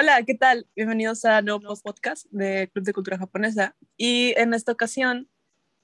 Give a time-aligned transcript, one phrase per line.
[0.00, 0.66] Hola, ¿qué tal?
[0.74, 3.76] Bienvenidos a nuevo podcast de Club de Cultura Japonesa.
[3.98, 5.28] Y en esta ocasión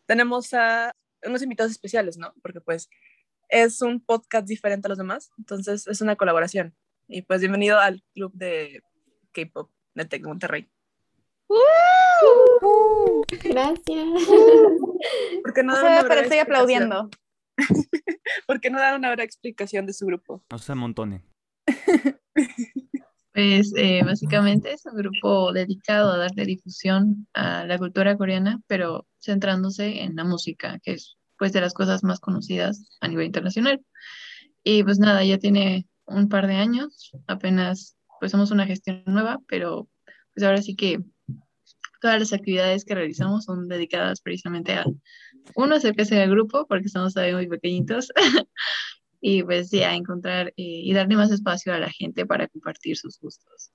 [0.06, 2.32] tenemos a unos invitados especiales, ¿no?
[2.40, 2.88] Porque pues
[3.50, 6.74] es un podcast diferente a los demás, entonces es una colaboración.
[7.08, 8.80] Y pues bienvenido al Club de
[9.32, 10.66] K-Pop de Tec Monterrey.
[11.48, 14.28] Uh, gracias.
[15.42, 17.10] ¿Por qué no No pero estoy aplaudiendo.
[18.46, 20.42] ¿Por qué no dar una breve explicación de su grupo?
[20.50, 21.22] No se amontonen.
[23.36, 29.06] Pues eh, básicamente es un grupo dedicado a darle difusión a la cultura coreana, pero
[29.20, 33.84] centrándose en la música, que es pues de las cosas más conocidas a nivel internacional.
[34.64, 39.38] Y pues nada, ya tiene un par de años, apenas pues somos una gestión nueva,
[39.46, 39.86] pero
[40.32, 41.04] pues ahora sí que
[42.00, 44.86] todas las actividades que realizamos son dedicadas precisamente a,
[45.56, 48.10] uno, hacer crecer el grupo, porque estamos todavía muy pequeñitos,
[49.28, 52.96] y pues sí, a encontrar eh, y darle más espacio a la gente para compartir
[52.96, 53.72] sus gustos.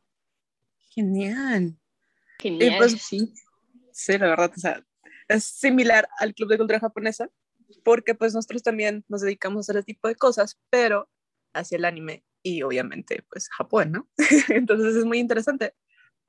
[0.95, 1.77] Genial.
[2.39, 2.73] Genial.
[2.73, 3.33] Y pues, sí.
[3.91, 4.81] Sí, la verdad, o sea,
[5.27, 7.29] es similar al Club de Cultura Japonesa,
[7.83, 11.09] porque pues nosotros también nos dedicamos a hacer ese tipo de cosas, pero
[11.51, 14.09] hacia el anime y obviamente pues Japón, ¿no?
[14.47, 15.75] Entonces es muy interesante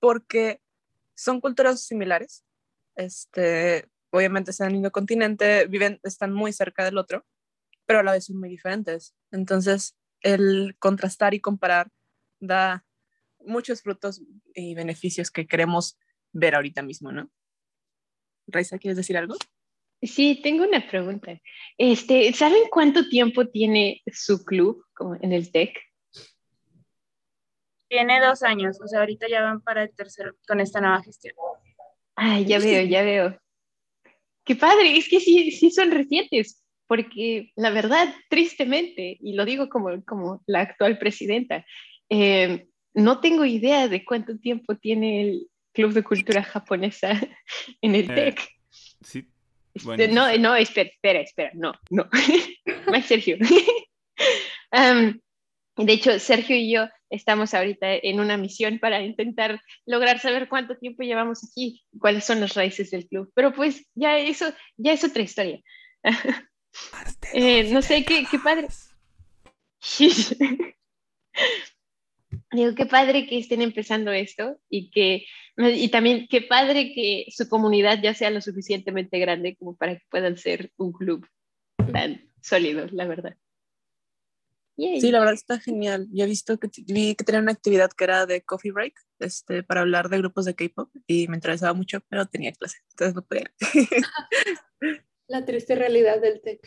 [0.00, 0.61] porque
[1.15, 2.45] son culturas similares,
[2.97, 7.25] este, obviamente están en el mismo continente, viven, están muy cerca del otro,
[7.93, 9.15] pero a la vez son muy diferentes.
[9.31, 11.91] Entonces el contrastar y comparar
[12.41, 12.87] da
[13.39, 14.23] muchos frutos
[14.55, 15.99] y beneficios que queremos
[16.33, 17.31] ver ahorita mismo, ¿no?
[18.47, 19.34] Raiza, ¿quieres decir algo?
[20.01, 21.39] Sí, tengo una pregunta.
[21.77, 25.78] Este, ¿saben cuánto tiempo tiene su club como en el TEC?
[27.89, 31.34] Tiene dos años, o sea, ahorita ya van para el tercero con esta nueva gestión.
[32.15, 33.39] Ay, ya veo, ya veo.
[34.45, 36.62] Qué padre, es que sí, sí son recientes,
[36.92, 41.64] porque la verdad, tristemente, y lo digo como, como la actual presidenta,
[42.10, 47.19] eh, no tengo idea de cuánto tiempo tiene el Club de Cultura Japonesa
[47.80, 48.41] en el Eh, TEC.
[49.00, 49.26] Sí.
[49.72, 52.10] Este, Bueno, no, no, espera, espera, espera, no, no.
[52.88, 53.38] Más Sergio.
[54.70, 55.19] Am,
[55.78, 60.76] de hecho, Sergio y yo estamos ahorita en una misión para intentar lograr saber cuánto
[60.76, 63.32] tiempo llevamos aquí, cuáles son las raíces del club.
[63.34, 65.59] Pero pues ya eso, ya es otra historia.
[67.33, 68.69] Eh, no sé, qué, qué padre.
[72.53, 75.25] Digo, qué padre que estén empezando esto y que
[75.56, 80.05] y también qué padre que su comunidad ya sea lo suficientemente grande como para que
[80.10, 81.27] puedan ser un club
[81.93, 83.37] tan sólido, la verdad.
[84.77, 85.00] Yay.
[85.03, 86.09] Sí, la verdad está genial.
[86.10, 89.62] Yo he visto que vi que tenía una actividad que era de coffee break, este,
[89.62, 93.22] para hablar de grupos de K-pop y me interesaba mucho, pero tenía clase, entonces no
[93.22, 93.53] podía.
[95.32, 96.60] La triste realidad del TEC.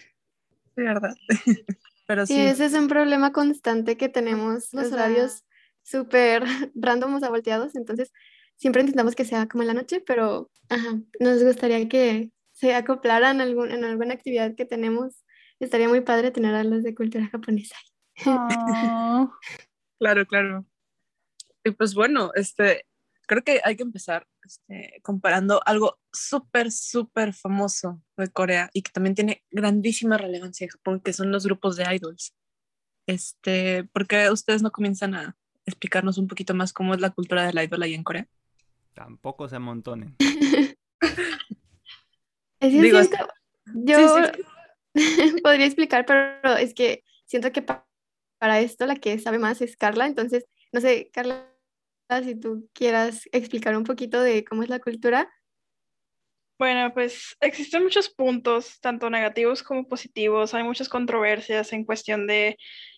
[0.75, 1.13] De verdad.
[2.07, 5.45] Pero Sí, sí, ese es un problema constante que tenemos, los O sea- horarios
[5.83, 6.43] súper
[6.75, 8.11] random, o sea, volteados, entonces
[8.55, 13.39] siempre intentamos que sea como en la noche, pero ajá, nos gustaría que se acoplaran
[13.39, 15.23] algún, en alguna actividad que tenemos.
[15.59, 17.75] Estaría muy padre tener a los de cultura japonesa.
[18.25, 19.31] Oh,
[19.99, 20.65] claro, claro.
[21.63, 22.85] Y pues bueno, este,
[23.27, 28.91] creo que hay que empezar este, comparando algo súper, súper famoso de Corea y que
[28.91, 32.33] también tiene grandísima relevancia en Japón, que son los grupos de idols.
[33.07, 37.45] Este, ¿por qué ustedes no comienzan a explicarnos un poquito más cómo es la cultura
[37.45, 38.27] del idol ahí en Corea?
[38.93, 40.15] Tampoco se amontonen.
[42.59, 43.27] Es Digo, siento-
[43.65, 43.97] yo
[44.95, 44.95] sí,
[45.43, 47.85] podría explicar, pero es que siento que pa-
[48.39, 51.51] para esto la que sabe más es Carla, entonces, no sé, Carla,
[52.23, 55.29] si tú quieras explicar un poquito de cómo es la cultura.
[56.57, 60.53] Bueno, pues existen muchos puntos, tanto negativos como positivos.
[60.53, 62.57] Hay muchas controversias en cuestión de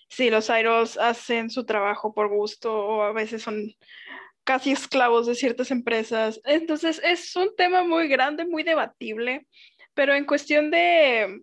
[0.10, 3.74] si los idols hacen su trabajo por gusto o a veces son
[4.44, 6.40] casi esclavos de ciertas empresas.
[6.46, 9.48] Entonces es un tema muy grande, muy debatible,
[9.94, 11.42] pero en cuestión de,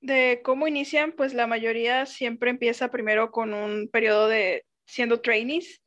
[0.00, 5.82] de cómo inician, pues la mayoría siempre empieza primero con un periodo de siendo trainees,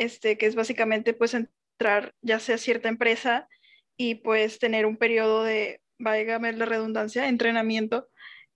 [0.00, 3.48] este, que es básicamente pues entrar ya sea cierta empresa
[3.98, 8.08] y pues tener un periodo de, válgame la redundancia, entrenamiento,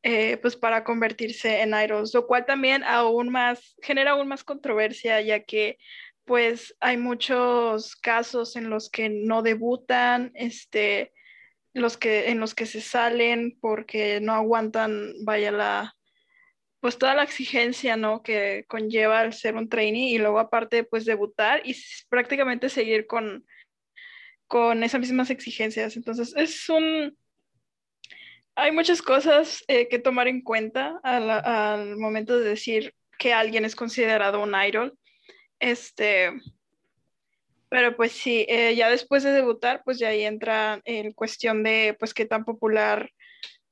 [0.02, 5.20] eh, pues para convertirse en idols, lo cual también aún más, genera aún más controversia,
[5.20, 5.76] ya que
[6.24, 11.12] pues hay muchos casos en los que no debutan, este,
[11.74, 15.94] los que, en los que se salen porque no aguantan, vaya la,
[16.84, 18.22] pues toda la exigencia, ¿no?
[18.22, 21.74] Que conlleva el ser un trainee y luego aparte pues debutar y
[22.10, 23.46] prácticamente seguir con,
[24.46, 25.96] con esas mismas exigencias.
[25.96, 27.16] Entonces es un,
[28.54, 33.64] hay muchas cosas eh, que tomar en cuenta al, al momento de decir que alguien
[33.64, 34.92] es considerado un idol.
[35.60, 36.32] Este,
[37.70, 41.96] Pero pues sí, eh, ya después de debutar, pues ya ahí entra en cuestión de
[41.98, 43.10] pues qué tan popular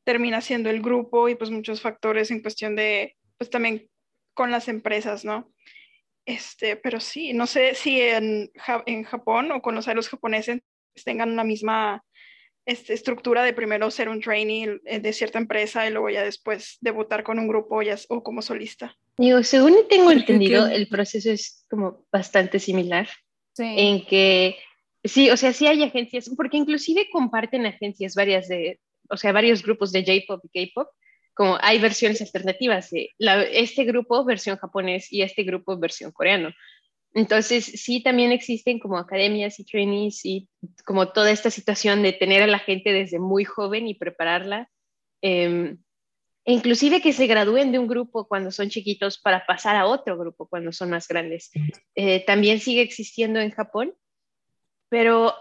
[0.05, 3.89] termina siendo el grupo y pues muchos factores en cuestión de pues también
[4.35, 5.53] con las empresas, ¿no?
[6.25, 8.51] Este, pero sí, no sé si en,
[8.87, 10.61] en Japón o con los aeros japoneses
[11.05, 12.05] tengan la misma
[12.65, 16.79] este, estructura de primero ser un trainee eh, de cierta empresa y luego ya después
[16.81, 18.97] debutar con un grupo ya, o como solista.
[19.19, 23.09] Digo, según tengo entendido, el proceso es como bastante similar.
[23.55, 23.65] Sí.
[23.67, 24.57] En que,
[25.03, 28.79] sí, o sea, sí hay agencias, porque inclusive comparten agencias varias de,
[29.13, 30.89] o sea, varios grupos de J-pop y K-pop,
[31.35, 36.51] como hay versiones alternativas de la, este grupo versión japonés y este grupo versión coreano.
[37.15, 40.49] Entonces, sí, también existen como academias y trainees y
[40.85, 44.71] como toda esta situación de tener a la gente desde muy joven y prepararla.
[45.21, 45.77] Eh,
[46.45, 50.19] e inclusive que se gradúen de un grupo cuando son chiquitos para pasar a otro
[50.19, 51.51] grupo cuando son más grandes.
[51.95, 53.95] Eh, también sigue existiendo en Japón,
[54.89, 55.35] pero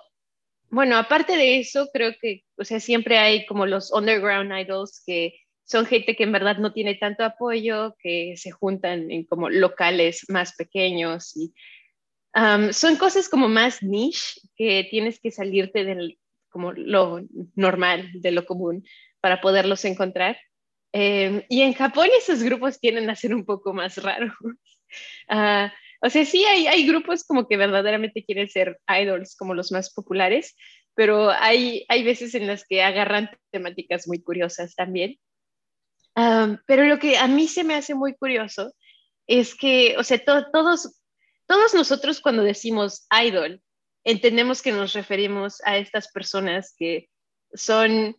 [0.72, 5.36] bueno, aparte de eso, creo que, o sea, siempre hay como los underground idols que
[5.64, 10.26] son gente que en verdad no tiene tanto apoyo, que se juntan en como locales
[10.30, 11.54] más pequeños y
[12.72, 16.18] son cosas como más niche que tienes que salirte del
[16.50, 17.22] como lo
[17.56, 18.86] normal, de lo común
[19.22, 20.38] para poderlos encontrar.
[20.94, 24.34] Eh, y en Japón esos grupos tienden a ser un poco más raros.
[25.30, 25.70] Uh,
[26.02, 29.94] o sea, sí hay, hay grupos como que verdaderamente quieren ser idols como los más
[29.94, 30.56] populares,
[30.96, 35.20] pero hay, hay veces en las que agarran temáticas muy curiosas también.
[36.14, 38.74] Pero lo que a mí se me hace muy curioso
[39.28, 41.00] es que, o sea, to todos,
[41.48, 43.62] todos nosotros cuando decimos idol,
[44.04, 47.10] entendemos que nos referimos a estas personas que
[47.54, 48.18] son,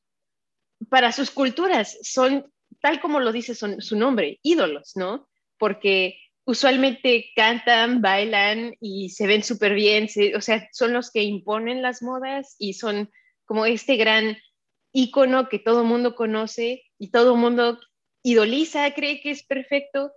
[0.88, 2.50] para sus culturas, son,
[2.80, 5.28] tal como lo dice son, su nombre, ídolos, ¿no?
[5.58, 11.82] Porque usualmente cantan, bailan y se ven súper bien, o sea, son los que imponen
[11.82, 13.10] las modas y son
[13.44, 14.36] como este gran
[14.92, 17.78] ícono que todo mundo conoce y todo mundo
[18.22, 20.12] idoliza, cree que es perfecto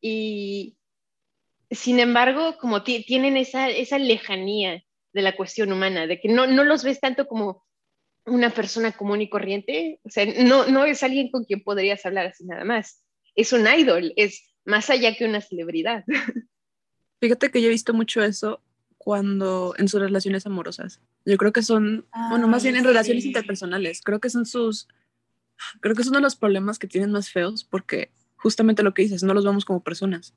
[0.00, 0.76] y
[1.70, 4.82] sin embargo, como tienen esa, esa lejanía
[5.12, 7.64] de la cuestión humana, de que no, no los ves tanto como
[8.24, 12.26] una persona común y corriente, o sea, no, no es alguien con quien podrías hablar
[12.26, 13.04] así nada más,
[13.34, 16.04] es un idol, es más allá que una celebridad.
[17.20, 18.62] Fíjate que yo he visto mucho eso
[18.98, 21.00] cuando en sus relaciones amorosas.
[21.24, 22.86] Yo creo que son, bueno, más bien en sí.
[22.88, 24.02] relaciones interpersonales.
[24.04, 24.86] Creo que son sus,
[25.80, 29.02] creo que es uno de los problemas que tienen más feos porque justamente lo que
[29.02, 30.34] dices, no los vemos como personas.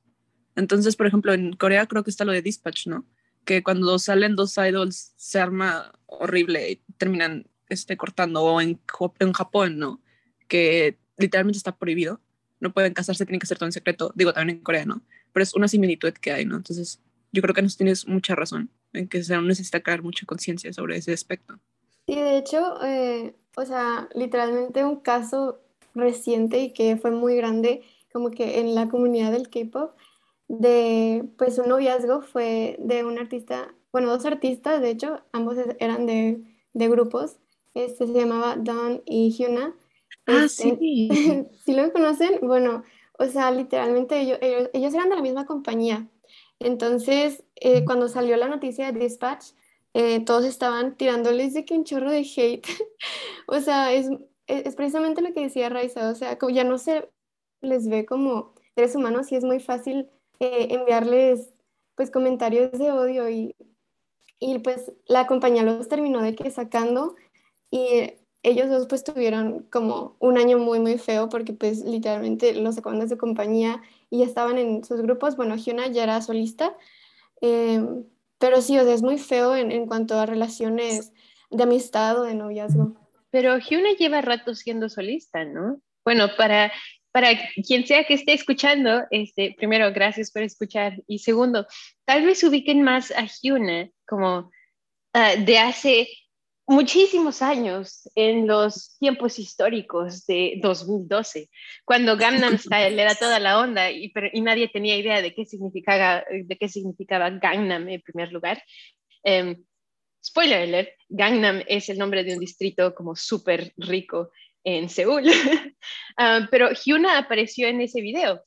[0.56, 3.06] Entonces, por ejemplo, en Corea creo que está lo de Dispatch, ¿no?
[3.44, 8.80] Que cuando salen dos idols se arma horrible y terminan este, cortando, o en,
[9.20, 10.02] en Japón, ¿no?
[10.48, 12.22] Que literalmente está prohibido.
[12.62, 14.14] No pueden casarse, tienen que hacer todo en secreto.
[14.16, 15.02] Digo, también en Corea, ¿no?
[15.34, 16.56] Pero es una similitud que hay, ¿no?
[16.56, 17.02] Entonces,
[17.34, 20.96] yo creo que nos tienes mucha razón en que se necesita crear mucha conciencia sobre
[20.96, 21.60] ese aspecto.
[22.08, 25.60] Sí, de hecho, eh, o sea, literalmente un caso
[25.94, 29.92] reciente y que fue muy grande, como que en la comunidad del K-pop,
[30.48, 36.06] de pues un noviazgo fue de un artista, bueno, dos artistas, de hecho, ambos eran
[36.06, 36.42] de,
[36.74, 37.38] de grupos,
[37.74, 39.74] este se llamaba Dawn y Hyuna.
[40.28, 41.10] Ah, Este, sí.
[41.66, 42.84] si lo conocen, bueno,
[43.18, 46.08] o sea, literalmente ellos, ellos, ellos eran de la misma compañía.
[46.60, 49.54] Entonces, eh, cuando salió la noticia de Dispatch,
[49.94, 52.66] eh, todos estaban tirándoles de que un chorro de hate.
[53.48, 54.08] O sea, es,
[54.48, 57.10] es es precisamente lo que decía Raiza, o sea, como ya no se
[57.62, 60.10] les ve como seres humanos y es muy fácil
[60.40, 61.54] eh, enviarles
[61.96, 63.56] pues comentarios de odio y,
[64.40, 67.16] y pues la compañía los terminó de que sacando
[67.72, 72.76] y ellos dos pues tuvieron como un año muy muy feo porque pues literalmente los
[72.76, 76.76] sacaron de compañía y estaban en sus grupos, bueno, Hyuna ya era solista,
[77.42, 77.80] eh,
[78.40, 81.14] pero sí, o sea, es muy feo en, en cuanto a relaciones
[81.52, 82.96] de amistad o de noviazgo.
[83.30, 85.80] Pero Hyuna lleva rato siendo solista, ¿no?
[86.04, 86.72] Bueno, para,
[87.12, 87.30] para
[87.66, 91.02] quien sea que esté escuchando, este, primero, gracias por escuchar.
[91.08, 91.68] Y segundo,
[92.06, 94.52] tal vez ubiquen más a Hyuna como
[95.14, 96.08] ah, de hace
[96.68, 101.50] muchísimos años, en los tiempos históricos de 2012,
[101.86, 106.58] cuando Gangnam Style era toda la onda y, nadie tenía idea de qué significaba, de
[106.58, 108.64] qué significaba Gangnam en primer lugar.
[109.24, 109.64] Em,
[110.24, 114.32] spoiler alert, Gangnam es el nombre de un distrito como súper rico
[114.64, 115.24] en Seúl.
[116.18, 118.44] Ah, pero Hyuna apareció en ese video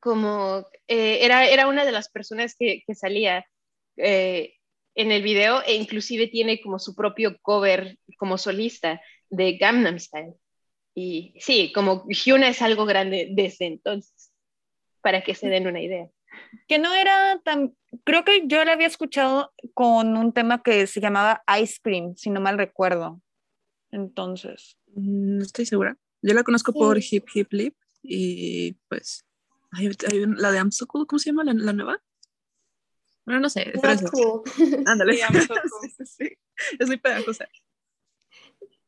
[0.00, 3.46] como eh, era, era una de las personas que, que salía
[3.96, 4.54] eh,
[4.94, 10.34] en el video e inclusive tiene como su propio cover como solista de Gangnam Style.
[10.94, 14.32] Y sí, como Hyuna es algo grande desde entonces,
[15.00, 16.08] para que se den una idea.
[16.68, 17.74] Que no era tan,
[18.04, 22.30] creo que yo la había escuchado con un tema que se llamaba Ice Cream, si
[22.30, 23.20] no mal recuerdo.
[23.90, 24.76] Entonces.
[24.94, 25.96] Mm, No estoy segura.
[26.22, 29.24] Yo la conozco por Hip Hip Lip y pues
[29.72, 32.02] hay, hay un- la de I'm So Cool, ¿cómo se llama la, la nueva?
[33.26, 33.72] Bueno, no sé.
[33.80, 34.42] pero cool.
[34.86, 35.14] Ándale.
[35.14, 35.90] Sí, I'm So Cool.
[35.90, 36.38] Sí, sí, sí.
[36.78, 37.48] Es muy pegajosa.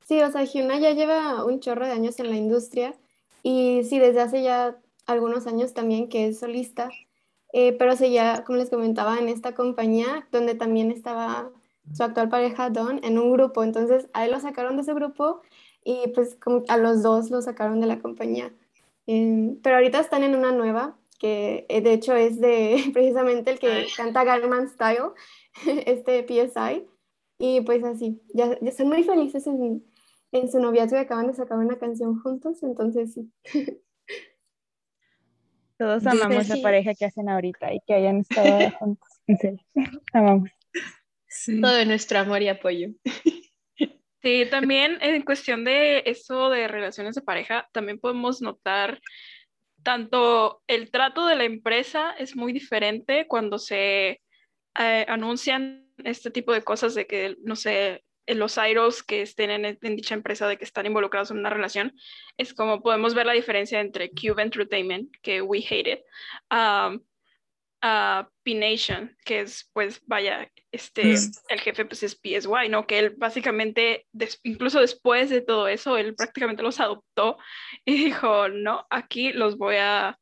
[0.06, 2.94] Sí, o sea, Hyuna ya lleva un chorro de años en la industria
[3.42, 6.90] y sí, desde hace ya algunos años también que es solista,
[7.52, 11.50] eh, pero seguía, como les comentaba, en esta compañía donde también estaba
[11.92, 15.42] su actual pareja Don en un grupo, entonces a él lo sacaron de ese grupo
[15.84, 18.52] y pues como a los dos lo sacaron de la compañía.
[19.06, 23.58] Em, pero ahorita están en una nueva, que eh, de hecho es de precisamente el
[23.58, 25.10] que canta Gangnam Style,
[25.86, 26.86] este PSI,
[27.38, 29.84] y pues así, ya, ya están muy felices en,
[30.32, 33.30] en su noviazgo y acaban de sacar una canción juntos, entonces sí.
[35.78, 36.56] Todos amamos Sí.
[36.56, 39.08] la pareja que hacen ahorita y que hayan estado juntos.
[39.26, 39.60] En serio.
[40.14, 40.50] Amamos.
[41.28, 41.60] Sí.
[41.60, 42.88] Todo nuestro amor y apoyo.
[44.22, 49.00] Sí, también en cuestión de eso de relaciones de pareja, también podemos notar
[49.86, 54.20] tanto el trato de la empresa es muy diferente cuando se
[54.80, 59.64] eh, anuncian este tipo de cosas de que, no sé, los idols que estén en,
[59.64, 61.92] en dicha empresa de que están involucrados en una relación,
[62.36, 66.00] es como podemos ver la diferencia entre Cube Entertainment, que we hate it,
[66.50, 67.00] um,
[67.88, 71.32] a P-Nation, que es, pues, vaya, este, Mm.
[71.50, 72.86] el jefe pues es PSY, ¿no?
[72.86, 77.38] Que él básicamente, des- incluso después de todo eso, él prácticamente los adoptó
[77.84, 80.18] y dijo, no, aquí los voy a,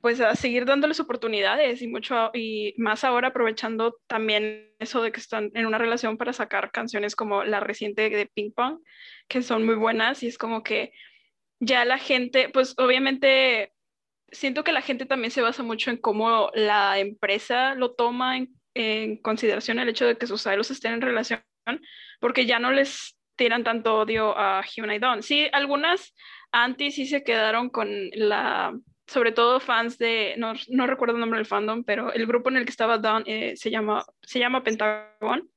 [0.00, 5.20] pues, a seguir dándoles oportunidades y mucho, y más ahora aprovechando también eso de que
[5.20, 8.80] están en una relación para sacar canciones como la reciente de Ping Pong,
[9.28, 10.92] que son muy buenas y es como que
[11.60, 13.72] ya la gente, pues obviamente
[14.30, 18.54] siento que la gente también se basa mucho en cómo la empresa lo toma en,
[18.74, 21.42] en consideración el hecho de que sus idols estén en relación,
[22.20, 25.22] porque ya no les tiran tanto odio a Hyuna y Dawn.
[25.22, 26.14] Sí, algunas
[26.52, 28.74] anti sí se quedaron con la,
[29.06, 32.56] sobre todo fans de, no, no recuerdo el nombre del fandom, pero el grupo en
[32.56, 35.48] el que estaba Dawn eh, se, llama, se llama Pentagon.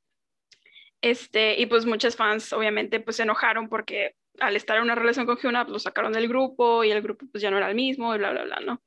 [1.01, 5.25] Este, y pues muchas fans obviamente pues se enojaron porque al estar en una relación
[5.25, 7.75] con Hyuna pues, lo sacaron del grupo y el grupo pues ya no era el
[7.75, 8.81] mismo y bla, bla, bla, ¿no?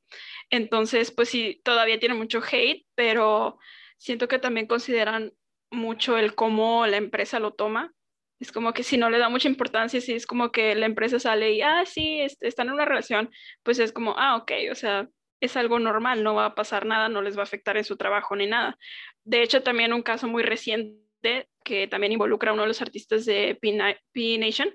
[0.49, 3.57] Entonces pues sí, todavía tiene mucho hate, pero
[3.97, 5.33] siento que también consideran
[5.71, 7.93] mucho el cómo la empresa lo toma.
[8.39, 11.19] Es como que si no le da mucha importancia, si es como que la empresa
[11.19, 13.29] sale y, ah, sí, este, están en una relación,
[13.63, 15.07] pues es como, ah, ok, o sea,
[15.39, 17.95] es algo normal, no va a pasar nada, no les va a afectar en su
[17.95, 18.77] trabajo ni nada.
[19.23, 23.25] De hecho, también un caso muy reciente que también involucra a uno de los artistas
[23.25, 24.73] de P, P Nation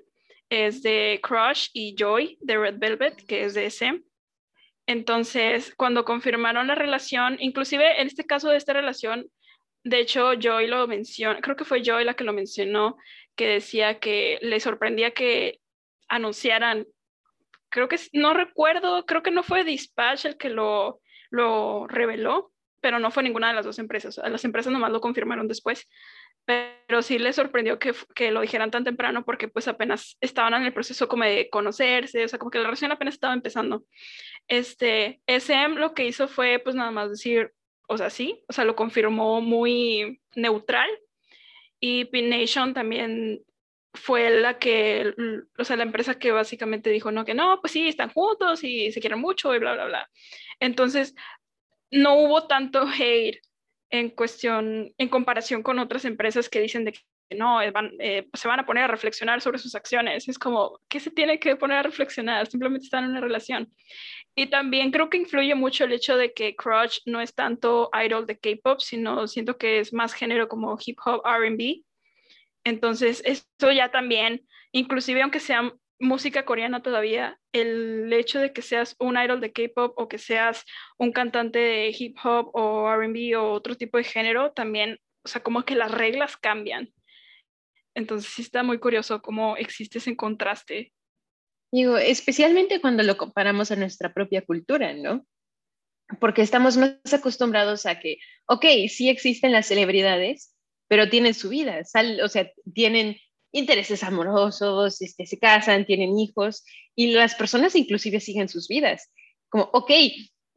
[0.49, 4.03] es de Crush y Joy de Red Velvet, que es de SM.
[4.87, 9.29] Entonces, cuando confirmaron la relación, inclusive en este caso de esta relación,
[9.83, 12.97] de hecho, Joy lo mencionó, creo que fue Joy la que lo mencionó,
[13.35, 15.59] que decía que le sorprendía que
[16.09, 16.85] anunciaran,
[17.69, 22.51] creo que no recuerdo, creo que no fue Dispatch el que lo, lo reveló,
[22.81, 24.17] pero no fue ninguna de las dos empresas.
[24.17, 25.87] Las empresas nomás lo confirmaron después,
[26.49, 30.63] pero sí le sorprendió que, que, lo dijeran tan temprano porque pues apenas estaban en
[30.63, 33.83] el proceso como de conocerse, o sea, como que la relación apenas estaba empezando.
[34.47, 37.53] Este, SM lo que hizo fue pues nada más decir,
[37.87, 40.89] o sea, sí, o sea, lo confirmó muy neutral
[41.79, 43.43] y Pin Nation también
[43.93, 45.13] fue la que,
[45.55, 48.91] o sea, la empresa que básicamente dijo, no, que no, pues sí, están juntos y
[48.91, 50.09] se quieren mucho y bla, bla, bla.
[50.59, 51.13] Entonces,
[51.91, 53.39] no hubo tanto hate
[53.89, 57.01] en cuestión, en comparación con otras empresas que dicen de que
[57.35, 60.27] no, van, eh, se van a poner a reflexionar sobre sus acciones.
[60.27, 62.47] Es como, ¿qué se tiene que poner a reflexionar?
[62.47, 63.71] Simplemente están en una relación.
[64.35, 68.25] Y también creo que influye mucho el hecho de que Crush no es tanto idol
[68.25, 71.83] de K-pop, sino siento que es más género como hip hop, RB.
[72.63, 78.95] Entonces, esto ya también, inclusive aunque sea música coreana todavía, el hecho de que seas
[78.99, 80.65] un idol de K-pop o que seas
[80.97, 85.43] un cantante de hip hop o RB o otro tipo de género, también, o sea,
[85.43, 86.89] como que las reglas cambian.
[87.95, 90.93] Entonces sí está muy curioso cómo existe ese contraste.
[91.71, 95.25] Digo, especialmente cuando lo comparamos a nuestra propia cultura, ¿no?
[96.19, 100.55] Porque estamos más acostumbrados a que, ok, sí existen las celebridades,
[100.87, 103.17] pero tienen su vida, sal, o sea, tienen
[103.51, 106.63] intereses amorosos, este, se casan, tienen hijos
[106.95, 109.11] y las personas inclusive siguen sus vidas.
[109.49, 109.91] Como, ok,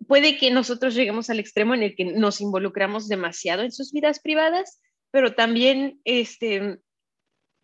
[0.07, 4.21] puede que nosotros lleguemos al extremo en el que nos involucramos demasiado en sus vidas
[4.21, 4.81] privadas,
[5.11, 6.79] pero también este,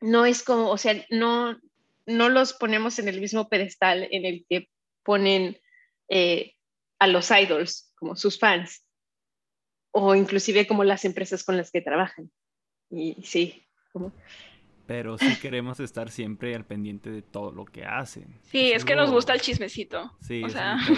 [0.00, 1.58] no es como, o sea, no,
[2.06, 4.68] no los ponemos en el mismo pedestal en el que
[5.02, 5.58] ponen
[6.08, 6.54] eh,
[6.99, 8.85] a los idols como sus fans.
[9.90, 12.30] o inclusive como las empresas con las que trabajan.
[12.90, 14.12] Y sí, como...
[14.88, 18.26] Pero sí queremos estar siempre al pendiente de todo lo que hacen.
[18.42, 20.11] Sí, es que nos gusta el chismecito.
[20.21, 20.76] Sí, o sea.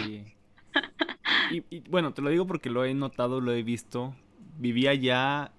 [1.52, 4.14] Y, y, bueno, te lo digo porque lo he notado, lo he visto.
[4.58, 5.52] Vivía ya,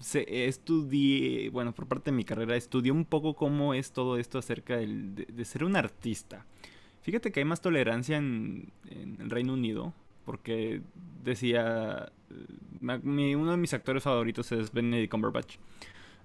[0.00, 4.38] se, estudié, bueno, por parte de mi carrera, estudié un poco cómo es todo esto
[4.38, 6.44] acerca del- de, de ser un artista.
[7.02, 10.80] Fíjate que hay más tolerancia en, en el Reino Unido, porque
[11.22, 15.56] decía, eh, mi- uno de mis actores favoritos es Benedict Cumberbatch.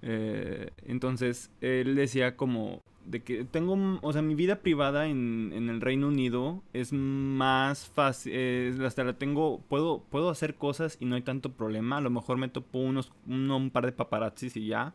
[0.02, 5.68] Eh, entonces, él decía como de que tengo, o sea, mi vida privada en, en
[5.68, 11.06] el Reino Unido es más fácil, eh, hasta la tengo, puedo, puedo hacer cosas y
[11.06, 14.56] no hay tanto problema, a lo mejor me topo unos, uno, un par de paparazzis
[14.56, 14.94] y ya,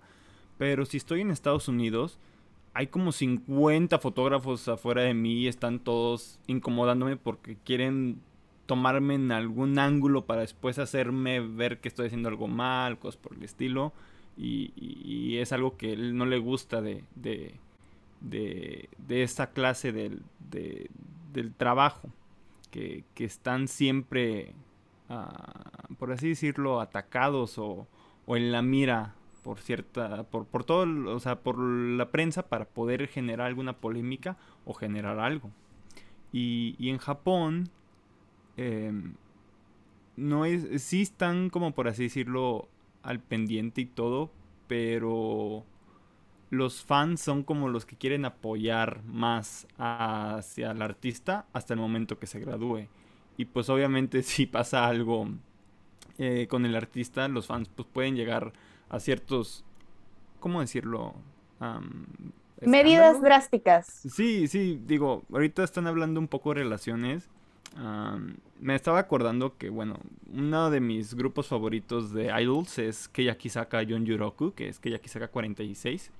[0.57, 2.19] pero si estoy en Estados Unidos,
[2.73, 8.21] hay como 50 fotógrafos afuera de mí y están todos incomodándome porque quieren
[8.67, 13.33] tomarme en algún ángulo para después hacerme ver que estoy haciendo algo mal, cosas por
[13.33, 13.93] el estilo.
[14.37, 17.59] Y, es algo que él no le gusta de, de,
[18.21, 18.89] de,
[19.23, 20.89] esta clase del, de-
[21.33, 22.09] del trabajo.
[22.71, 24.53] Que, que están siempre,
[25.09, 27.87] ah, por así decirlo, atacados o,
[28.25, 29.15] o en la mira
[29.47, 34.35] por cierta, por, por todo, o sea, por la prensa para poder generar alguna polémica
[34.65, 35.51] o generar algo.
[36.33, 37.69] Y, y en Japón,
[38.57, 39.13] em,
[40.17, 42.67] no es, sí están como por así decirlo
[43.07, 44.29] al pendiente y todo,
[44.67, 45.63] pero
[46.49, 52.19] los fans son como los que quieren apoyar más hacia el artista hasta el momento
[52.19, 52.87] que se gradúe.
[53.37, 55.29] Y pues obviamente si pasa algo
[56.17, 58.51] eh, con el artista, los fans pues pueden llegar
[58.89, 59.63] a ciertos,
[60.41, 61.15] ¿cómo decirlo?
[62.61, 63.85] Medidas drásticas.
[63.87, 67.29] Sí, sí, digo, ahorita están hablando un poco de relaciones.
[68.59, 69.97] Me estaba acordando que, bueno,
[70.33, 76.11] uno de mis grupos favoritos de idols es Keyakisaka Yon Yuroku, que es Keyakisaka 46.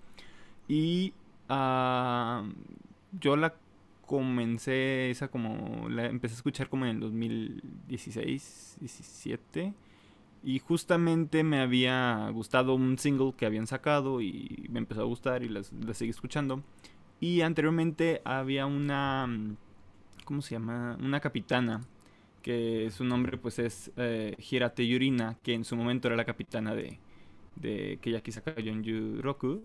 [0.67, 1.13] Y
[1.50, 2.43] ah,
[3.19, 3.56] yo la
[4.06, 9.73] comencé, esa como, la empecé a escuchar como en el 2016, 17.
[10.43, 15.43] Y justamente me había gustado un single que habían sacado y me empezó a gustar
[15.43, 16.63] y las seguí escuchando.
[17.19, 19.28] Y anteriormente había una,
[20.23, 20.97] ¿cómo se llama?
[21.02, 21.82] Una capitana,
[22.47, 26.73] que su nombre pues es eh, Hirate Yurina, que en su momento era la capitana
[26.73, 26.97] de,
[27.57, 29.63] de Keyakisaka Yonjuroku.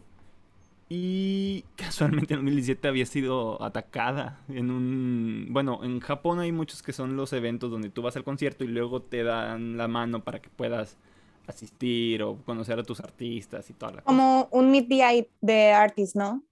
[0.88, 5.47] Y casualmente en 2017 había sido atacada en un...
[5.51, 8.66] Bueno, en Japón hay muchos que son los eventos donde tú vas al concierto y
[8.66, 10.99] luego te dan la mano para que puedas
[11.47, 14.07] asistir o conocer a tus artistas y toda la cosa.
[14.07, 16.42] Como un meet the de artist, ¿no?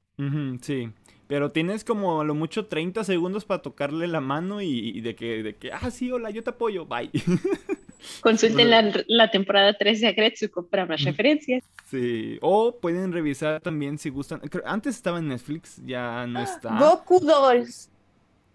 [0.60, 0.92] Sí,
[1.30, 5.14] pero tienes como a lo mucho 30 segundos para tocarle la mano y, y de
[5.14, 7.08] que, de que, ah, sí, hola, yo te apoyo, bye.
[8.20, 11.62] Consulten la, la temporada 3 de Agretsuko para más referencias.
[11.88, 14.40] Sí, o pueden revisar también si gustan.
[14.64, 16.76] Antes estaba en Netflix, ya no está.
[16.76, 17.88] Goku Dolls.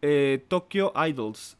[0.01, 1.57] Eh, Tokyo Idols.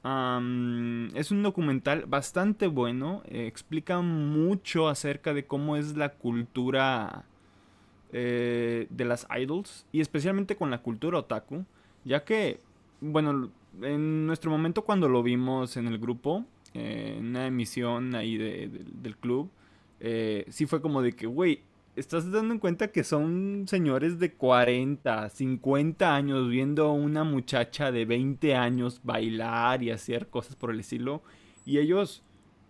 [1.16, 3.24] es un documental bastante bueno.
[3.28, 7.24] eh, explica mucho acerca de cómo es la cultura
[8.18, 9.86] eh, de las idols.
[9.92, 11.66] Y especialmente con la cultura otaku.
[12.06, 12.60] Ya que,
[13.02, 13.50] bueno,
[13.82, 18.70] en nuestro momento cuando lo vimos en el grupo, eh, en una emisión ahí de-
[18.70, 19.50] de- del club,
[20.00, 21.60] eh, sí fue como de que, güey,
[21.98, 27.92] estás dando en cuenta que son señores de 40, 50 años viendo a una muchacha
[27.92, 31.22] de 20 años bailar y hacer cosas por el estilo.
[31.66, 32.22] Y ellos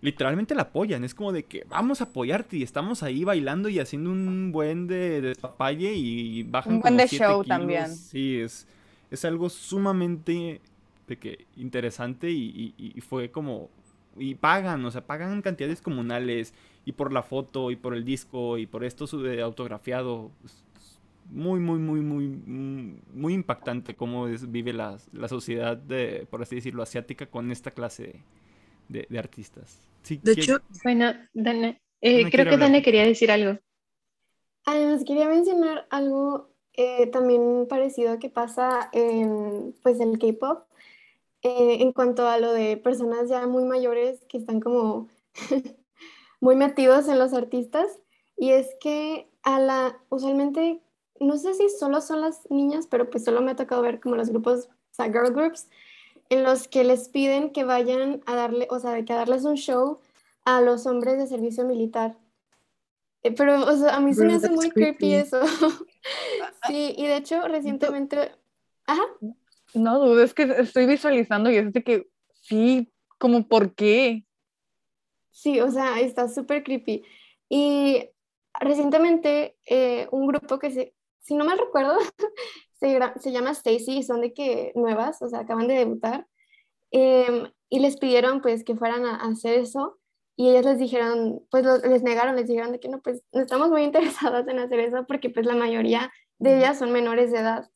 [0.01, 1.03] literalmente la apoyan.
[1.03, 4.87] Es como de que vamos a apoyarte y estamos ahí bailando y haciendo un buen
[4.87, 7.47] de, de papaye y bajan Un buen como de 7 show kilos.
[7.47, 7.87] también.
[7.95, 8.67] Sí, es,
[9.11, 10.61] es algo sumamente
[11.07, 13.69] de que, interesante y, y- y fue como...
[14.17, 16.53] Y pagan, o sea, pagan cantidades comunales
[16.85, 20.31] y por la foto y por el disco y por esto su- de autografiado.
[21.31, 26.41] Muy, muy, muy, muy, muy, muy impactante cómo es- vive la, la sociedad, de, por
[26.43, 28.21] así decirlo, asiática con esta clase de,
[28.89, 29.77] de- de artistas.
[30.03, 32.59] Sí, De ¿quieres- hecho, Bueno, Dana, eh, creo que hablar.
[32.59, 33.59] Dana quería decir algo.
[34.65, 40.63] Además, quería mencionar algo eh, también parecido que pasa en pues, el K-pop,
[41.41, 45.07] eh, en cuanto a lo de personas ya muy mayores que están como
[46.41, 47.87] muy metidos en los artistas.
[48.37, 50.81] Y es que a la, usualmente,
[51.21, 54.15] no sé si solo son las niñas, pero pues solo me ha tocado ver como
[54.17, 55.69] los grupos, o sea, girl groups,
[56.29, 59.45] en los que les piden que vayan a darle, o sea, de que a darles
[59.45, 59.99] un show
[60.45, 62.17] a los hombres de servicio militar.
[63.23, 65.13] Eh, Pero, o sea, a mí se me Bro, hace muy creepy creepy.
[65.15, 65.41] eso.
[66.67, 68.31] Sí, y de hecho, recientemente,
[68.85, 69.01] ajá,
[69.73, 74.25] No, dudes es que estoy visualizando y es de que sí, como por qué.
[75.31, 77.03] Sí, o sea, está súper creepy.
[77.49, 78.09] Y
[78.59, 81.97] recientemente eh, un grupo que se, si no me recuerdo,
[82.85, 86.27] se, se llama Stacy, son de que nuevas, o sea, acaban de debutar,
[86.91, 89.97] em, y les pidieron pues que fueran a, hacer eso,
[90.37, 93.69] y ellas les dijeron, pues les negaron, les dijeron de que no, pues no estamos
[93.69, 93.83] muy
[94.23, 97.69] interesadas en hacer eso porque pues la mayoría de ellas son menores de edad.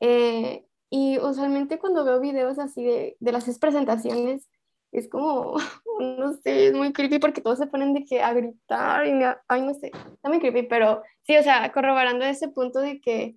[0.00, 4.48] Eh, y usualmente cuando veo videos así de, de las presentaciones,
[4.92, 5.54] es como,
[6.00, 9.12] no sé, es muy creepy porque todos se ponen de que a gritar y
[9.48, 13.36] ay, no sé, está muy creepy, pero sí, o sea, corroborando ese punto de que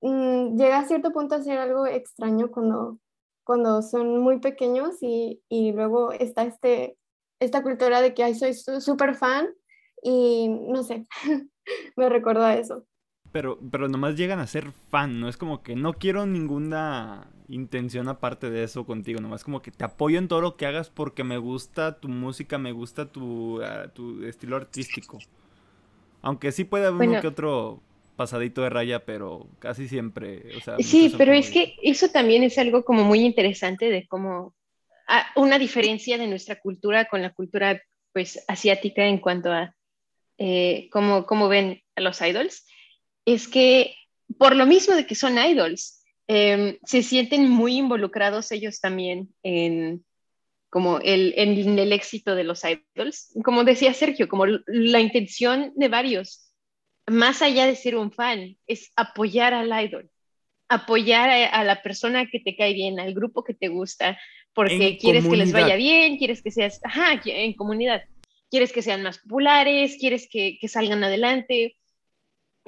[0.00, 2.98] mm, llega a cierto punto a ser algo extraño cuando,
[3.44, 6.96] cuando son muy pequeños y, y luego está este,
[7.40, 9.48] esta cultura de que, ay, soy súper fan
[10.02, 11.06] y no sé,
[11.96, 12.84] me recuerdo a eso.
[13.32, 18.08] Pero, pero nomás llegan a ser fan, no es como que no quiero ninguna intención
[18.08, 21.24] aparte de eso contigo, nomás como que te apoyo en todo lo que hagas porque
[21.24, 25.18] me gusta tu música, me gusta tu, ah, tu estilo artístico.
[26.22, 27.80] Aunque sí puede haber uno que otro
[28.18, 32.58] pasadito de raya, pero casi siempre, o sea, Sí, pero es que eso también es
[32.58, 34.54] algo como muy interesante de cómo
[35.08, 37.80] ah, una diferencia de nuestra cultura con la cultura
[38.12, 39.74] pues asiática en cuanto a
[40.36, 42.66] eh, cómo, cómo ven a los idols,
[43.24, 43.94] es que
[44.36, 45.98] por lo mismo de que son idols,
[46.30, 50.04] Em, se sienten muy involucrados ellos también en
[50.68, 53.32] como el, en el éxito de los idols.
[53.42, 56.47] Como decía Sergio, como la intención de varios,
[57.08, 60.10] más allá de ser un fan, es apoyar al idol,
[60.68, 64.18] apoyar a, la persona que te cae bien, al grupo que te gusta,
[64.52, 68.02] porque quieres que les vaya bien, quieres que seas, ajá, en comunidad,
[68.50, 71.76] quieres que sean más populares, quieres que, que salgan adelante.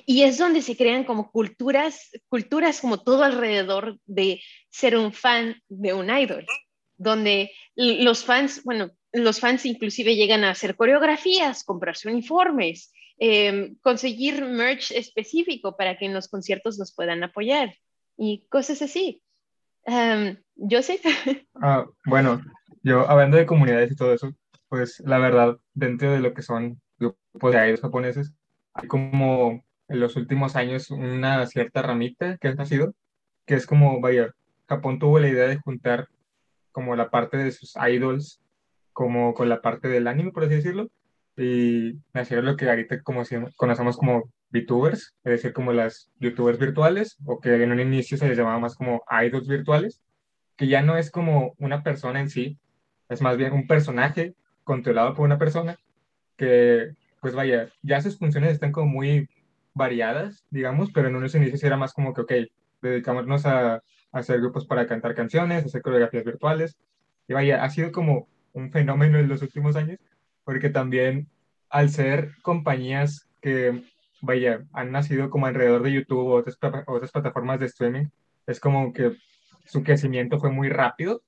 [0.06, 5.60] Y es donde se crean como culturas, culturas como todo alrededor de ser un fan
[5.68, 6.46] de un idol,
[6.96, 14.44] donde los fans, bueno, los fans inclusive llegan a hacer coreografías, comprarse uniformes, em, conseguir
[14.44, 17.74] merch específico para que en los conciertos los puedan apoyar
[18.16, 19.22] y cosas así.
[19.86, 20.36] Um,
[20.82, 21.00] sé.
[21.62, 22.40] Ah, bueno,
[22.82, 24.32] yo hablando de comunidades y todo eso,
[24.68, 28.32] pues la verdad, dentro de lo que son grupos de idols japoneses,
[28.72, 32.94] hay como en los últimos años una cierta ramita que ha nacido,
[33.44, 34.30] que es como, vaya,
[34.66, 36.08] Japón tuvo la idea de juntar
[36.72, 38.40] como la parte de sus idols
[38.92, 40.88] como con la parte del anime, por así decirlo,
[41.36, 43.22] y nacieron lo que ahorita como
[43.56, 48.28] conocemos como VTubers, es decir, como las YouTubers virtuales, o que en un inicio se
[48.28, 50.00] les llamaba más como idols virtuales,
[50.56, 52.58] que ya no es como una persona en sí,
[53.08, 55.78] es más bien un personaje controlado por una persona
[56.36, 59.28] que, pues vaya, ya sus funciones están como muy
[59.74, 62.32] variadas, digamos, pero en unos inicios era más como que, ok,
[62.82, 66.76] dedicámonos a, hacer grupos para cantar canciones, hacer coreografías virtuales.
[67.28, 69.98] Y vaya, ha sido como un fenómeno en los últimos años,
[70.50, 71.28] porque también
[71.68, 73.84] al ser compañías que,
[74.20, 76.58] vaya, han nacido como alrededor de YouTube o otras,
[76.88, 78.06] otras plataformas de streaming,
[78.48, 79.12] es como que
[79.64, 81.22] su crecimiento fue muy rápido,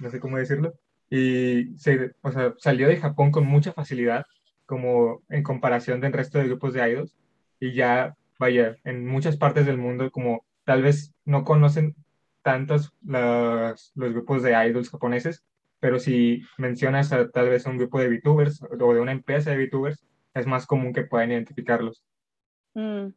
[0.00, 0.74] no sé cómo decirlo,
[1.08, 4.26] y se, o sea, salió de Japón con mucha facilidad,
[4.66, 7.16] como en comparación del resto de grupos de idols,
[7.60, 11.94] y ya, vaya, en muchas partes del mundo como tal vez no conocen
[12.42, 15.44] tantos los grupos de idols japoneses,
[15.84, 19.66] pero si mencionas a tal vez un grupo de VTubers o de una empresa de
[19.66, 22.02] VTubers, es más común que puedan identificarlos.
[22.72, 23.08] Mm.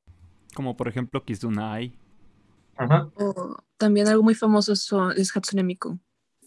[0.54, 1.98] Como por ejemplo Kizunai.
[2.76, 3.10] Ajá.
[3.78, 5.98] también algo muy famoso es Hatsune Miku.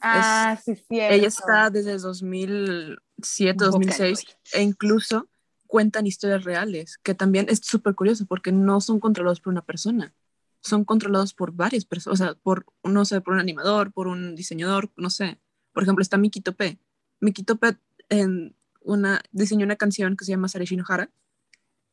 [0.03, 1.01] Ah, sí, sí.
[1.01, 5.27] Ella está desde 2007, 2006 e incluso
[5.67, 10.13] cuentan historias reales, que también es súper curioso porque no son controlados por una persona,
[10.61, 14.37] son controlados por varias personas, o sea, por, no sé, por un animador, por un
[14.37, 15.41] diseñador, no sé.
[15.73, 16.79] Por ejemplo, está Miki Tope.
[17.21, 17.77] Miki Tope
[18.09, 21.11] en una, diseñó una canción que se llama Sare Shinohara,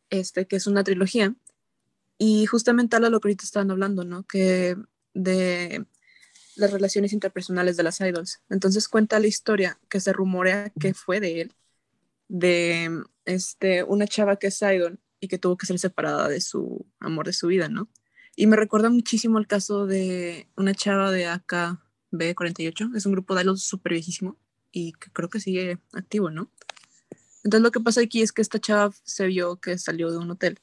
[0.09, 1.35] este, que es una trilogía,
[2.17, 4.23] y justamente habla lo que ahorita estaban hablando, ¿no?
[4.23, 4.75] Que
[5.13, 5.85] de
[6.55, 8.41] las relaciones interpersonales de las idols.
[8.49, 11.53] Entonces cuenta la historia que se rumorea que fue de él,
[12.27, 16.85] de este, una chava que es idol y que tuvo que ser separada de su
[16.99, 17.89] amor de su vida, ¿no?
[18.35, 21.25] Y me recuerda muchísimo el caso de una chava de
[22.17, 24.38] AKB48, es un grupo de idols súper viejísimo
[24.71, 26.49] y que creo que sigue activo, ¿no?
[27.43, 30.32] Entonces lo que pasa aquí es que esta chava se vio que salió de un
[30.32, 30.60] hotel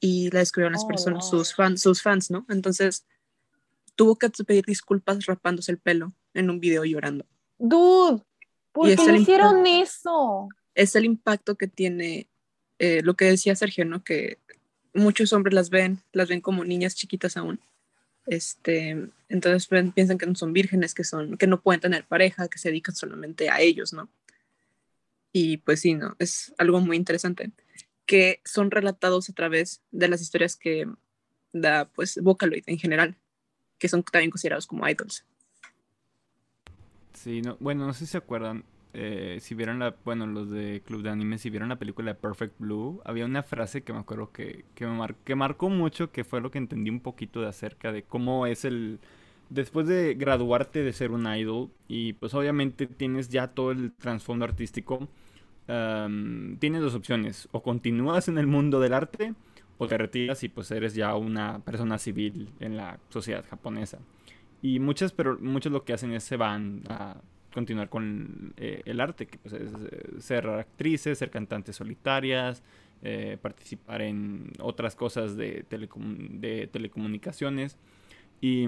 [0.00, 2.44] y la descubrieron las oh, personas, sus, fans, sus fans, ¿no?
[2.48, 3.06] Entonces
[3.94, 7.24] tuvo que pedir disculpas rapándose el pelo en un video llorando.
[7.58, 8.22] Dude,
[8.72, 10.48] ¿por qué hicieron eso?
[10.74, 12.28] es el impacto que tiene
[12.78, 14.02] eh, lo que decía Sergio, ¿no?
[14.02, 14.38] Que
[14.92, 17.60] muchos hombres las ven, las ven como niñas chiquitas aún.
[18.26, 22.58] Este, entonces piensan que no son vírgenes, que son, que no pueden tener pareja, que
[22.58, 24.08] se dedican solamente a ellos, ¿no?
[25.32, 26.16] Y pues sí, ¿no?
[26.18, 27.50] Es algo muy interesante,
[28.06, 30.86] que son relatados a través de las historias que
[31.52, 33.16] da pues Vocaloid en general,
[33.78, 35.24] que son también considerados como idols.
[37.14, 40.82] Sí, no, bueno, no sé si se acuerdan, eh, si vieron la, bueno, los de
[40.86, 44.32] Club de Anime, si vieron la película Perfect Blue, había una frase que me acuerdo
[44.32, 47.92] que, que me que marcó mucho, que fue lo que entendí un poquito de acerca
[47.92, 49.00] de cómo es el,
[49.50, 54.44] después de graduarte de ser un idol, y pues obviamente tienes ya todo el trasfondo
[54.44, 55.08] artístico,
[55.66, 59.34] tienes dos opciones, o continúas en el mundo del arte,
[59.78, 63.98] o te retiras y pues eres ya una persona civil en la sociedad japonesa.
[64.62, 67.16] Y muchas, pero muchos lo que hacen es se van a
[67.54, 72.62] continuar con eh, el arte, que pues es eh, ser actrices, ser cantantes solitarias,
[73.02, 77.78] eh, participar en otras cosas de, de telecomunicaciones.
[78.40, 78.66] Y,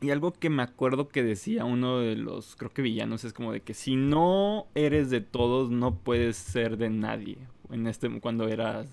[0.00, 3.52] y, algo que me acuerdo que decía uno de los, creo que villanos, es como
[3.52, 7.36] de que si no eres de todos, no puedes ser de nadie.
[7.70, 8.88] En este, cuando eras,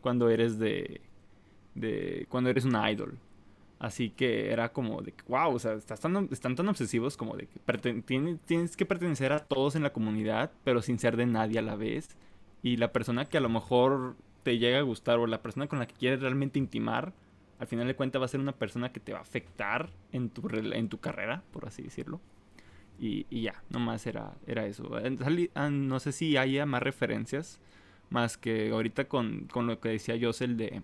[0.00, 1.00] cuando eres de,
[1.74, 3.18] de, cuando eres una idol.
[3.82, 8.02] Así que era como de que, wow, o sea, están, tan obsesivos como de que
[8.46, 11.74] tienes, que pertenecer a todos en la comunidad, pero sin ser de nadie a la
[11.74, 12.16] vez.
[12.62, 14.14] Y la persona que a lo mejor
[14.44, 17.12] te llega a gustar o la persona con la que quieres realmente intimar,
[17.58, 20.30] al final de cuentas va a ser una persona que te va a afectar en
[20.30, 22.20] tu, en tu carrera, por así decirlo.
[23.00, 24.92] Y, y ya, nomás era, era eso.
[25.56, 27.58] Ah, no sé si haya más referencias,
[28.10, 30.82] más que ahorita con, con lo que decía Josel de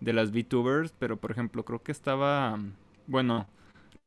[0.00, 2.58] de las VTubers, pero por ejemplo, creo que estaba,
[3.06, 3.46] bueno,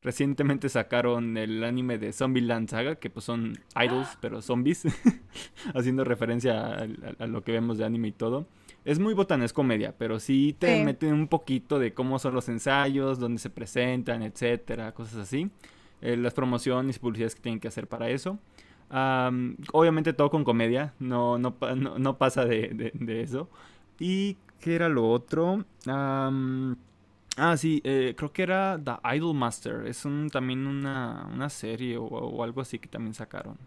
[0.02, 4.84] recientemente sacaron el anime de Zombieland Saga, que pues son idols, pero zombies,
[5.74, 6.86] haciendo referencia
[7.18, 8.46] a, lo que vemos de anime y todo.
[8.84, 13.18] Es muy botanes comedia, pero sí te meten un poquito de cómo son los ensayos,
[13.18, 15.50] dónde se presentan, etcétera, cosas así.
[16.00, 18.38] Eh, las promociones y publicidades que tienen que hacer para eso.
[19.72, 23.50] obviamente todo con comedia, no, no, no, pasa de, de, de, eso.
[23.98, 25.64] Y ¿Qué era lo otro?
[25.86, 29.86] ah, sí, eh, creo que era The Idol Master.
[29.86, 33.58] Es un, también una, una serie o, algo así que también sacaron.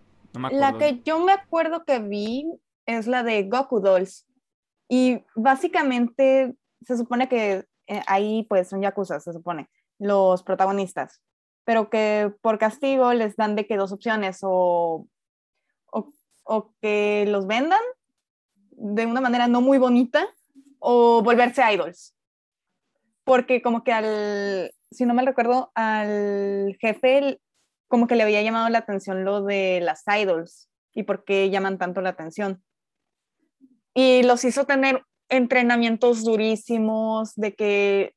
[0.51, 2.45] La que yo me acuerdo que vi
[2.85, 4.27] es la de Goku Dolls.
[4.87, 11.21] Y básicamente se supone que eh, ahí pues son yakuza, se supone, los protagonistas.
[11.65, 15.07] Pero que por castigo les dan de que dos opciones o,
[15.91, 17.81] o, o que los vendan
[18.71, 20.27] de una manera no muy bonita
[20.83, 22.13] o volverse idols.
[23.23, 27.39] Porque como que al, si no me recuerdo, al jefe
[27.87, 31.77] como que le había llamado la atención lo de las idols y por qué llaman
[31.77, 32.61] tanto la atención.
[33.93, 38.13] Y los hizo tener entrenamientos durísimos, de que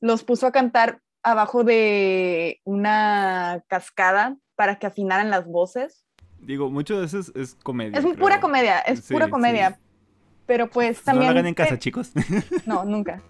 [0.00, 6.06] los puso a cantar abajo de una cascada para que afinaran las voces.
[6.38, 7.98] Digo, mucho de eso es, comedia.
[7.98, 9.78] Es pura comedia, es pura comedia
[10.50, 11.28] pero pues también...
[11.28, 12.10] No lo hagan en casa, chicos.
[12.66, 13.22] No, nunca.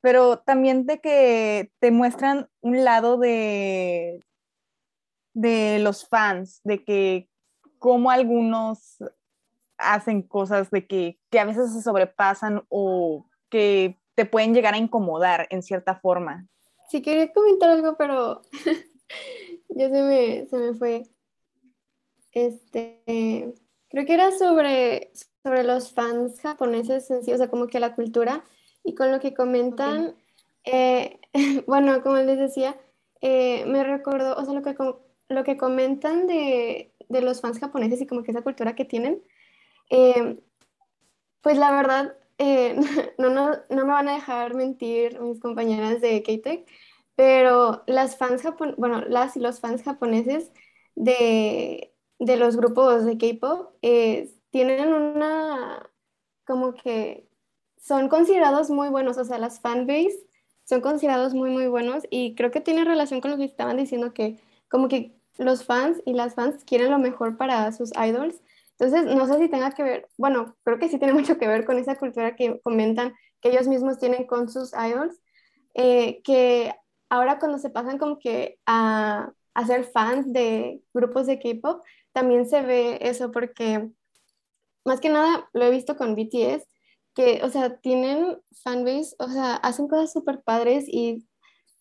[0.00, 4.20] Pero también de que te muestran un lado de,
[5.34, 7.28] de los fans, de que
[7.80, 8.98] como algunos
[9.76, 14.78] hacen cosas de que, que a veces se sobrepasan o que te pueden llegar a
[14.78, 16.46] incomodar en cierta forma.
[16.90, 18.42] Sí, quería comentar algo, pero
[19.68, 21.02] ya se me, se me fue.
[22.30, 23.52] Este,
[23.88, 25.10] creo que era sobre,
[25.42, 28.44] sobre los fans japoneses en sí, o sea, como que la cultura
[28.84, 30.14] y con lo que comentan,
[30.64, 31.20] eh,
[31.66, 32.76] bueno, como les decía,
[33.20, 34.74] eh, me recordó, o sea, lo que,
[35.28, 39.22] lo que comentan de, de, los fans japoneses y como que esa cultura que tienen,
[39.90, 40.38] eh,
[41.40, 42.16] pues la verdad,
[43.18, 46.68] no, no, no, me van a dejar mentir mis compañeras de K-Tech,
[47.14, 50.50] pero las fans, japon bueno, las y los fans japoneses
[50.96, 53.76] de, de los grupos de K-Pop,
[54.52, 55.90] tienen una,
[56.46, 57.26] como que
[57.78, 60.28] son considerados muy buenos, o sea, las fanbase
[60.64, 64.14] son considerados muy, muy buenos y creo que tiene relación con lo que estaban diciendo
[64.14, 64.38] que
[64.68, 68.40] como que los fans y las fans quieren lo mejor para sus idols.
[68.78, 71.64] Entonces, no sé si tenga que ver, bueno, creo que sí tiene mucho que ver
[71.64, 75.20] con esa cultura que comentan que ellos mismos tienen con sus idols,
[75.74, 76.74] eh, que
[77.08, 82.46] ahora cuando se pasan como que a, a ser fans de grupos de K-Pop, también
[82.46, 83.90] se ve eso porque
[84.84, 86.66] más que nada lo he visto con BTS,
[87.14, 91.26] que, o sea, tienen fanbase, o sea, hacen cosas súper padres y,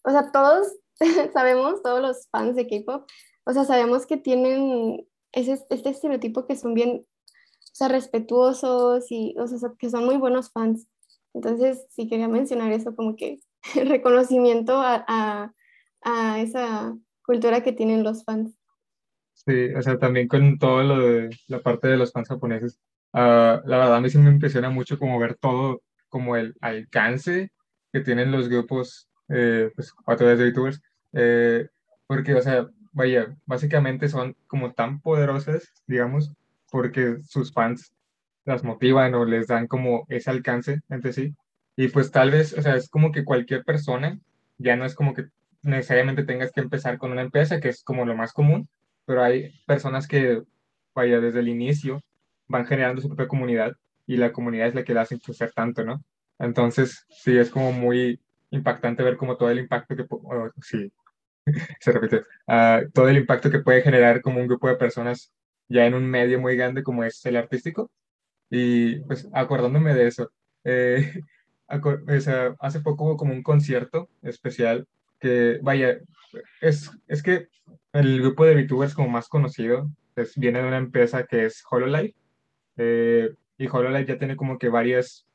[0.04, 0.68] o sea, todos
[1.34, 3.10] sabemos, todos los fans de K-pop,
[3.46, 9.36] o sea, sabemos que tienen ese, este estereotipo que son bien, o sea, respetuosos y,
[9.40, 10.88] o sea, que son muy buenos fans.
[11.34, 13.40] Entonces, sí quería mencionar eso como que
[13.76, 15.54] reconocimiento a, a,
[16.02, 18.56] a esa cultura que tienen los fans.
[19.46, 22.80] Sí, o sea, también con todo lo de la parte de los fans japoneses,
[23.14, 27.52] ah, la verdad a mí sí me impresiona mucho como ver todo, como el alcance
[27.92, 30.82] que tienen los grupos, eh, pues, a través de youtubers,
[31.14, 31.68] eh,
[32.06, 36.32] porque, o sea, vaya, básicamente son como tan poderosas, digamos,
[36.72, 37.94] porque sus fans
[38.46, 41.36] las motivan o les dan como ese alcance entre sí.
[41.76, 44.20] Y pues tal vez, o sea, es como que cualquier persona,
[44.58, 45.28] ya no es como que
[45.64, 48.68] necesariamente tengas que empezar con una empresa, que es como lo más común,
[49.06, 50.44] pero hay personas que,
[50.96, 52.02] vaya, desde el inicio
[52.48, 53.74] van generando su propia comunidad
[54.06, 56.04] y la comunidad es la que la hace crecer tanto, ¿no?
[56.40, 58.20] Entonces, sí, es como muy
[58.52, 60.06] impactante ver como todo el impacto que,
[60.62, 60.92] sí,
[61.80, 65.32] se repite, ah, todo el impacto que puede generar como un grupo de personas
[65.70, 67.92] ya en un medio muy grande como es el artístico.
[68.50, 70.32] Y pues acordándome de eso,
[70.66, 71.22] eh,
[72.60, 74.88] hace poco hubo como un concierto especial
[75.20, 76.00] que, vaya,
[76.62, 77.48] es, es que
[77.94, 82.16] el grupo de VTubers como más conocido pues, viene de una empresa que es HoloLive.
[82.78, 85.26] Eh, y HoloLive ya tiene como que varias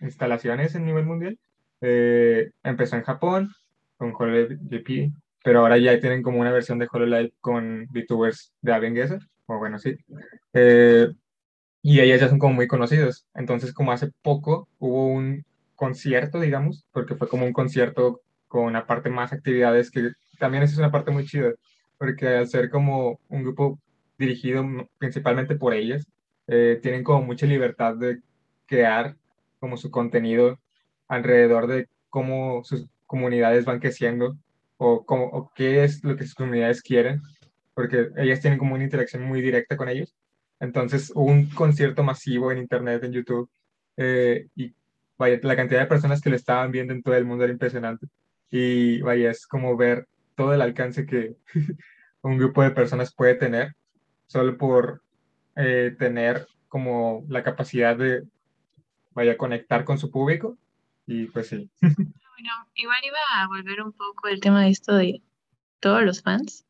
[0.00, 1.38] instalaciones en nivel mundial.
[1.80, 3.52] Eh, empezó en Japón
[3.96, 8.72] con HoloLive GP, pero ahora ya tienen como una versión de HoloLive con VTubers de
[8.72, 9.96] Avenguesa, o bueno, sí.
[10.52, 11.08] Eh,
[11.82, 13.26] y ellas ya son como muy conocidos.
[13.34, 15.44] Entonces, como hace poco hubo un
[15.76, 20.90] concierto, digamos, porque fue como un concierto con aparte más actividades, que también es una
[20.90, 21.52] parte muy chida,
[21.98, 23.78] porque al ser como un grupo
[24.18, 24.64] dirigido
[24.98, 26.06] principalmente por ellas,
[26.46, 28.20] eh, tienen como mucha libertad de
[28.66, 29.16] crear
[29.58, 30.58] como su contenido
[31.08, 34.36] alrededor de cómo sus comunidades van creciendo
[34.76, 37.22] o, cómo, o qué es lo que sus comunidades quieren,
[37.74, 40.14] porque ellas tienen como una interacción muy directa con ellos.
[40.60, 43.50] Entonces, un concierto masivo en Internet, en YouTube,
[43.96, 44.74] eh, y
[45.18, 48.06] vaya, la cantidad de personas que lo estaban viendo en todo el mundo era impresionante.
[48.50, 51.36] Y vaya, es como ver todo el alcance que
[52.22, 53.74] un grupo de personas puede tener
[54.26, 55.02] solo por
[55.56, 58.24] eh, tener como la capacidad de,
[59.12, 60.56] vaya, conectar con su público.
[61.06, 61.70] Y pues sí.
[62.38, 65.22] Bueno, igual iba a volver un poco el tema de esto de
[65.80, 66.66] todos los fans.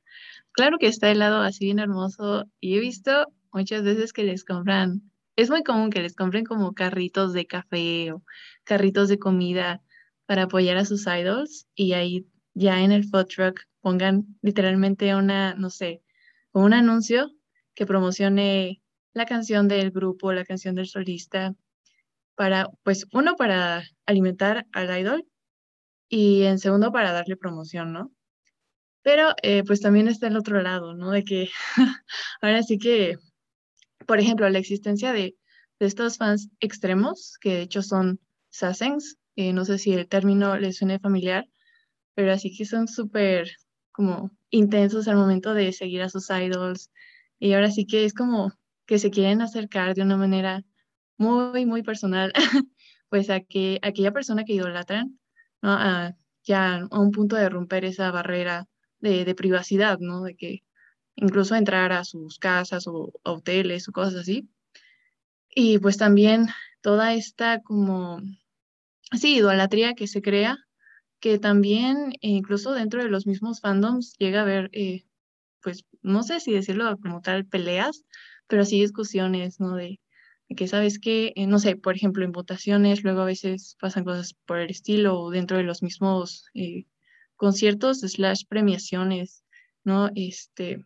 [0.52, 4.44] Claro que está el lado así bien hermoso y he visto muchas veces que les
[4.44, 5.02] compran,
[5.34, 8.22] es muy común que les compren como carritos de café o
[8.64, 9.82] carritos de comida
[10.24, 12.26] para apoyar a sus idols y ahí
[12.56, 16.02] ya en el food truck pongan literalmente una, no sé,
[16.52, 17.30] un anuncio
[17.74, 21.54] que promocione la canción del grupo, la canción del solista,
[22.34, 25.26] para, pues, uno, para alimentar al idol
[26.08, 28.12] y en segundo, para darle promoción, ¿no?
[29.02, 31.10] Pero, eh, pues, también está el otro lado, ¿no?
[31.10, 31.50] De que
[32.40, 33.18] ahora sí que,
[34.06, 35.36] por ejemplo, la existencia de,
[35.78, 40.56] de estos fans extremos, que de hecho son sassens, eh, no sé si el término
[40.56, 41.46] les suene familiar,
[42.16, 43.52] pero así que son súper
[43.92, 46.90] como intensos al momento de seguir a sus idols.
[47.38, 48.52] Y ahora sí que es como
[48.86, 50.64] que se quieren acercar de una manera
[51.18, 52.32] muy, muy personal,
[53.10, 55.18] pues a que aquella persona que idolatran,
[55.62, 55.72] ¿no?
[55.72, 58.66] A, ya a un punto de romper esa barrera
[59.00, 60.22] de, de, privacidad, ¿no?
[60.22, 60.62] De que
[61.16, 64.48] incluso entrar a sus casas o hoteles o cosas así.
[65.54, 66.48] Y pues también
[66.80, 68.20] toda esta como
[69.12, 70.65] sí, idolatría que se crea,
[71.20, 75.04] que también eh, incluso dentro de los mismos fandoms llega a haber, eh,
[75.62, 78.04] pues no sé si decirlo como tal, peleas,
[78.46, 79.74] pero sí discusiones, ¿no?
[79.76, 80.00] De,
[80.56, 84.34] que sabes que, eh, no sé, por ejemplo, en votaciones, luego a veces pasan cosas
[84.46, 86.44] por el estilo o dentro de los mismos
[87.36, 89.44] conciertos slash premiaciones,
[89.84, 90.10] ¿no?
[90.14, 90.84] Este,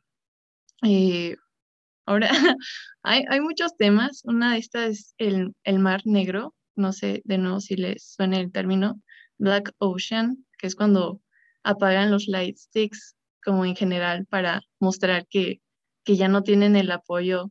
[2.06, 2.30] ahora
[3.02, 7.38] hay, hay muchos temas, una de estas es el, el mar negro, no sé de
[7.38, 9.00] nuevo si les suena el término,
[9.41, 11.20] Black Ocean, que es cuando
[11.62, 15.61] apagan los light sticks como en general para mostrar que,
[16.05, 17.51] que ya no tienen el apoyo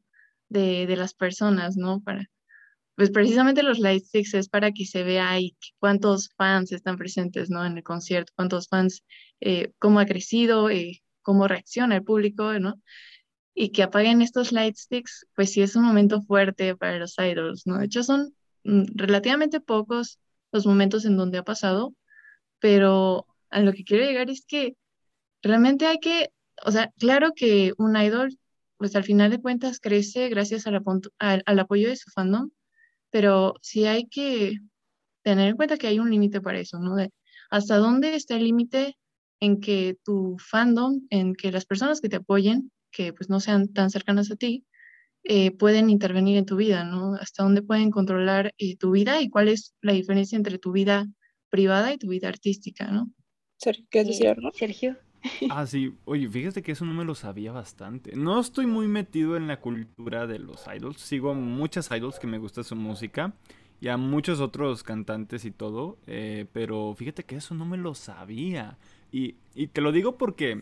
[0.50, 2.02] de, de, las personas, ¿no?
[2.02, 2.30] Para,
[2.96, 7.50] pues precisamente los light sticks es para que se vea ahí cuántos fans están presentes,
[7.50, 7.66] ¿no?
[7.66, 9.04] En el concierto, cuántos fans,
[9.42, 12.76] eh, cómo ha crecido, eh, cómo reacciona el público, ¿no?
[13.56, 17.66] Y que apaguen estos light sticks, pues sí es un momento fuerte para los idols,
[17.66, 17.80] ¿no?
[17.80, 18.34] De hecho, son
[18.64, 20.20] Mm, relativamente pocos
[20.52, 21.93] los momentos en donde ha pasado,
[22.60, 24.76] pero a lo que quiero llegar es que
[25.41, 26.30] realmente hay que,
[26.66, 28.38] o sea, claro que un idol,
[28.78, 32.52] pues al final de cuentas crece gracias al, apoyo de su fandom,
[33.12, 34.60] pero sí hay que
[35.24, 36.95] tener en cuenta que hay un límite para eso, ¿no?
[36.95, 37.12] De
[37.50, 38.97] hasta dónde está el límite
[39.39, 43.70] en que tu fandom, en que las personas que te apoyen, que pues no sean
[43.74, 44.66] tan cercanas a ti,
[45.24, 47.15] eh, pueden intervenir en tu vida, ¿no?
[47.15, 51.07] Hasta dónde pueden controlar eh, tu vida y cuál es la diferencia entre tu vida
[51.49, 53.11] privada y tu vida artística, ¿no?
[53.57, 54.51] Sergio, ¿quieres decir algo?
[54.53, 54.97] Sergio.
[55.49, 55.93] Ah, sí.
[56.05, 58.15] Oye, fíjate que eso no me lo sabía bastante.
[58.15, 61.01] No estoy muy metido en la cultura de los idols.
[61.01, 63.34] Sigo muchas idols que me gusta su música
[63.82, 65.97] y a muchos otros cantantes y todo.
[66.07, 68.78] eh, pero fíjate que eso no me lo sabía.
[69.11, 70.61] Y, y te lo digo porque,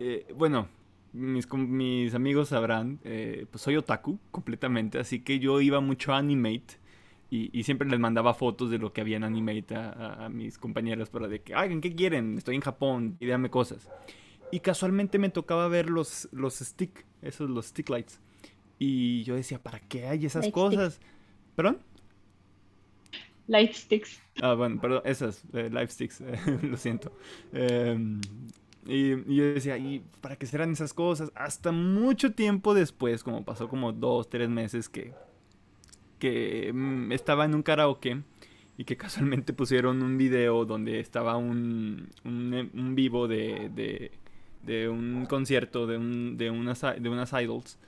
[0.00, 0.68] eh, bueno,
[1.12, 4.98] mis, mis amigos sabrán, eh, pues soy otaku completamente.
[4.98, 6.78] Así que yo iba mucho a Animate.
[7.32, 10.28] Y, y siempre les mandaba fotos de lo que había en Animate a, a- a
[10.28, 12.36] mis compañeras para de que, oigan, ¿qué quieren?
[12.36, 13.88] Estoy en Japón, díganme cosas.
[14.50, 18.20] Y casualmente me tocaba ver los, los stick, esos, los stick lights.
[18.80, 21.00] Y yo decía, ¿para qué hay esas Light cosas?
[21.54, 21.78] ¿Perdón?
[23.48, 24.20] Light sticks.
[24.42, 26.20] Ah, bueno, perdón, esas, eh, live sticks,
[26.62, 27.12] lo siento.
[27.52, 28.20] Em,
[28.86, 31.30] y, yo decía, ¿y para qué serán esas cosas?
[31.34, 35.12] Hasta mucho tiempo después, como pasó como dos, tres meses que,
[36.18, 38.22] que mm, estaba en un karaoke
[38.76, 44.10] y que casualmente pusieron un video donde estaba un, un, un vivo de,
[44.64, 47.78] de, un concierto de, un, de, unas, de unas idols.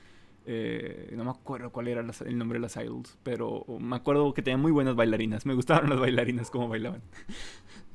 [0.44, 4.42] Eh, no me acuerdo cuál era el nombre de las idols, pero me acuerdo que
[4.42, 5.46] tenían muy buenas bailarinas.
[5.46, 7.00] Me gustaban las bailarinas, cómo bailaban.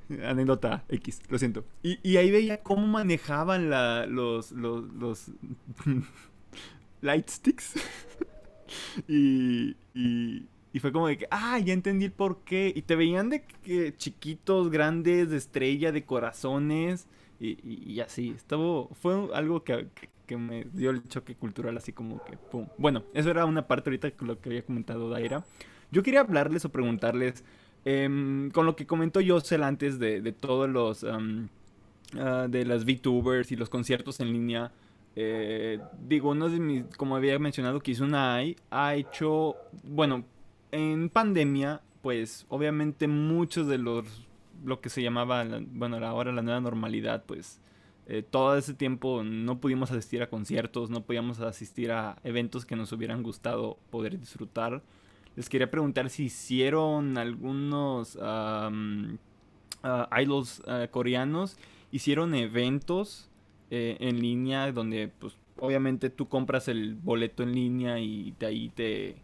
[0.25, 1.65] Anécdota X, lo siento.
[1.83, 3.69] Y, ahí veía cómo manejaban
[4.13, 5.31] los, los, los
[7.01, 7.73] light sticks.
[9.07, 12.71] y, y, y fue como de que, ah, ya entendí el por qué.
[12.75, 17.07] Y te veían de que chiquitos, grandes, de estrella, de corazones.
[17.39, 21.93] Y, y- así, estaba, fue algo que, que- que me dio el choque cultural, así
[21.93, 22.67] como que, pum.
[22.77, 25.45] Bueno, eso era una parte ahorita con lo que había comentado Daira.
[25.89, 27.45] Yo quería hablarles o preguntarles,
[27.87, 31.03] em, con lo que comentó Yosel antes de, todos los,
[32.15, 34.71] ah, de las VTubers y los conciertos en línea.
[35.19, 40.23] eh, digo, uno de mis, como había mencionado, Kizunai ha hecho, bueno,
[40.71, 44.05] en pandemia, pues obviamente muchos de los,
[44.63, 47.59] lo que se llamaba, la- bueno, ahora la nueva normalidad, pues
[48.07, 52.75] eh, todo ese tiempo no pudimos asistir a conciertos, no podíamos asistir a eventos que
[52.75, 54.83] nos hubieran gustado poder disfrutar.
[55.37, 59.19] Les quería preguntar si hicieron algunos am,
[59.83, 61.57] ah, idols ah, coreanos,
[61.91, 63.29] hicieron eventos
[63.71, 68.69] eh, en línea donde pues obviamente tú compras el boleto en línea y de ahí
[68.69, 69.17] te,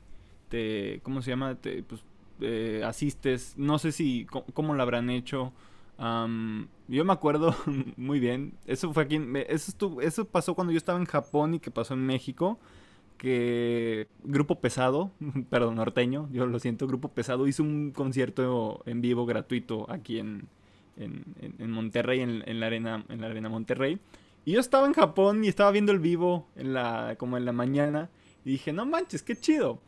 [0.49, 1.55] te ¿cómo se llama?
[1.55, 2.03] Te, pues,
[2.41, 3.55] eh, asistes.
[3.57, 5.53] No sé si cómo lo habrán hecho.
[5.97, 7.55] Am, yo me acuerdo
[7.97, 8.53] muy bien.
[8.67, 9.15] Eso fue aquí.
[9.47, 12.59] Eso, estuvo- eso pasó cuando yo estaba en Japón y que pasó en México.
[13.17, 15.11] Que Grupo Pesado,
[15.49, 20.47] perdón, norteño, yo lo siento, Grupo Pesado hizo un concierto en vivo gratuito aquí en,
[20.97, 23.99] en, Monterrey, en, la arena, en la arena Monterrey.
[24.45, 27.53] Y yo estaba en Japón y estaba viendo el vivo en la, como en la
[27.53, 28.09] mañana.
[28.43, 29.79] Y dije, no manches, qué chido.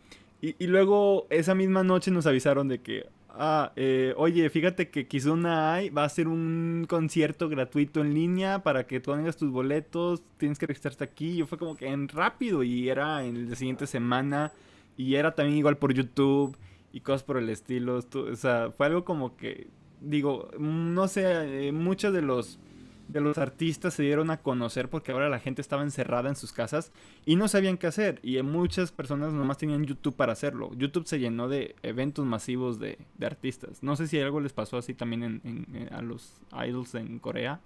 [0.41, 3.07] Y luego esa misma noche nos avisaron de que,
[3.38, 8.64] ah, eh, oye, fíjate que Kizuna Ai va a hacer un concierto gratuito en línea
[8.64, 11.38] para que tú tengas tus boletos, tienes que registrarte aquí.
[11.38, 14.52] Yo fue como que en rápido y era en la siguiente semana
[14.98, 16.58] y era también igual por YouTube
[16.92, 18.00] y cosas por el estilo.
[18.00, 19.68] o sea, fue algo como que,
[20.02, 22.60] digo, no sé, eh, muchos de los
[23.08, 26.51] de los artistas se dieron a conocer porque ahora la gente estaba encerrada en sus
[26.53, 26.91] casas
[27.26, 28.20] y no sabían qué hacer.
[28.24, 30.72] Y muchas personas nomás tenían YouTube para hacerlo.
[30.76, 33.84] YouTube se llenó de eventos masivos de, de artistas.
[33.84, 37.20] No sé si algo les pasó así también en, en- en- a los idols en
[37.20, 37.60] Corea.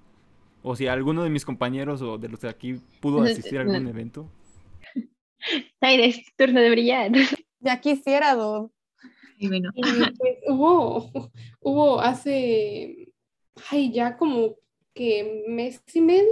[0.62, 3.88] O si alguno de mis compañeros o de los de aquí pudo asistir a algún
[3.88, 4.30] evento.
[5.80, 7.12] Zaira, es tu turno de brillar.
[7.62, 8.72] Ya quisiera, Dud.
[9.38, 11.12] Y bueno, Y pues hubo,
[11.60, 13.12] hubo hace,
[13.70, 14.56] ay, ya como
[15.00, 16.30] que mes y medio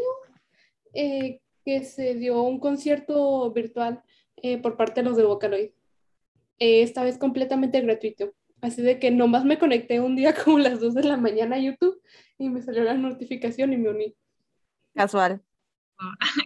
[0.93, 4.03] eh, que se dio un concierto virtual
[4.43, 5.69] eh, por parte de los de Vocaloid.
[6.59, 8.33] Eh, esta vez completamente gratuito.
[8.59, 11.59] Así de que nomás me conecté un día como las 2 de la mañana a
[11.59, 12.01] YouTube
[12.37, 14.13] y me salió la notificación y me uní.
[14.93, 15.41] Casual.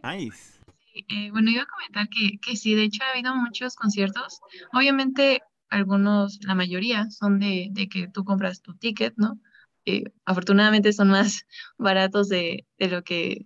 [0.04, 0.60] Nice.
[0.94, 4.42] eh, bueno, iba a comentar que, que sí, de hecho ha habido muchos conciertos.
[4.74, 9.40] Obviamente, algunos, la mayoría, son de, de que tú compras tu ticket, ¿no?
[9.86, 11.46] Eh, afortunadamente son más
[11.78, 13.46] baratos de, de lo que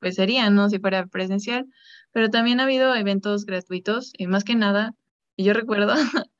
[0.00, 0.68] pues serían, ¿no?
[0.68, 1.66] Si fuera presencial.
[2.12, 4.94] Pero también ha habido eventos gratuitos, y más que nada,
[5.36, 5.94] yo recuerdo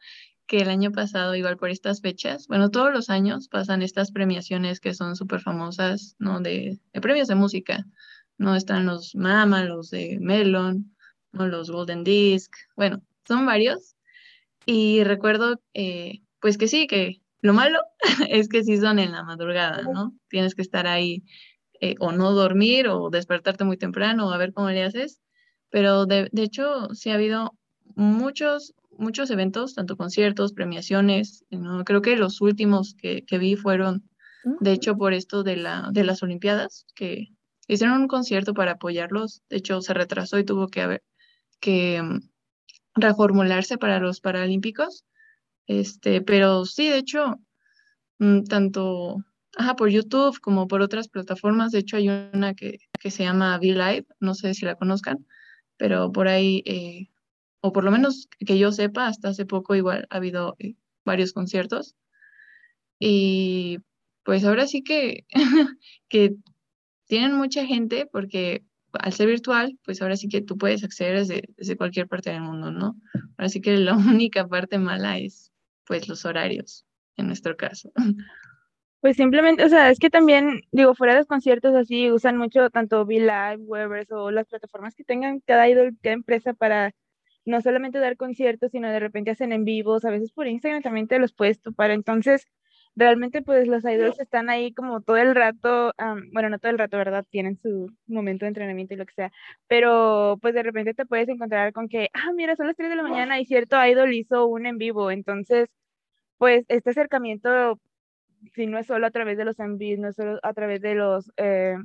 [0.46, 4.80] que el año pasado, igual por estas fechas, bueno, todos los años pasan estas premiaciones
[4.80, 6.40] que son súper famosas, ¿no?
[6.40, 7.86] De, de premios de música,
[8.38, 8.56] ¿no?
[8.56, 10.96] Están los Mama, los de Melon,
[11.32, 11.46] ¿no?
[11.46, 13.94] Los Golden Disc, bueno, son varios.
[14.64, 17.80] Y recuerdo, eh, pues que sí, que lo malo
[18.28, 20.14] es que sí son en la madrugada, ¿no?
[20.28, 21.24] Tienes que estar ahí
[21.80, 25.20] eh, o no dormir o despertarte muy temprano o a ver cómo le haces.
[25.70, 27.56] Pero de, de hecho, sí ha habido
[27.94, 31.84] muchos, muchos eventos, tanto conciertos, premiaciones, ¿no?
[31.84, 34.08] Creo que los últimos que, que vi fueron,
[34.60, 37.28] de hecho, por esto de, la, de las Olimpiadas, que,
[37.68, 39.42] hicieron un concierto para apoyarlos.
[39.48, 41.04] De hecho, se retrasó y tuvo que haber
[41.60, 42.20] que mm,
[42.94, 45.04] reformularse para los Paralímpicos.
[45.68, 47.38] Este, pero sí, de hecho,
[48.18, 49.24] mm, tanto
[49.58, 51.72] ajá, por YouTube como por otras plataformas.
[51.72, 55.26] De hecho, hay una que, que se llama V-Live, no sé si la conozcan,
[55.76, 57.08] pero por ahí, eh,
[57.60, 61.32] o por lo menos que yo sepa, hasta hace poco igual ha habido eh, varios
[61.32, 61.96] conciertos.
[63.00, 63.78] Y
[64.24, 65.26] pues ahora sí que,
[66.08, 66.36] que
[67.06, 71.42] tienen mucha gente porque al ser virtual, pues ahora sí que tú puedes acceder desde,
[71.56, 72.96] desde cualquier parte del mundo, ¿no?
[73.36, 75.47] Ahora sí que la única parte mala es
[75.88, 76.86] pues los horarios,
[77.16, 77.90] en nuestro caso.
[79.00, 82.68] Pues simplemente, o sea, es que también, digo, fuera de los conciertos así, usan mucho
[82.68, 86.96] tanto V-Live, Webers o las plataformas que tengan cada idol, cada empresa para
[87.44, 91.06] no solamente dar conciertos, sino de repente hacen en vivos, a veces por Instagram también
[91.06, 91.92] te los puedes topar.
[91.92, 92.48] Entonces,
[92.98, 95.92] realmente pues los idols están ahí como todo el rato,
[96.32, 97.24] bueno, no todo el rato, ¿verdad?
[97.30, 99.32] Tienen su momento de entrenamiento y lo que sea,
[99.68, 102.96] pero pues de repente te puedes encontrar con que, ah, mira, son las 3 de
[102.96, 105.68] la mañana y cierto idol hizo un en vivo, entonces,
[106.38, 107.80] pues este acercamiento
[108.54, 110.94] si no es solo a través de los envíos, no es solo a través de
[110.94, 111.76] los, eh,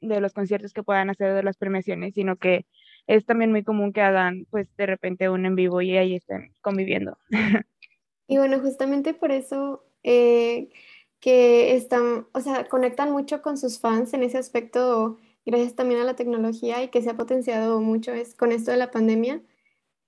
[0.00, 2.66] de los conciertos que puedan hacer de las premiaciones, sino que
[3.06, 6.52] es también muy común que hagan pues de repente un en vivo y ahí estén
[6.60, 7.18] conviviendo.
[8.26, 10.70] Y bueno, justamente por eso eh,
[11.20, 16.04] que están, o sea, conectan mucho con sus fans en ese aspecto, gracias también a
[16.04, 19.42] la tecnología y que se ha potenciado mucho es, con esto de la pandemia.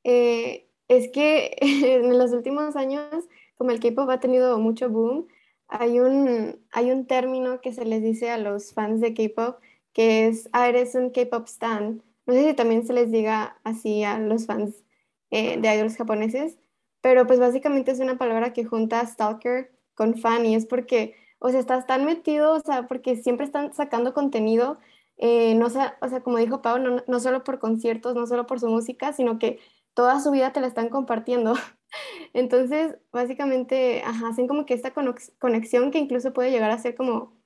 [0.05, 5.29] Eh, es que en los últimos años, como el K-pop ha tenido mucho boom,
[5.69, 9.57] hay un, hay un término que se les dice a los fans de K-pop
[9.93, 12.03] que es, ah, eres un K-pop stan.
[12.27, 14.85] No sé si también se les diga así a los fans
[15.31, 16.59] eh, de idols japoneses,
[17.01, 19.73] pero pues básicamente es una palabra que junta stalker
[20.03, 23.73] con fan y es porque, o sea, estás tan metido, o sea, porque siempre están
[23.73, 24.79] sacando contenido,
[25.17, 28.59] eh, no, o sea, como dijo Pau, no, no solo por conciertos, no solo por
[28.59, 29.61] su música, sino que
[29.95, 31.55] toda su vida te la están compartiendo.
[32.33, 34.93] Entonces, básicamente, hacen como que esta
[35.39, 37.37] conexión que incluso puede llegar a ser como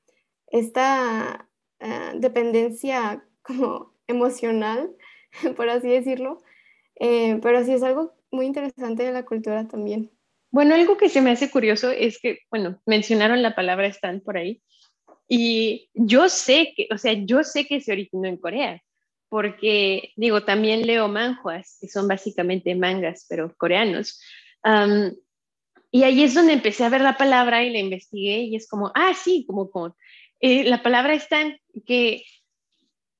[0.47, 1.51] esta
[1.81, 4.97] ah, dependencia como emocional,
[5.57, 6.39] por así decirlo.
[7.01, 10.16] Eh, pero sí es algo muy interesante de la cultura también.
[10.57, 14.39] Bueno, algo que se me hace curioso es que, bueno, mencionaron la palabra stand por
[14.39, 14.63] ahí.
[15.29, 18.83] Y yo sé que, o sea, yo sé que se originó en Corea,
[19.29, 24.19] porque digo, también leo manjuas, que son básicamente mangas, pero coreanos.
[25.91, 28.93] y ahí es donde empecé a ver la palabra y la investigué y es como,
[28.95, 29.95] ah, sí, como, como
[30.41, 32.25] eh, la palabra en que,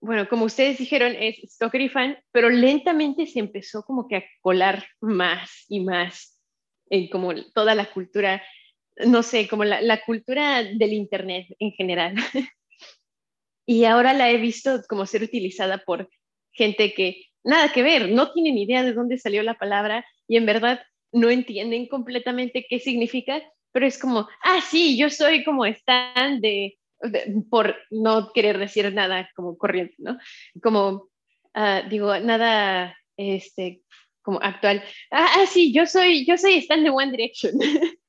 [0.01, 4.25] bueno, como ustedes dijeron, es stalker y fan, pero lentamente se empezó como que a
[4.41, 6.36] colar más y más
[6.91, 8.43] en como toda la cultura,
[9.07, 12.15] no sé, como la, la cultura del Internet en general.
[13.67, 16.09] y ahora la he visto como ser utilizada por
[16.53, 20.47] gente que nada que ver, no tienen idea de dónde salió la palabra y en
[20.47, 20.83] verdad
[21.13, 23.41] no entienden completamente qué significa,
[23.73, 26.77] pero es como, ah, sí, yo soy como stand de,
[27.49, 30.19] por no querer decir nada como corriente, ¿no?
[30.61, 31.09] Como,
[31.55, 33.83] ah, digo, nada, este,
[34.27, 37.53] como actual, ah, ah, sí, yo soy, yo soy stand de One Direction.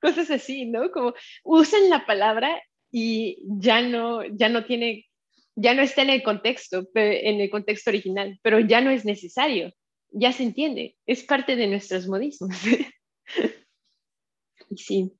[0.00, 0.90] Cosas así, ¿no?
[0.90, 1.12] Como
[1.44, 5.06] usan la palabra y ya no, ya no tiene,
[5.54, 9.70] ya no está en el contexto, en el contexto original, pero ya no es necesario,
[10.12, 12.56] ya se entiende, es parte de nuestros modismos.
[14.76, 15.12] sí,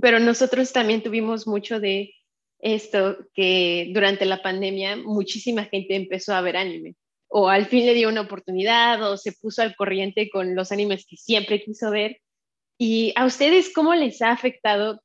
[0.00, 2.12] pero nosotros también tuvimos mucho de
[2.58, 6.96] esto que durante la pandemia muchísima gente empezó a ver anime
[7.36, 11.04] o al fin le dio una oportunidad o se puso al corriente con los animes
[11.04, 12.20] que siempre quiso ver.
[12.78, 15.02] ¿Y a ustedes cómo les ha afectado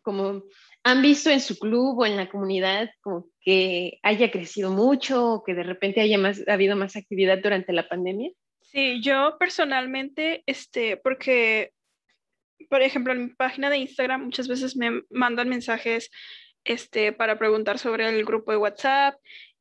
[0.00, 0.44] como
[0.84, 5.44] ¿Han visto en su club o en la comunidad como que haya crecido mucho o
[5.44, 8.32] que de repente haya más, ha habido más actividad durante la pandemia?
[8.62, 11.72] Sí, yo personalmente, este, porque,
[12.68, 16.10] por ejemplo, en mi página de Instagram muchas veces me mandan mensajes
[16.64, 19.14] este, para preguntar sobre el grupo de WhatsApp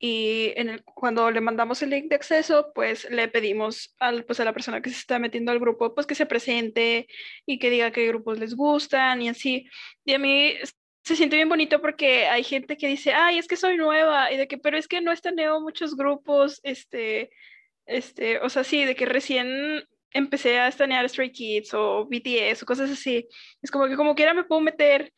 [0.03, 4.39] y en el, cuando le mandamos el link de acceso, pues le pedimos al, pues
[4.39, 7.07] a la persona que se está metiendo al grupo, pues que se presente
[7.45, 9.67] y que diga qué grupos les gustan y así.
[10.03, 10.55] Y a mí
[11.03, 14.37] se siente bien bonito porque hay gente que dice, ay, es que soy nueva, y
[14.37, 17.29] de que, pero es que no estaneo muchos grupos, este,
[17.85, 22.65] este, o sea, sí, de que recién empecé a estanear Stray Kids o BTS o
[22.65, 23.27] cosas así.
[23.61, 25.13] Es como que como quiera me puedo meter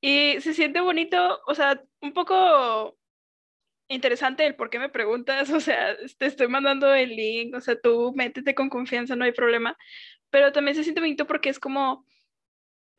[0.00, 2.96] y se siente bonito, o sea, un poco
[3.94, 7.80] interesante el por qué me preguntas, o sea, te estoy mandando el link, o sea,
[7.80, 9.76] tú métete con confianza, no hay problema,
[10.30, 12.06] pero también se siente bonito porque es como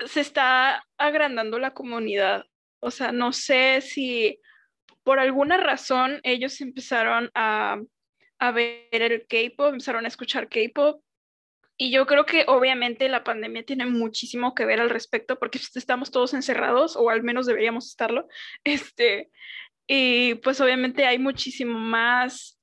[0.06, 2.46] se está agrandando la comunidad.
[2.80, 4.40] O sea, no sé si
[5.04, 7.80] por alguna razón ellos empezaron a,
[8.40, 11.02] a ver el K-pop, empezaron a escuchar K-pop.
[11.78, 16.10] Y yo creo que obviamente la pandemia tiene muchísimo que ver al respecto porque estamos
[16.10, 18.28] todos encerrados o al menos deberíamos estarlo.
[18.64, 19.30] Este,
[19.88, 22.60] y pues obviamente hay muchísimo más,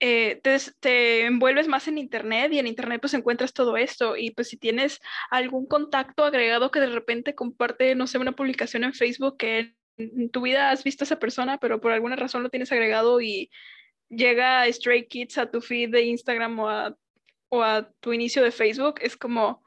[0.00, 0.40] eh,
[0.80, 4.16] te, envuelves más en Internet y en Internet pues encuentras todo esto.
[4.16, 5.00] Y pues si tienes
[5.30, 10.30] algún contacto agregado que de repente comparte, no sé, una publicación en Facebook que en
[10.30, 13.50] tu vida has visto a esa persona, pero por alguna razón lo tienes agregado y
[14.08, 16.96] llega Stray Kids a tu feed de Instagram o a,
[17.48, 19.62] o a tu inicio de Facebook, es como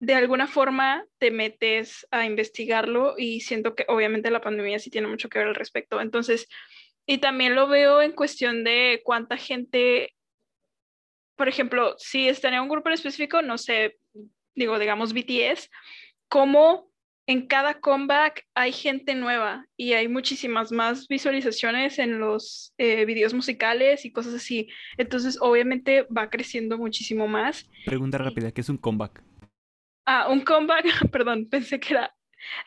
[0.00, 5.06] de alguna forma te metes a investigarlo y siento que obviamente la pandemia sí tiene
[5.06, 6.00] mucho que ver al respecto.
[6.00, 6.48] Entonces,
[7.06, 10.14] y también lo veo en cuestión de cuánta gente,
[11.36, 13.98] por ejemplo, si está en un grupo en específico, no sé,
[14.54, 15.70] digo, digamos BTS,
[16.28, 16.90] cómo
[17.26, 23.34] en cada comeback hay gente nueva y hay muchísimas más visualizaciones en los eh, videos
[23.34, 24.68] musicales y cosas así.
[24.96, 27.68] Entonces, obviamente va creciendo muchísimo más.
[27.84, 29.29] Pregunta rápida, ¿qué es un comeback?
[30.04, 32.14] Ah, un comeback, perdón, pensé que era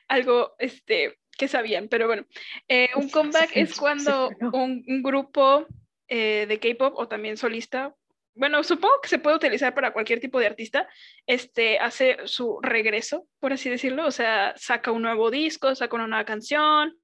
[0.07, 2.25] algo este, que sabían, pero bueno,
[2.67, 5.65] eh, un comeback es cuando un, un grupo
[6.07, 7.95] eh, de K-pop o también solista,
[8.35, 10.87] bueno, supongo que se puede utilizar para cualquier tipo de artista,
[11.27, 16.07] este, hace su regreso, por así decirlo, o sea, saca un nuevo disco, saca una
[16.07, 16.97] nueva canción,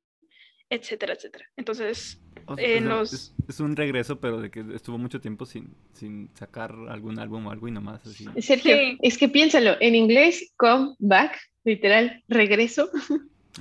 [0.70, 1.46] etcétera, etcétera.
[1.56, 2.20] Entonces,
[2.52, 3.14] O sea, en sea, los...
[3.14, 7.48] es, es un regreso, pero de que estuvo mucho tiempo sin, sin sacar algún álbum
[7.48, 8.26] o algo y nomás así.
[8.42, 8.98] Sergio, Sí.
[9.02, 12.90] es que piénsalo, en inglés, come back, literal, regreso.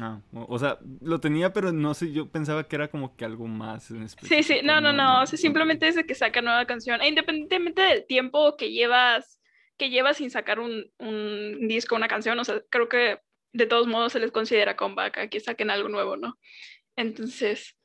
[0.01, 3.25] Ah, o, o sea, lo tenía, pero no sé, yo pensaba que era como que
[3.25, 6.41] algo más en Sí, sí, no, no, no, o sea, simplemente es de que saca
[6.43, 9.41] nueva canción, e independientemente del tiempo que llevas,
[9.77, 13.19] que llevas sin sacar un, un disco, una canción, o sea, creo que
[13.53, 16.39] de todos modos se les considera comeback a que saquen algo nuevo, ¿no?
[16.95, 17.77] Entonces,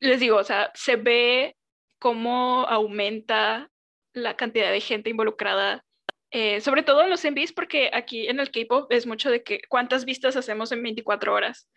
[0.00, 1.56] les digo, o sea, se ve
[1.98, 3.70] cómo aumenta
[4.12, 5.84] la cantidad de gente involucrada,
[6.30, 9.60] eh, sobre todo en los MVs, porque aquí en el K-pop es mucho de que
[9.68, 11.68] cuántas vistas hacemos en 24 horas.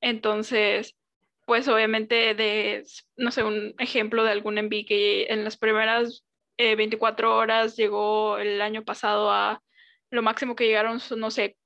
[0.00, 0.96] Entonces,
[1.46, 2.84] pues obviamente de,
[3.16, 6.24] no sé, un ejemplo de algún MV que en las primeras
[6.56, 9.62] eh, 24 horas llegó el año pasado a
[10.10, 11.56] lo máximo que llegaron, son, no sé,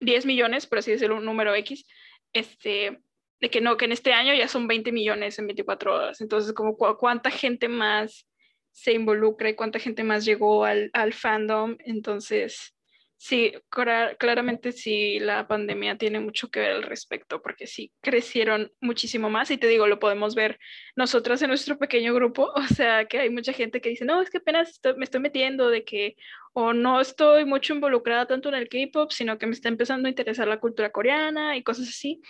[0.00, 1.84] 10 millones, por así decirlo, un número X,
[2.32, 3.00] este,
[3.40, 6.20] de que no, que en este año ya son 20 millones en 24 horas.
[6.20, 8.26] Entonces, como cu- cuánta gente más
[8.72, 11.76] se involucra y cuánta gente más llegó al, al fandom.
[11.84, 12.74] Entonces,
[13.16, 18.72] sí, clara- claramente sí, la pandemia tiene mucho que ver al respecto, porque sí, crecieron
[18.80, 20.58] muchísimo más y te digo, lo podemos ver
[20.96, 24.30] nosotras en nuestro pequeño grupo, o sea, que hay mucha gente que dice, no, es
[24.30, 26.16] que apenas estoy- me estoy metiendo de que
[26.52, 30.10] o no estoy mucho involucrada tanto en el K-pop, sino que me está empezando a
[30.10, 32.20] interesar la cultura coreana y cosas así.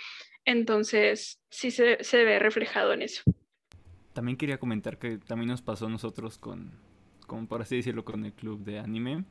[0.45, 3.23] Entonces, sí se, se ve reflejado en eso.
[4.13, 6.73] También quería comentar que también nos pasó a nosotros con,
[7.27, 9.25] con, por así decirlo, con el club de anime.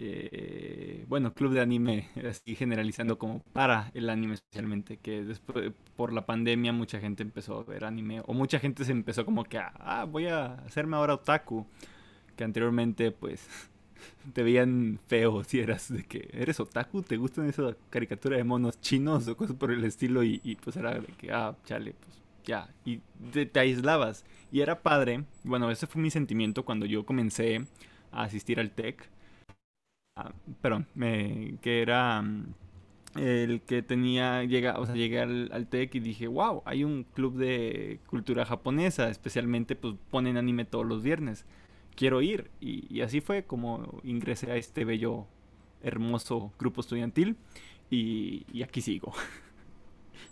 [0.00, 6.12] Eh, bueno, club de anime, así generalizando como para el anime especialmente, que después por
[6.12, 9.58] la pandemia mucha gente empezó a ver anime, o mucha gente se empezó como que,
[9.58, 11.66] ah, voy a hacerme ahora otaku,
[12.36, 13.70] que anteriormente pues
[14.32, 18.80] te veían feo si eras de que eres otaku, te gustan esa caricatura de monos
[18.80, 22.68] chinos o cosas por el estilo y, pues era de que, ah, chale, pues ya,
[22.84, 23.00] y
[23.32, 24.24] te, aislabas.
[24.50, 27.66] Y era padre, bueno, ese fue mi sentimiento cuando yo comencé
[28.12, 29.08] a asistir al TEC.
[30.16, 30.32] Ah,
[30.62, 32.54] perdón, me, que era mm,
[33.16, 37.04] el que tenía, llega, o sea, llegué al, al TEC y dije, wow, hay un
[37.04, 41.44] club de cultura japonesa, especialmente pues ponen anime todos los viernes,
[41.98, 42.50] quiero ir.
[42.60, 45.26] Y, y así fue como ingresé a este bello,
[45.82, 47.36] hermoso grupo estudiantil
[47.90, 49.12] y, y aquí sigo.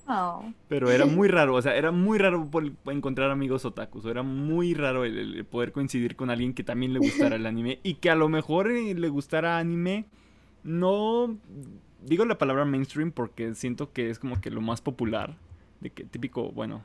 [0.09, 0.53] Oh.
[0.69, 4.05] Pero era muy raro, o sea, era muy raro por- encontrar amigos otakus.
[4.05, 7.45] o Era muy raro el, el poder coincidir con alguien que también le gustara el
[7.53, 10.07] anime y que a lo mejor eh, le gustara anime.
[10.63, 11.37] No
[12.03, 15.37] digo la palabra mainstream porque siento que es como que lo más popular.
[15.81, 16.85] De que típico, bueno,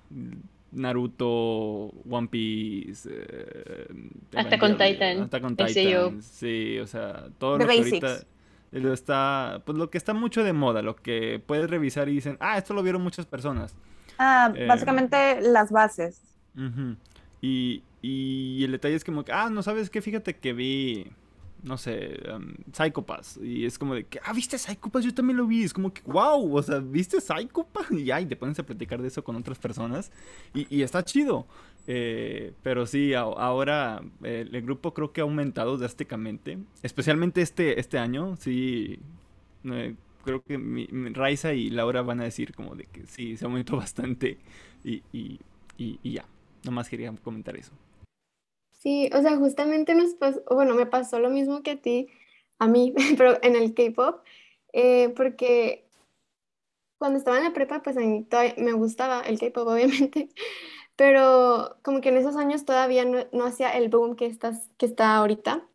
[0.71, 3.87] Naruto, One Piece, eh,
[4.35, 5.67] Attack on Evangelion, Titan, Attack on SAO.
[5.67, 8.03] Titan, sí, o sea, todo The lo que basics.
[8.03, 8.27] ahorita
[8.71, 12.37] lo está, pues lo que está mucho de moda, lo que puedes revisar y dicen,
[12.39, 13.75] ah, esto lo vieron muchas personas.
[14.17, 16.21] Ah, Eh, básicamente las bases.
[16.55, 16.95] Ujú.
[17.41, 21.11] Y, y el detalle es como que, ah, no sabes qué, fíjate que vi,
[21.63, 22.53] no sé, um.
[23.43, 25.03] Y es como de que, ah, ¿viste Psycho Pass?
[25.05, 25.63] Yo también lo vi.
[25.63, 27.87] Es como que, wow, o sea, ¿viste Psycho Pass?
[27.91, 30.11] Y ya, y te pones a platicar de eso con otras personas.
[30.53, 31.45] Y, está chido.
[31.87, 36.57] Eh, pero sí, ahora el grupo creo que ha aumentado drásticamente.
[36.83, 38.99] Especialmente este, este año, sí.
[40.23, 43.45] creo que mi, mi- Raiza y Laura van a decir como de que sí, se
[43.45, 44.37] aumentó bastante
[44.83, 45.39] y, y,
[45.77, 46.25] y, y ya.
[46.63, 47.71] Nomás quería comentar eso.
[48.81, 52.07] Sí, o sea, justamente nos pasó, bueno, me pasó lo mismo que a ti,
[52.59, 54.23] a mí, pero en el K-pop,
[54.73, 55.85] eh, porque
[56.97, 58.01] cuando estaba en la prepa, pues a
[58.57, 60.29] me gustaba el K-pop, obviamente,
[60.95, 64.37] pero como que en esos años todavía no, no hacía el boom que,
[64.77, 65.67] que está ahorita.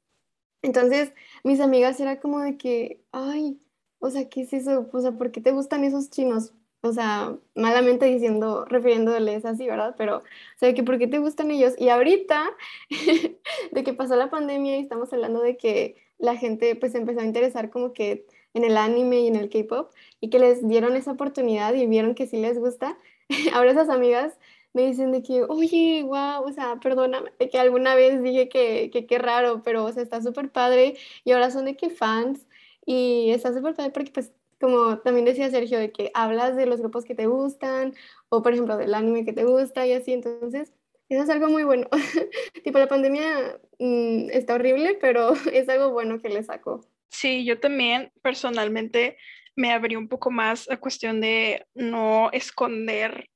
[0.63, 3.61] Entonces, mis amigas era como de que, ay,
[4.01, 4.89] o sea, ¿qué es eso?
[4.93, 6.55] O sea, ¿por qué te gustan esos chinos?
[6.89, 9.95] O sea, malamente diciendo, refiriéndoles así, ¿verdad?
[9.99, 10.23] Pero, o
[10.59, 11.75] sea, que ¿por qué te gustan ellos?
[11.79, 12.51] Y ahorita,
[13.73, 17.25] de que pasó la pandemia y estamos hablando de que la gente pues empezó a
[17.25, 21.13] interesar como que en el anime y en el K-pop y que les dieron esa
[21.13, 22.99] oportunidad y vieron que sí les gusta.
[23.55, 24.39] Ahora esas amigas
[24.73, 28.91] me dicen de que, oye, wow, o sea, perdóname, de que alguna vez dije que
[28.93, 32.47] que qué raro, pero, o sea, está súper padre y ahora son de que fans
[32.85, 36.81] y está súper padre porque, pues, como también decía Sergio, de que hablas de los
[36.81, 37.95] grupos que te gustan
[38.29, 40.73] o, por ejemplo, del anime que te gusta y así, entonces,
[41.09, 41.89] eso es algo muy bueno.
[42.65, 46.81] Tipo, la pandemia mm, está horrible, pero es algo bueno que le sacó.
[47.11, 49.17] Sí, yo también personalmente
[49.55, 53.31] me abrí un poco más a cuestión de no esconder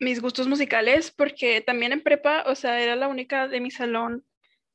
[0.00, 4.24] mis gustos musicales, porque también en prepa, o sea, era la única de mi salón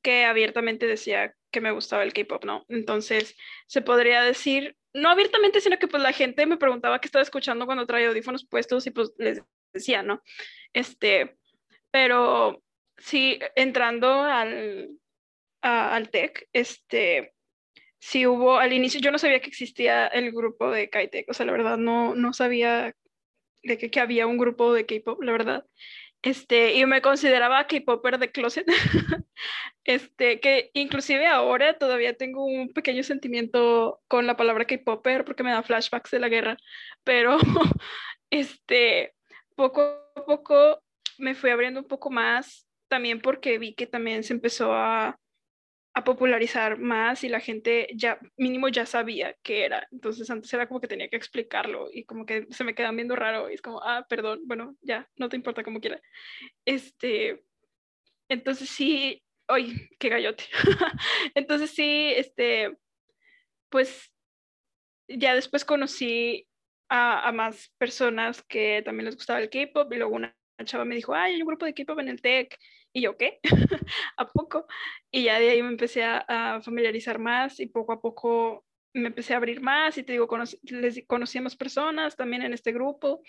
[0.02, 2.64] que abiertamente decía que me gustaba el K-pop, ¿no?
[2.68, 3.36] Entonces,
[3.66, 7.66] se podría decir, no abiertamente, sino que pues la gente me preguntaba qué estaba escuchando
[7.66, 9.42] cuando traía audífonos puestos y pues les
[9.72, 10.22] decía, ¿no?
[10.72, 11.36] Este,
[11.90, 12.62] pero
[12.98, 14.90] sí, entrando al,
[15.62, 17.34] a- al TEC, este,
[18.00, 21.46] sí hubo, al inicio yo no sabía que existía el grupo de K-Tech, o sea,
[21.46, 22.94] la verdad no, no sabía
[23.62, 25.66] de que, que había un grupo de K-pop, la verdad.
[26.24, 28.66] Este, y me consideraba K-popper de closet.
[29.86, 35.50] Este, que inclusive ahora todavía tengo un pequeño sentimiento con la palabra K-popper porque me
[35.50, 36.56] da flashbacks de la guerra,
[37.02, 37.36] pero
[38.30, 39.14] este,
[39.56, 39.82] poco
[40.16, 40.82] a poco
[41.18, 45.18] me fui abriendo un poco más, también porque vi que también se empezó a,
[45.94, 49.86] a popularizar más y la gente ya, mínimo ya sabía qué era.
[49.92, 53.14] Entonces antes era como que tenía que explicarlo y como que se me quedan viendo
[53.14, 56.00] raro y es como, ah, perdón, bueno, ya, no te importa como quiera.
[56.64, 57.44] Este,
[58.28, 60.44] entonces sí, ¡ay, qué gallote!
[61.34, 62.76] entonces sí, este,
[63.68, 64.12] pues
[65.08, 66.48] ya después conocí
[66.88, 70.34] a, más personas que también les gustaba el K-pop y luego una
[70.64, 72.58] chava me dijo, ay, hay un grupo de K-pop en el TEC.
[72.96, 73.40] Y yo, ¿qué?
[74.16, 74.66] ¿A poco?
[75.10, 78.64] Y ya de ahí me empecé a, familiarizar más y poco a poco
[78.94, 82.42] me empecé a abrir más y te digo, conocí, les conocí a más personas también
[82.42, 83.22] en este grupo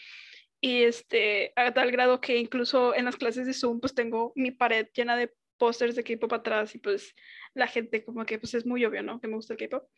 [0.61, 4.51] y este, a tal grado que incluso en las clases de Zoom pues tengo mi
[4.51, 7.15] pared llena de pósters de K-pop atrás y pues
[7.55, 9.19] la gente como que pues es muy obvio, ¿no?
[9.19, 9.89] Que me gusta el K-pop.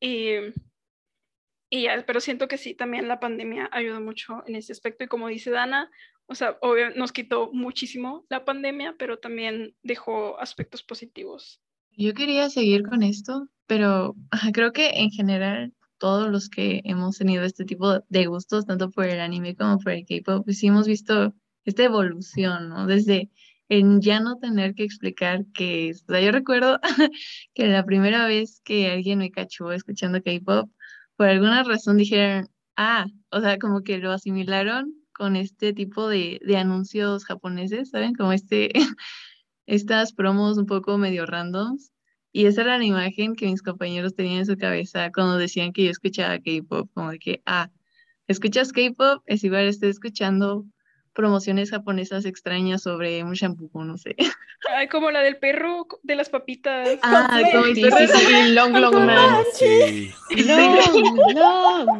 [0.00, 0.32] Y,
[1.70, 5.08] y ya, pero siento que sí, también la pandemia ayudó mucho en ese aspecto y
[5.08, 5.88] como dice Dana,
[6.26, 11.60] o sea, obvio, nos quitó muchísimo la pandemia, pero también dejó aspectos positivos.
[11.96, 14.14] Yo quería seguir con esto, pero
[14.54, 19.06] creo que en general todos los que hemos tenido este tipo de gustos, tanto por
[19.06, 22.86] el anime como por el K-pop, pues sí hemos visto esta evolución, ¿no?
[22.86, 23.30] Desde
[23.68, 26.02] en ya no tener que explicar qué es.
[26.08, 26.80] O sea, yo recuerdo
[27.54, 30.70] que la primera vez que alguien me cachó escuchando K-pop,
[31.16, 36.40] por alguna razón dijeron, ah, o sea, como que lo asimilaron con este tipo de,
[36.44, 38.14] de anuncios japoneses, ¿saben?
[38.14, 38.70] Como este,
[39.66, 41.92] estas promos un poco medio randoms.
[42.32, 45.84] Y esa era la imagen que mis compañeros tenían en su cabeza cuando decían que
[45.84, 47.70] yo escuchaba K-pop, como de que, ah,
[48.26, 50.64] escuchas K-pop, es igual estoy escuchando
[51.12, 54.16] promociones japonesas extrañas sobre un shampoo, no sé.
[54.76, 56.98] Ay, como la del perro de las papitas.
[57.02, 59.44] Ah, como sí, sí, sí, Long Long Man.
[59.54, 60.10] Sí.
[60.46, 61.96] No, no,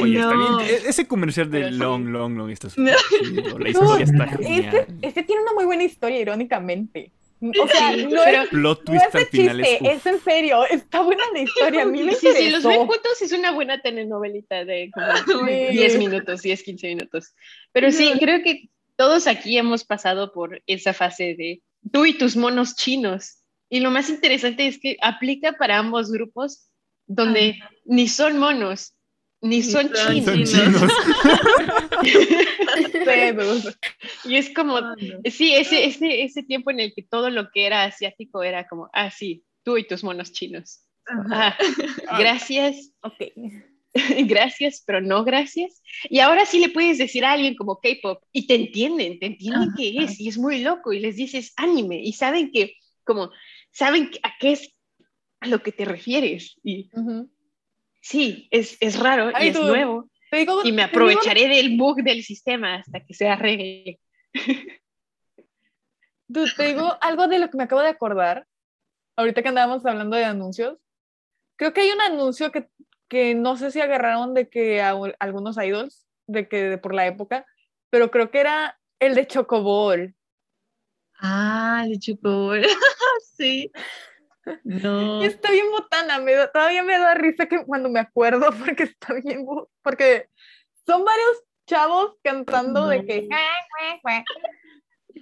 [0.00, 0.58] Oye, está No.
[0.58, 0.68] bien.
[0.70, 1.78] e- Ese comercial de Pero sí.
[1.78, 2.92] Long Long Long está No.
[2.92, 2.94] súper
[3.42, 3.58] chido.
[3.58, 4.86] La historia está Este, genial.
[5.02, 7.12] este tiene una muy buena historia, irónicamente.
[7.40, 9.68] O sea, Sí, no pero es, Plot no twist es de al final es.
[9.68, 9.90] chiste, uf.
[9.96, 10.64] es en serio.
[10.70, 12.86] Está buena la historia, a mí me Sí, sí, los ven interesó.
[12.86, 14.90] juntos es una buena telenovelita de
[15.26, 15.52] como Sí.
[15.72, 17.34] 10 minutos, 10, 15 minutos.
[17.72, 21.60] Pero sí, creo que todos aquí hemos pasado por esa fase de
[21.92, 23.40] tú y tus monos chinos.
[23.68, 26.68] Y lo más interesante es que aplica para ambos grupos
[27.06, 28.93] donde ni son monos,
[29.44, 30.82] ni son son Son chinos.
[34.24, 34.78] Y es como,
[35.30, 38.88] sí, ese, ese, ese tiempo en el que todo lo que era asiático era como,
[38.92, 40.80] ah, sí, tú y tus monos chinos.
[41.30, 41.56] Ah,
[42.18, 43.32] gracias, Ok.
[44.26, 45.82] gracias, pero no gracias.
[46.08, 49.68] Y ahora sí le puedes decir a alguien como K-pop y te entienden, te entienden
[49.68, 49.74] Ajá.
[49.76, 52.74] qué es y es muy loco y les dices anime y saben que,
[53.04, 53.30] como,
[53.70, 54.74] saben a qué es
[55.40, 56.56] a lo que te refieres.
[56.64, 56.90] Y.
[58.06, 60.10] Sí, es, es raro Ay, y es tú- nuevo.
[60.30, 63.98] Te digo- Y me te digo- aprovecharé del bug del sistema hasta que se arregle.
[66.28, 68.46] Dude, te digo algo de lo que me acabo de acordar.
[69.16, 70.78] Ahorita que andábamos hablando de anuncios.
[71.56, 72.68] Creo que hay un anuncio que,
[73.08, 76.94] que no sé si agarraron de que a u- algunos idols, de que de por
[76.94, 77.46] la época,
[77.90, 80.14] pero creo que era el de Chocobol.
[81.20, 82.62] Ah, de Chocobol.
[83.38, 83.70] sí.
[84.64, 85.22] No.
[85.22, 88.84] Y está bien botana, me da- todavía me da risa que cuando me acuerdo porque
[88.84, 89.46] está bien,
[89.82, 90.28] porque
[90.86, 93.28] son varios chavos cantando de que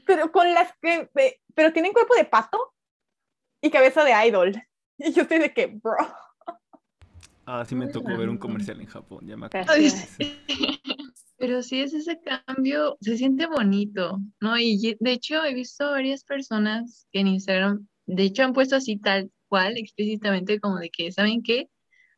[0.06, 2.74] pero con las que pe- pero tienen cuerpo de pato
[3.60, 4.54] y cabeza de idol.
[4.98, 5.96] Y yo estoy de que, bro.
[7.46, 9.72] Ah, sí me tocó ver un comercial en Japón, ya me acuerdo.
[11.38, 14.56] Pero sí es ese cambio, se siente bonito, ¿no?
[14.58, 18.98] Y de hecho he visto varias personas que en Instagram, de hecho han puesto así
[18.98, 21.68] tal cual, explícitamente como de que, ¿saben qué?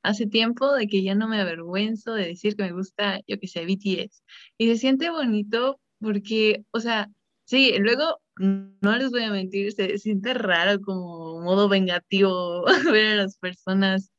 [0.03, 3.49] Hace tiempo de que ya no me avergüenzo de decir que me gusta, yo que
[3.49, 4.23] sé, BTS.
[4.59, 7.11] Y se siente bonito porque, o sea,
[7.45, 13.17] sí, luego no les voy a mentir, se siente raro como modo vengativo ver a
[13.17, 14.13] las personas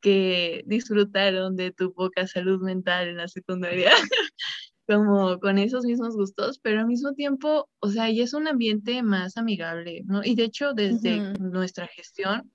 [0.00, 3.90] que disfrutaron de tu poca salud mental en la secundaria,
[4.90, 9.02] como con esos mismos gustos, pero al mismo tiempo, o sea, ya es un ambiente
[9.02, 10.22] más amigable, ¿no?
[10.24, 12.52] Y de hecho, desde nuestra gestión,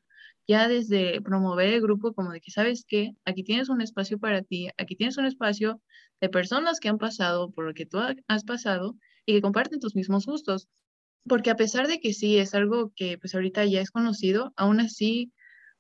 [0.48, 3.12] ya desde promover el grupo, como de que, ¿sabes qué?
[3.26, 5.82] Aquí tienes un espacio para ti, aquí tienes un espacio
[6.22, 9.80] de personas que han pasado por lo que tú ha- has pasado y que comparten
[9.80, 10.68] tus mismos gustos.
[11.28, 14.80] Porque a pesar de que sí es algo que pues ahorita ya es conocido, aún
[14.80, 15.32] así,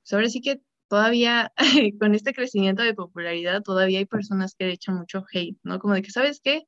[0.04, 1.52] pues ahora sí que todavía
[2.00, 5.80] con este crecimiento de popularidad, todavía hay personas que le echan mucho hate, ¿no?
[5.80, 6.64] Como de que, ¿sabes qué?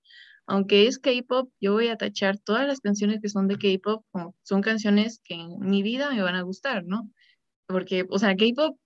[0.48, 4.06] Aunque es K-pop, yo voy a tachar todas las canciones que son de K-pop
[4.44, 7.12] son canciones que en mi vida me van a gustar, ¿no?
[7.68, 8.78] Porque, o sea, K-pop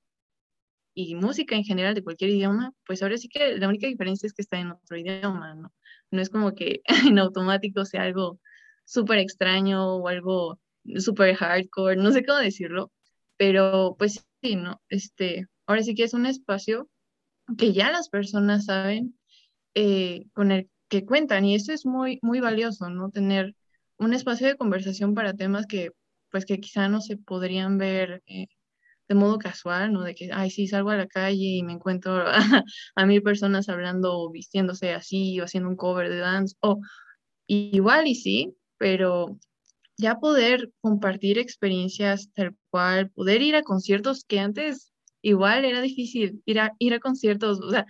[0.94, 4.34] y música en general de cualquier idioma, pues ahora sí que la única diferencia es
[4.34, 5.74] que está en otro idioma, ¿no?
[6.12, 6.82] No es como que
[7.16, 8.40] en automático sea algo
[8.86, 10.60] súper extraño o algo
[10.98, 12.92] súper hardcore, no sé cómo decirlo,
[13.38, 14.82] pero pues ¿no?
[14.90, 16.90] Este, ahora sí que es un espacio
[17.58, 19.18] que ya las personas saben
[19.76, 23.10] eh, con el que cuentan y eso es muy, muy valioso, ¿no?
[23.12, 23.56] Tener
[23.98, 25.92] un espacio de conversación para temas que
[26.32, 28.48] pues que quizá no se podrían ver eh,
[29.10, 30.04] de modo casual, ¿no?
[30.04, 32.36] De que, ay, sí, salgo a la calle y me encuentro a,
[32.96, 36.80] a mil personas hablando o vistiéndose así o haciendo un cover de dance, o
[37.48, 39.38] igual y sí, pero
[40.02, 44.92] ya poder compartir experiencias tal cual, poder ir a conciertos que antes
[45.22, 47.86] igual era difícil ir a, ir a conciertos, o sea,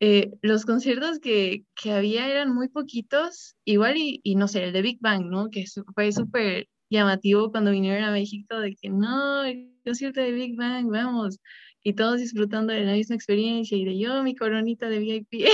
[0.00, 4.72] eh, los conciertos que, que había eran muy poquitos, igual y, y no sé, el
[4.72, 5.50] de Big Bang, ¿no?
[5.50, 10.56] Que fue súper llamativo cuando vinieron a México de que no, el concierto de Big
[10.56, 11.38] Bang, vamos,
[11.82, 15.46] y todos disfrutando de la misma experiencia y de yo, mi coronita de VIP.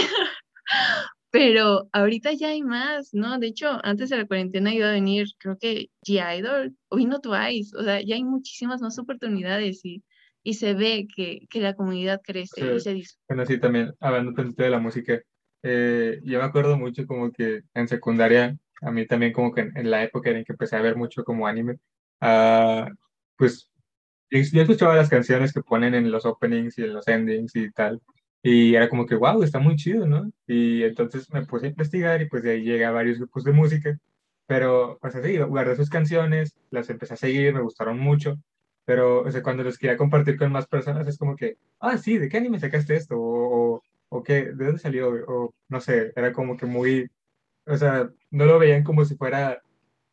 [1.31, 3.39] Pero ahorita ya hay más, ¿no?
[3.39, 7.77] De hecho, antes de la cuarentena iba a venir, creo que G-Idol o vino Twice,
[7.77, 10.03] o sea, ya hay muchísimas más oportunidades y,
[10.43, 12.81] y se ve que, que la comunidad crece y Sí.
[12.81, 13.25] se disfruta.
[13.29, 15.21] Bueno, sí, también, hablando de la música,
[15.63, 19.77] eh, yo me acuerdo mucho como que en secundaria, a mí también como que en,
[19.77, 21.77] en la época en que empecé a ver mucho como anime,
[22.21, 22.89] ah,
[23.37, 23.71] pues
[24.31, 28.01] yo escuchaba las canciones que ponen en los openings y en los endings y tal,
[28.43, 30.31] y era como que, wow, está muy chido, ¿no?
[30.47, 33.53] Y entonces me puse a investigar y pues de ahí llegué a varios grupos de
[33.53, 33.99] música,
[34.47, 38.37] pero pues así, guardé sus canciones, las empecé a seguir, me gustaron mucho,
[38.85, 42.19] pero o sea, cuando los quería compartir con más personas es como que, ah, sí,
[42.19, 43.17] ¿de qué anime sacaste esto?
[43.19, 45.11] O, o, o qué, ¿de dónde salió?
[45.29, 47.11] O no sé, era como que muy,
[47.67, 49.63] o sea, no lo veían como si fuera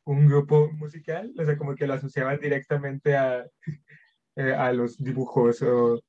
[0.05, 3.45] un grupo musical, o sea, como que lo asociaban directamente a,
[4.35, 6.01] eh, a los dibujos o,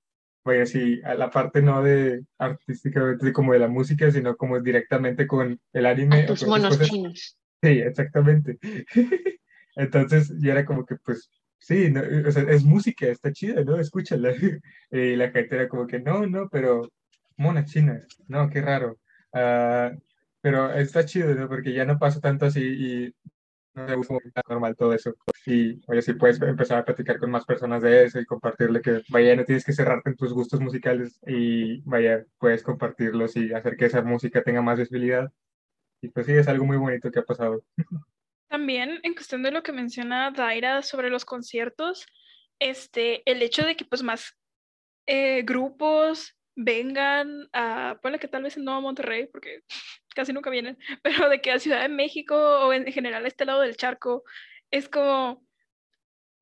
[0.48, 5.26] vaya, sí, a la parte no de artísticamente como de la música, sino como directamente
[5.26, 6.22] con el anime.
[6.22, 7.38] A tus monos chinos.
[7.62, 8.58] Sí, exactamente.
[9.76, 13.78] Entonces, ya era como que, pues, sí, no, o sea, es música, está chida, ¿no?
[13.78, 14.32] Escúchala.
[14.90, 16.90] Y la gente era como que, no, no, pero
[17.36, 18.98] mona china, no, qué raro.
[19.32, 19.92] Ah,
[20.40, 21.48] pero está chido, ¿no?
[21.48, 23.14] Porque ya no pasa tanto así y
[23.86, 25.14] es como normal todo eso.
[25.46, 29.02] Y, oye, sí puedes empezar a platicar con más personas de eso y compartirle que,
[29.08, 33.76] vaya, no tienes que cerrarte en tus gustos musicales y, vaya, puedes compartirlos y hacer
[33.76, 35.30] que esa música tenga más visibilidad.
[36.00, 37.62] Y pues sí, es algo muy bonito que ha pasado.
[38.48, 42.06] También en cuestión de lo que menciona Daira sobre los conciertos,
[42.58, 44.36] este, el hecho de que pues más
[45.06, 49.62] eh, grupos vengan a, ponle que tal vez no a Monterrey, porque
[50.18, 53.44] casi nunca vienen, pero de que a Ciudad de México o en general a este
[53.44, 54.24] lado del charco,
[54.72, 55.46] es como,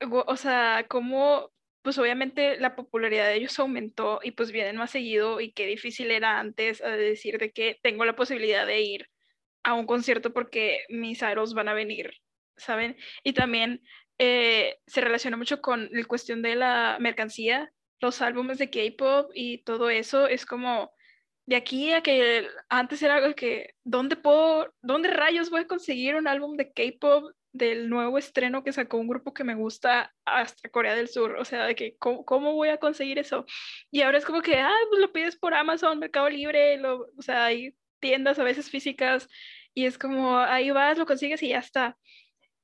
[0.01, 1.53] o sea, como
[1.83, 6.11] pues obviamente la popularidad de ellos aumentó y pues vienen más seguido y qué difícil
[6.11, 9.09] era antes eh, decir de que tengo la posibilidad de ir
[9.63, 12.11] a un concierto porque mis aros van a venir,
[12.57, 12.97] ¿saben?
[13.23, 13.83] Y también
[14.19, 17.71] eh, se relaciona mucho con la cuestión de la mercancía,
[18.01, 20.96] los álbumes de K-pop y todo eso es como
[21.47, 26.17] de aquí a que antes era algo que, ¿dónde puedo, dónde rayos voy a conseguir
[26.17, 30.69] un álbum de K-pop del nuevo estreno que sacó un grupo que me gusta hasta
[30.69, 31.37] Corea del Sur?
[31.37, 33.47] O sea, de que, ¿cómo, voy a conseguir eso?
[33.93, 37.23] Y ahora es como que, ah, pues lo pides por Amazon, Mercado Libre, lo, o
[37.23, 39.29] sea, hay tiendas a veces físicas
[39.73, 41.97] y es como, ahí vas, lo consigues y ya está.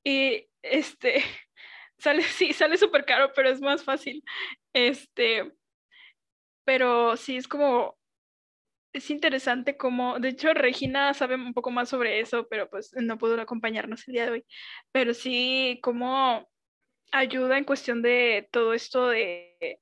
[0.04, 1.22] Y este,
[1.98, 4.24] sale, sí, sale súper caro, pero es más fácil.
[4.72, 5.52] Este,
[6.64, 7.96] pero sí, es como,
[8.92, 13.18] es interesante como, de hecho, Regina sabe un poco más sobre eso, pero pues no
[13.18, 14.46] pudo acompañarnos el día de hoy.
[14.92, 16.48] Pero sí, cómo
[17.12, 19.80] ayuda en cuestión de todo esto de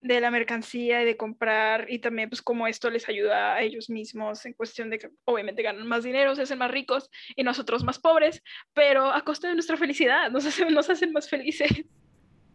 [0.00, 3.90] de la mercancía y de comprar y también pues como esto les ayuda a ellos
[3.90, 7.82] mismos en cuestión de que obviamente ganan más dinero, se hacen más ricos y nosotros
[7.82, 8.42] más pobres,
[8.72, 11.84] pero a costa de nuestra felicidad, nos hacen, nos hacen más felices.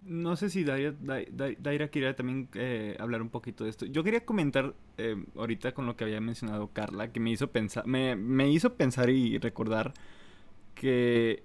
[0.05, 3.85] No sé si Daira, quería también eh, hablar un poquito de esto.
[3.85, 7.87] Yo quería comentar eh, ahorita con lo que había mencionado Carla, que me hizo pensar,
[7.87, 9.93] me, me hizo pensar y recordar
[10.75, 11.43] que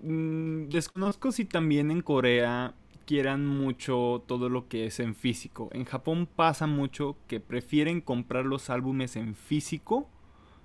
[0.00, 2.74] mm, desconozco si también en Corea
[3.04, 5.68] quieran mucho todo lo que es en físico.
[5.72, 10.08] En Japón pasa mucho que prefieren comprar los álbumes en físico,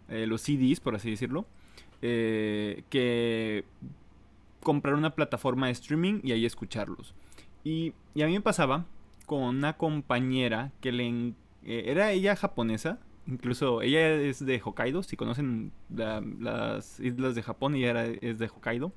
[0.08, 1.46] eh, los CDs por así decirlo,
[2.00, 3.66] que
[4.68, 7.16] comprar una plataforma de streaming y ahí escucharlos.
[7.64, 8.86] Y, a mí me pasaba
[9.26, 11.36] con una compañera que le...
[11.64, 17.76] Eh, era ella japonesa, incluso ella es de Hokkaido, si conocen las islas de Japón,
[17.76, 18.92] ella era, es de Hokkaido.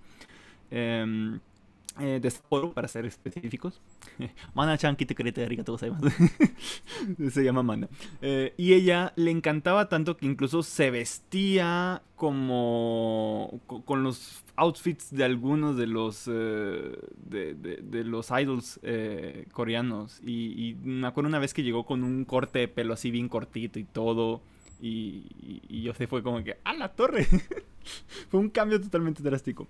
[2.01, 3.80] Em, eh, de Sapporo, para ser específicos.
[4.55, 5.07] Mana-chan, te
[7.30, 7.88] Se llama Mana.
[8.22, 13.61] Eh, y ella le encantaba tanto que incluso se vestía como.
[13.84, 16.28] con los outfits de algunos de los.
[16.28, 20.20] Eh, de, los idols eh, coreanos.
[20.24, 23.78] Y, me acuerdo una vez que llegó con un corte de pelo así bien cortito
[23.78, 24.40] y todo.
[24.82, 25.26] Y,
[25.68, 26.57] y yo se fue como que.
[26.64, 27.26] ¡A la torre!
[28.30, 29.68] fue un cambio totalmente drástico.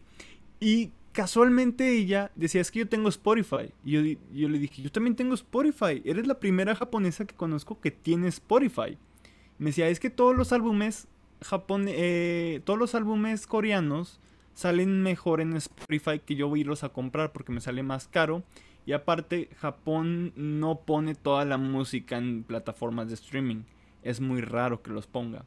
[0.61, 3.73] Y casualmente ella decía, es que yo tengo Spotify.
[3.85, 6.03] Y yo, le dije, yo también tengo Spotify.
[6.05, 8.99] Eres la primera japonesa que conozco que tiene Spotify.
[9.59, 11.09] me decía, es que todos los álbumes
[11.43, 14.21] Japón, eh, todos los álbumes coreanos
[14.53, 18.09] salen mejor en Spotify que yo voy a irlos a comprar porque me sale más
[18.09, 18.43] caro.
[18.87, 23.63] Y aparte, Japón no pone toda la música en plataformas de streaming.
[24.03, 25.45] Es muy raro que los ponga.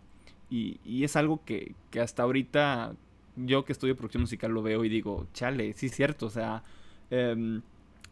[0.49, 2.95] Y, y es algo que, que hasta ahorita
[3.36, 6.63] yo que estudio producción musical lo veo y digo, chale, sí es cierto, o sea,
[7.09, 7.61] em,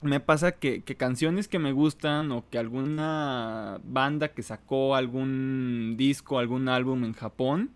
[0.02, 6.40] me pasa que, canciones que me gustan o que alguna banda que sacó algún disco,
[6.40, 7.72] algún álbum en Japón,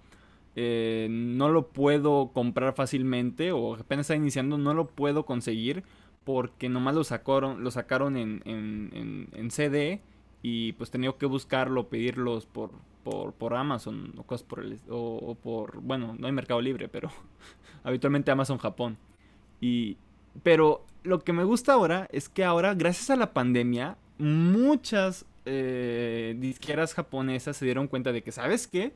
[0.55, 5.83] eh, no lo puedo comprar fácilmente o apenas está iniciando, no lo puedo conseguir
[6.23, 10.01] porque nomás lo sacaron, lo sacaron en, en, en CD
[10.41, 12.71] y pues tenía que buscarlo, pedirlos por,
[13.05, 17.11] por, Amazon o cosas por el o, por bueno no hay Mercado Libre pero
[17.83, 18.97] habitualmente Amazon Japón.
[19.61, 19.97] Y
[20.43, 26.35] pero lo que me gusta ahora es que ahora gracias a la pandemia muchas eh,
[26.39, 28.93] disqueras japonesas se dieron cuenta de que sabes qué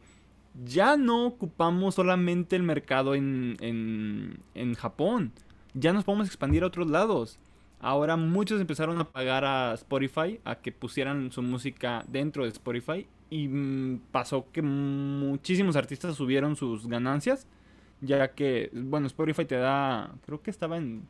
[0.66, 5.32] ya no ocupamos solamente el mercado en, en, en Japón.
[5.76, 7.38] Ya nos podemos expandir a otros lados.
[7.80, 13.08] Ahora muchos empezaron a pagar a Spotify a que pusieran su música dentro de Spotify
[13.30, 17.48] y mm, pasó que muchísimos artistas subieron sus ganancias,
[18.02, 21.04] ya que, bueno, Spotify te da, creo que estaba en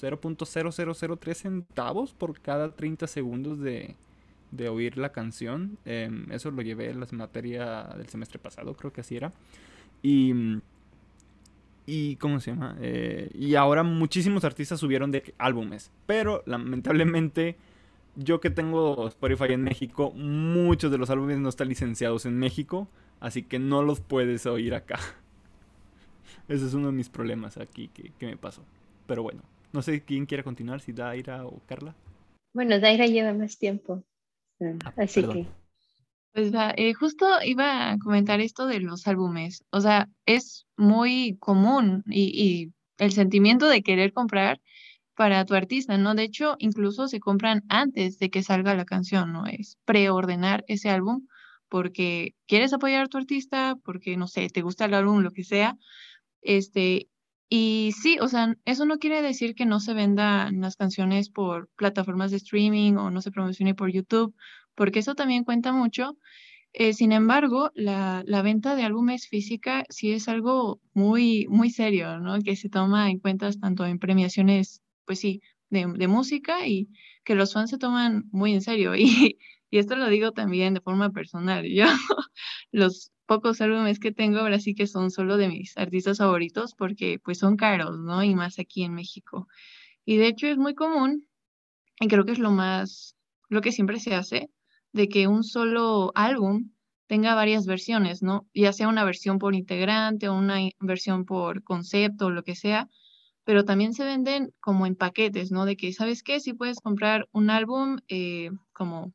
[0.00, 3.96] 0.0003 centavos por cada 30 segundos de,
[4.50, 5.78] de oír la canción.
[5.84, 9.32] Em, eso lo llevé en la materia del semestre pasado, creo que así era.
[10.02, 10.32] Y,
[11.86, 12.76] y ¿cómo se llama?
[12.80, 17.56] Eh, y ahora muchísimos artistas subieron de álbumes, pero lamentablemente
[18.16, 22.88] yo que tengo Spotify en México, muchos de los álbumes no están licenciados en México,
[23.20, 24.98] así que no los puedes oír acá.
[26.48, 28.64] Ese es uno de mis problemas aquí que, me pasó.
[29.06, 29.42] Pero bueno,
[29.72, 31.94] no sé quién quiere continuar, si Daira o Carla.
[32.52, 34.02] Bueno, Daira lleva más tiempo.
[34.60, 35.46] Ah, así que.
[36.34, 39.64] Pues eh, justo iba a comentar esto de los álbumes.
[39.70, 44.60] O sea, es muy común y, y el sentimiento de querer comprar
[45.14, 46.14] para tu artista, ¿no?
[46.14, 49.46] De hecho, incluso se compran antes de que salga la canción, ¿no?
[49.46, 51.26] Es preordenar ese álbum
[51.68, 55.44] porque quieres apoyar a tu artista, porque, no sé, te gusta el álbum, lo que
[55.44, 55.76] sea,
[56.42, 57.08] este,
[57.50, 61.68] Y sí, o sea, eso no quiere decir que no se vendan las canciones por
[61.76, 64.34] plataformas de streaming o no se promocione por YouTube,
[64.74, 66.16] porque eso también cuenta mucho.
[66.74, 72.18] Eh, sin embargo, la, la, venta de álbumes física sí es algo muy, muy serio,
[72.20, 72.38] ¿no?
[72.40, 76.88] Que se toma en cuenta tanto en premiaciones, pues sí, de, música y
[77.24, 78.92] que los fans se toman muy en serio.
[78.96, 79.38] Y,
[79.70, 81.64] y esto lo digo también de forma personal.
[81.66, 81.86] Yo,
[82.72, 87.18] los pocos álbumes que tengo ahora sí que son solo de mis artistas favoritos porque
[87.18, 88.22] pues son caros, ¿no?
[88.22, 89.48] Y más aquí en México.
[90.04, 91.26] Y de hecho es muy común,
[92.00, 93.16] y creo que es lo más,
[93.48, 94.50] lo que siempre se hace,
[94.92, 96.70] de que un solo álbum
[97.06, 98.48] tenga varias versiones, ¿no?
[98.54, 102.88] Ya sea una versión por integrante o una versión por concepto o lo que sea,
[103.44, 105.64] pero también se venden como en paquetes, ¿no?
[105.64, 106.40] De que, ¿sabes qué?
[106.40, 109.12] Si puedes comprar un álbum eh, como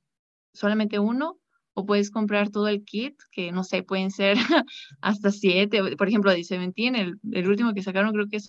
[0.54, 1.40] solamente uno,
[1.74, 4.36] o puedes comprar todo el kit, que no sé, pueden ser
[5.02, 8.40] hasta siete, por ejemplo, de Seventeen, el, el último que sacaron creo que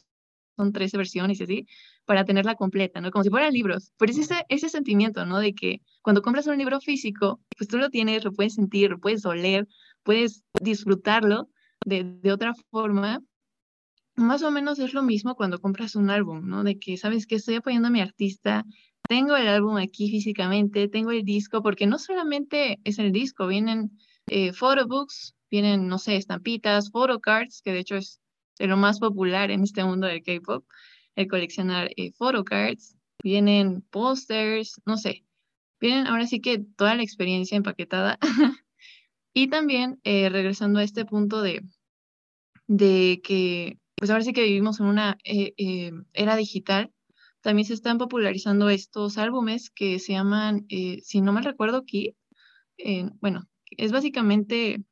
[0.59, 1.67] son 13 versiones y así,
[2.05, 3.11] para tenerla completa, ¿no?
[3.11, 3.93] Como si fueran libros.
[3.99, 5.39] Pero es ese, ese sentimiento, ¿no?
[5.39, 8.99] De que cuando compras un libro físico, pues tú lo tienes, lo puedes sentir, lo
[8.99, 9.69] puedes oler,
[10.03, 11.49] puedes disfrutarlo
[11.85, 13.21] de, de otra forma.
[14.19, 16.65] Más o menos es lo mismo cuando compras un álbum, ¿no?
[16.65, 18.65] De que, ¿sabes que Estoy apoyando a mi artista,
[19.09, 23.93] tengo el álbum aquí físicamente, tengo el disco, porque no solamente es el disco, vienen
[24.27, 28.21] eh, photobooks, vienen, no sé, estampitas, photocards, que de hecho es
[28.59, 30.67] de lo más popular en este mundo del K-pop,
[31.15, 35.25] el coleccionar eh, photocards, vienen posters, no sé,
[35.81, 38.19] vienen ahora sí que toda la experiencia empaquetada.
[39.33, 41.63] y también eh, regresando a este punto de,
[42.67, 46.93] de que, pues ahora sí que vivimos en una eh, eh, era digital,
[47.41, 52.17] también se están popularizando estos álbumes que se llaman, eh, si no me recuerdo, Kit.
[53.21, 54.83] bueno, es básicamente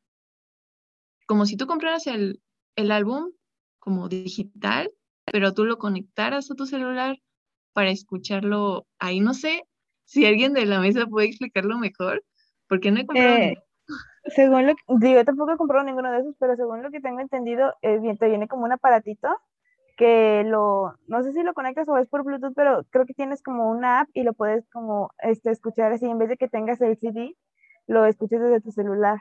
[1.27, 2.41] como si tú compraras el,
[2.77, 3.33] el álbum
[3.79, 4.91] como digital,
[5.25, 7.21] pero tú lo conectaras a tu celular
[7.73, 9.21] para escucharlo ahí.
[9.21, 9.63] No sé
[10.05, 12.25] si alguien de la mesa puede explicarlo mejor,
[12.69, 13.37] porque no he comprado.
[13.37, 13.57] Eh,
[14.29, 17.21] según lo que, digo, tampoco he comprado ninguno de esos, pero según lo que tengo
[17.21, 19.29] entendido, eh, te viene como un aparatito
[19.97, 23.43] que lo, no sé si lo conectas o es por Bluetooth, pero creo que tienes
[23.43, 26.81] como una app y lo puedes como este, escuchar así, en vez de que tengas
[26.83, 27.35] el CD,
[27.87, 29.19] lo escuches desde tu celular.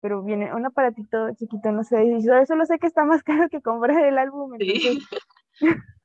[0.00, 3.48] Pero viene un aparatito chiquito, no sé, y yo solo sé que está más caro
[3.48, 4.56] que comprar el álbum.
[4.58, 5.00] Sí.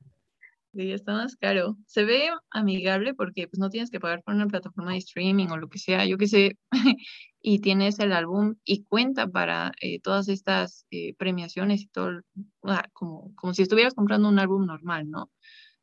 [0.74, 1.76] Sí, está más caro.
[1.86, 5.56] Se ve amigable porque pues no tienes que pagar por una plataforma de streaming o
[5.56, 6.58] lo que sea, yo qué sé,
[7.48, 12.20] y tienes el álbum y cuenta para eh, todas estas eh, premiaciones y todo,
[12.64, 15.30] ah, como, como si estuvieras comprando un álbum normal, ¿no?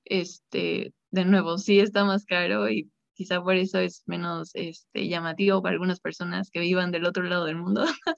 [0.05, 5.63] Este, de nuevo, sí está más caro y quizá por eso es menos este, llamativo
[5.63, 7.83] para algunas personas que vivan del otro lado del mundo.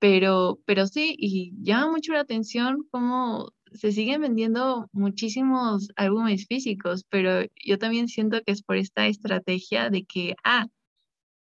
[0.00, 7.04] pero, pero sí, y llama mucho la atención cómo se siguen vendiendo muchísimos álbumes físicos,
[7.10, 10.66] pero yo también siento que es por esta estrategia de que, ah,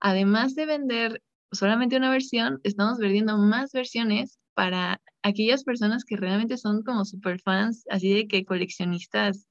[0.01, 1.23] además de vender
[1.53, 7.41] solamente una versión, estamos vendiendo más versiones para aquellas personas que realmente son como super
[7.41, 9.47] fans, así de que coleccionistas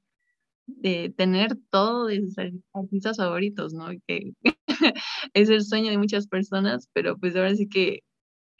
[0.65, 2.35] de tener todo de sus
[2.73, 3.87] artistas favoritos, ¿no?
[4.07, 4.31] Que
[5.33, 8.03] es el sueño de muchas personas, pero pues ahora sí que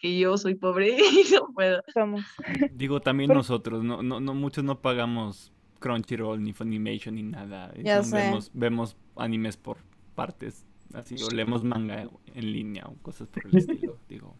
[0.04, 1.82] que yo soy pobre y no puedo.
[1.94, 2.26] Somos.
[2.74, 7.74] Digo, también nosotros, no, no, no, muchos no pagamos Crunchyroll, ni Funimation, ni nada.
[7.82, 8.18] Ya sé.
[8.18, 9.78] Vemos, vemos animes por
[10.14, 14.36] partes, así, o leemos manga en línea o cosas por el estilo, digo.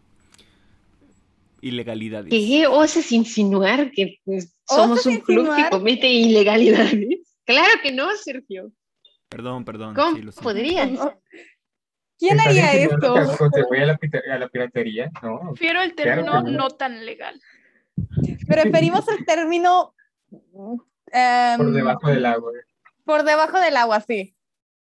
[1.60, 2.30] Ilegalidades.
[2.30, 7.20] ¿Qué osas insinuar que pues, somos ¿Osas un club que comete ilegalidades?
[7.46, 8.70] Claro que no, Sergio.
[9.28, 9.94] Perdón, perdón.
[9.94, 10.90] ¿Cómo sí, lo podrías?
[12.18, 13.14] ¿Quién ¿Estás haría esto?
[13.38, 13.98] contribuye a la,
[14.34, 15.10] a la piratería?
[15.22, 15.40] No.
[15.52, 16.50] Prefiero el término no.
[16.50, 17.40] no tan legal.
[18.46, 19.94] Preferimos el término
[21.10, 22.52] em, Por debajo del agua.
[23.04, 24.33] por debajo del agua, sí.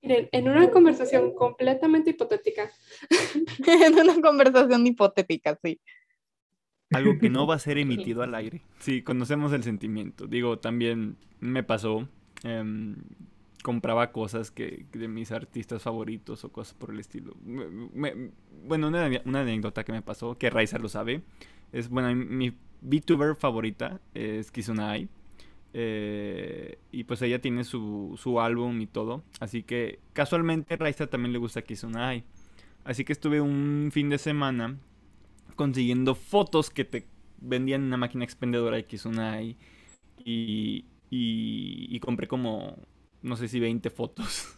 [0.03, 2.71] Miren, en una conversación completamente hipotética,
[3.67, 5.81] en una conversación hipotética, sí.
[6.91, 8.63] Algo que no va a ser emitido al aire.
[8.81, 10.27] Sí, conocemos el sentimiento.
[10.27, 12.09] Digo, también me pasó.
[12.45, 12.97] em,
[13.63, 17.37] compraba cosas que de mis artistas favoritos o cosas por el estilo.
[17.45, 18.31] Me- me-
[18.67, 21.23] bueno, una, una anécdota que me pasó, que Raiza lo sabe,
[21.71, 25.09] es, bueno, mi VTuber favorita es Kizunai.
[25.75, 29.23] Eh, y pues ella tiene su, su álbum y todo.
[29.41, 32.25] Así que casualmente Raiza también le gusta Kizunai.
[32.85, 34.79] Así que estuve un fin de semana
[35.57, 37.07] consiguiendo fotos que te
[37.39, 39.57] vendían en una máquina expendedora de Kizunai.
[40.25, 42.77] Y, y, y compré como,
[43.23, 44.55] no sé si 20 fotos.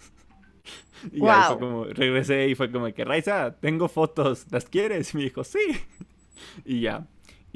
[1.12, 5.14] y fue como, regresé y fue como que, Raiza, tengo fotos, ¿las quieres?
[5.14, 5.60] Y me dijo, sí.
[6.64, 7.06] y ya.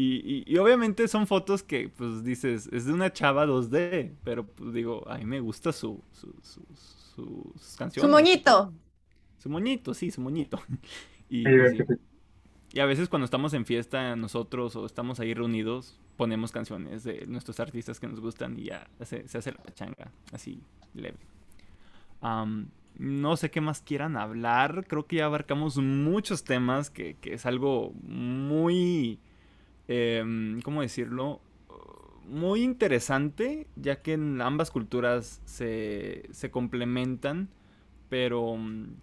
[0.01, 4.73] Y, y, obviamente son fotos que, pues dices, es de una chava 2D, pero pues
[4.73, 6.63] digo, a mí me gusta su, su, su,
[7.17, 8.09] sus canciones.
[8.09, 8.73] Su moñito.
[9.39, 10.61] Su moñito, sí, su moñito.
[11.31, 11.85] Y, Sí, sí.
[12.73, 17.27] Y a veces cuando estamos en fiesta nosotros o estamos ahí reunidos, ponemos canciones de
[17.27, 20.61] nuestros artistas que nos gustan y ya se, se hace la pachanga, así
[20.95, 21.19] leve.
[22.99, 27.47] No sé qué más quieran hablar, creo que ya abarcamos muchos temas, que, que es
[27.47, 29.19] algo muy,
[29.89, 31.41] em, ¿cómo decirlo?
[32.27, 37.49] Muy interesante, ya que en ambas culturas se, se complementan
[38.11, 38.57] pero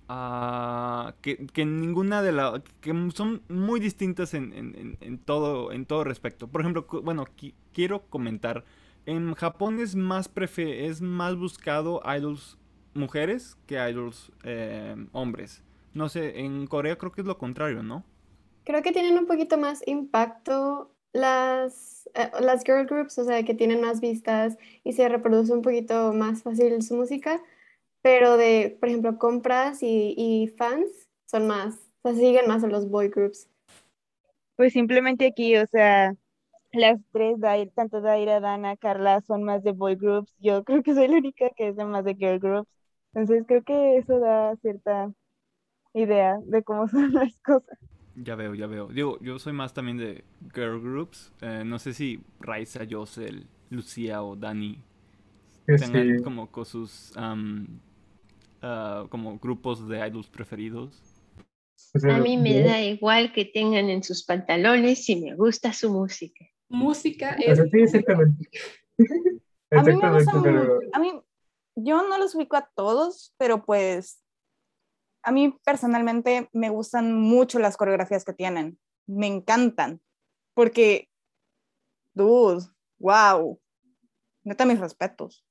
[0.10, 5.86] ah, que, que ninguna de las que son muy distintas en, en- en- todo en
[5.86, 6.48] todo respecto.
[6.48, 8.66] Por ejemplo bueno qui- quiero comentar
[9.06, 12.58] en Japón es más prefe- es más buscado idols
[12.96, 15.64] mujeres que idols eh, hombres.
[15.94, 18.04] No sé en Corea creo que es lo contrario no
[18.66, 23.54] Creo que tienen un poquito más impacto las, eh, las girl groups, o sea, que
[23.56, 27.42] tienen más vistas y se reproduce un poquito más fácil su música,
[28.02, 30.90] pero de, por ejemplo, compras y, y fans
[31.26, 33.50] son más, o sea, siguen más a los boy groups.
[34.58, 36.16] Pues simplemente aquí, o sea,
[36.74, 37.38] las tres,
[37.76, 40.36] tanto Daira, Dana, Carla, son más de boy groups.
[40.40, 42.70] Yo creo que soy la única que es de más de girl groups.
[43.14, 45.12] Entonces creo que eso da cierta
[45.94, 47.80] idea de cómo son las cosas.
[48.16, 50.24] Ya veo ya veo digo yo soy más también de
[50.54, 54.82] girl groups Eh, no sé si Raisa Yosel Lucía o Dani
[55.66, 56.24] Que tengan sí.
[56.24, 57.80] como con sus am,
[58.62, 61.02] ah, como grupos de idols preferidos.
[62.04, 66.46] A mí me da igual que tengan en sus pantalones si me gusta su música.
[66.70, 67.58] Música es...
[67.58, 68.50] sí, exactamente.
[69.72, 71.22] A mí me Exactamente, gustan, pero a mí,
[71.76, 74.24] yo no los ubico a todos, pero pues
[75.26, 78.80] a mí personalmente me gustan mucho las coreografías que tienen.
[79.08, 80.00] Me encantan.
[80.54, 81.10] Porque,
[82.14, 82.66] dude,
[83.00, 83.60] wow.
[84.44, 85.44] Neta, mis respetos.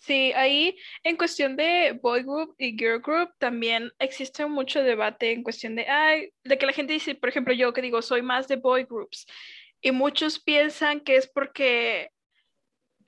[0.00, 5.42] Sí, ahí en cuestión de boy group y girl group también existe mucho debate en
[5.42, 8.46] cuestión de, ay, de que la gente dice, por ejemplo, yo que digo, soy más
[8.48, 9.26] de boy groups.
[9.80, 12.10] Y muchos piensan que es porque,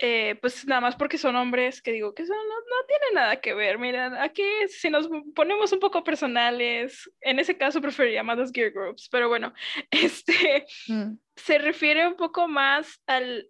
[0.03, 3.41] eh, pues nada más porque son hombres, que digo que eso no, no tiene nada
[3.41, 3.79] que ver.
[3.79, 8.73] Miren, aquí si nos ponemos un poco personales, en ese caso preferiría más las girl
[8.73, 9.53] groups, pero bueno,
[9.91, 11.19] este Mm.
[11.37, 13.49] se refiere un poco más al,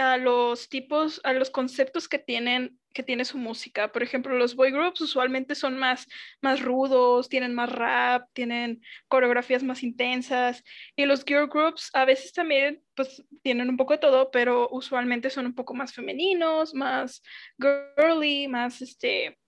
[0.00, 3.92] a los tipos, a los conceptos que tienen que tiene su música.
[3.92, 6.08] Por ejemplo, los boy groups usualmente son más,
[6.40, 10.64] más rudos, tienen más rap, tienen coreografías más intensas.
[10.96, 15.30] Y los girl groups a veces también pues tienen un poco de todo, pero usualmente
[15.30, 17.22] son un poco más femeninos, más
[17.60, 19.38] girly, más este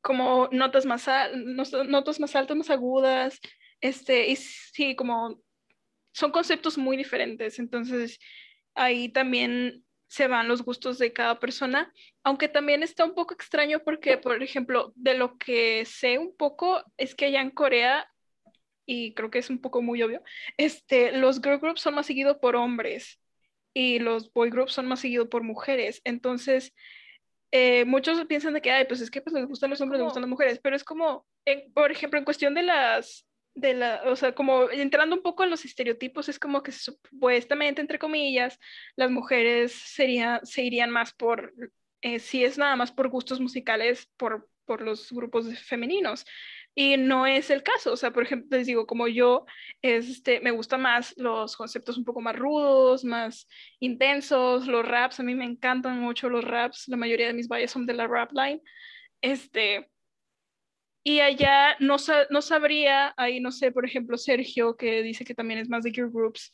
[0.00, 1.56] como notas más, al-
[1.88, 3.40] notas más altas, más agudas,
[3.80, 5.40] este, y sí, como
[6.12, 8.18] son conceptos muy diferentes, entonces
[8.74, 11.92] ahí también se van los gustos de cada persona,
[12.22, 16.84] aunque también está un poco extraño porque, por ejemplo, de lo que sé un poco
[16.96, 18.08] es que allá en Corea,
[18.86, 20.22] y creo que es un poco muy obvio,
[20.56, 23.20] este, los girl groups son más seguidos por hombres
[23.72, 26.72] y los boy groups son más seguidos por mujeres, entonces
[27.50, 30.04] eh, muchos piensan de que, ay, pues es que pues, les gustan los hombres, les
[30.04, 34.02] gustan las mujeres, pero es como, en- por ejemplo, en cuestión de las, de la,
[34.06, 38.58] o sea, como entrando un poco en los estereotipos, es como que supuestamente, entre comillas,
[38.96, 41.54] las mujeres sería, se irían más por,
[42.02, 46.24] eh, si es nada más por gustos musicales, por, por los grupos femeninos.
[46.76, 49.46] Y no es el caso, o sea, por ejemplo, les digo, como yo,
[49.80, 53.46] este, me gustan más los conceptos un poco más rudos, más
[53.78, 57.70] intensos, los raps, a mí me encantan mucho los raps, la mayoría de mis valles
[57.70, 58.60] son de la rap line,
[59.20, 59.88] este,
[61.04, 61.96] y allá no,
[62.30, 65.92] no sabría, ahí no sé, por ejemplo, Sergio, que dice que también es más de
[65.92, 66.52] girl groups,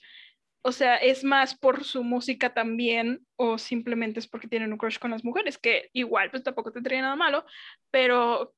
[0.63, 4.99] o sea, es más por su música también, o simplemente es porque tienen un crush
[4.99, 7.47] con las mujeres, que igual, pues tampoco tendría nada malo,
[7.91, 8.55] pero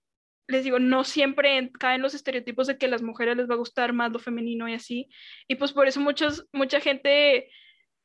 [0.48, 3.54] les digo, no siempre en- caen los estereotipos de que a las mujeres les va
[3.54, 5.08] a gustar más lo femenino y así,
[5.48, 7.50] y pues por eso muchos, mucha gente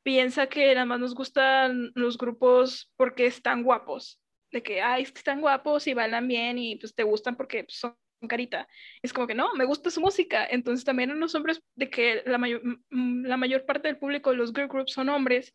[0.02, 5.40] piensa que nada más nos gustan los grupos porque están guapos, de que, ay, están
[5.40, 7.96] guapos y bailan bien y pues te gustan porque pues, son
[8.28, 8.66] carita.
[9.02, 10.46] Es como que no, me gusta su música.
[10.50, 14.36] Entonces también en los hombres, de que la mayor, la mayor parte del público de
[14.36, 15.54] los girl groups son hombres,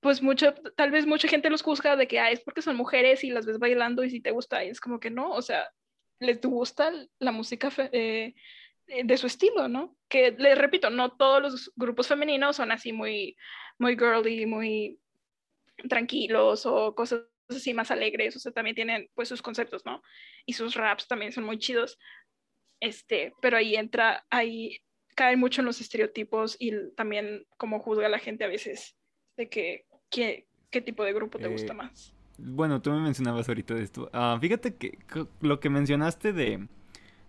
[0.00, 3.22] pues mucho, tal vez mucha gente los juzga de que, ay, es porque son mujeres
[3.22, 5.70] y las ves bailando y si te gusta, y es como que no, o sea,
[6.20, 8.34] les gusta la música eh,
[8.86, 9.96] eh, de su estilo, ¿no?
[10.08, 13.36] Que les repito, no todos los grupos femeninos son así muy,
[13.78, 14.98] muy girly, muy
[15.88, 17.22] tranquilos o cosas
[17.56, 20.02] así más alegres, o sea, también tienen pues sus conceptos, ¿no?
[20.46, 21.98] Y sus raps también son muy chidos.
[22.80, 24.78] Este, pero ahí entra, ahí
[25.14, 28.96] caen mucho en los estereotipos y también cómo juzga la gente a veces
[29.36, 32.14] de que, qué, qué tipo de grupo te gusta Eh, más.
[32.38, 34.08] Bueno, tú me mencionabas ahorita de esto.
[34.12, 34.98] Ah, fíjate que
[35.40, 36.68] lo que mencionaste de,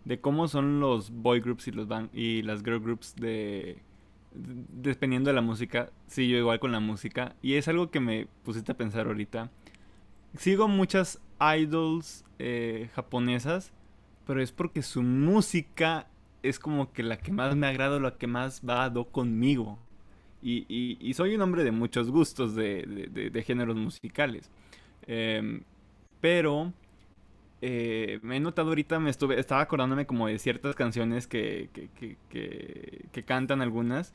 [0.05, 3.77] de cómo son los boy groups y los band y las girl groups de,
[4.33, 5.91] de- dependiendo de la música.
[6.07, 7.35] Sí, yo igual con la música.
[7.41, 9.51] Y es algo que me pusiste a pensar ahorita.
[10.37, 11.19] Sigo muchas
[11.57, 13.73] idols eh, japonesas,
[14.25, 16.07] pero es porque su música
[16.41, 19.77] es como que la que más me agrada, la que más va do conmigo.
[20.43, 24.49] Y, soy un hombre de muchos gustos de, géneros musicales.
[25.05, 25.61] Em,
[26.19, 26.73] pero
[27.61, 31.69] eh, me he notado ahorita, me estuve, estaba acordándome como de ciertas canciones que-
[33.11, 34.13] que cantan algunas.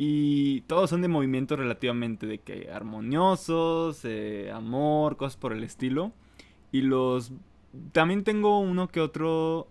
[0.00, 6.12] Y todos son de movimiento relativamente de que armoniosos, eh, amor, cosas por el estilo.
[6.72, 7.32] Y los...
[7.92, 9.68] También tengo uno que otro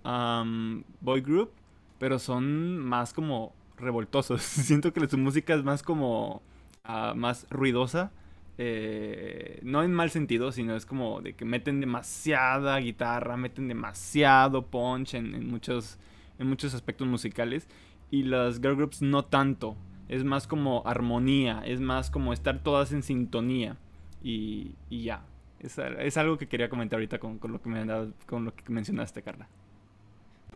[1.02, 1.52] boy group,
[1.98, 4.42] pero son más como revoltosos.
[4.44, 6.42] Siento que su música es más como...
[6.84, 8.12] ah, más ruidosa.
[8.58, 14.66] eh, no en mal sentido, sino es como de que meten demasiada guitarra, meten demasiado
[14.68, 16.00] punch en, en muchos,
[16.40, 17.68] en muchos aspectos musicales.
[18.12, 19.78] Y las girl groups no tanto.
[20.10, 23.78] Es más como armonía, es más como estar todas en sintonía.
[24.24, 25.24] Y, y ya.
[25.60, 28.46] Es, es algo que quería comentar ahorita con, con lo que me han dado- con
[28.46, 29.48] lo que mencionaste, Carla.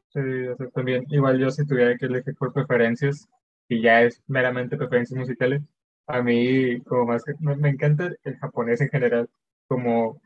[0.10, 3.28] Sí, o sea, también, igual yo si tuviera que elegir por preferencias,
[3.70, 5.62] y ya es meramente preferencias musicales,
[6.08, 9.30] a mí como más me, encanta el japonés en general,
[9.68, 10.22] como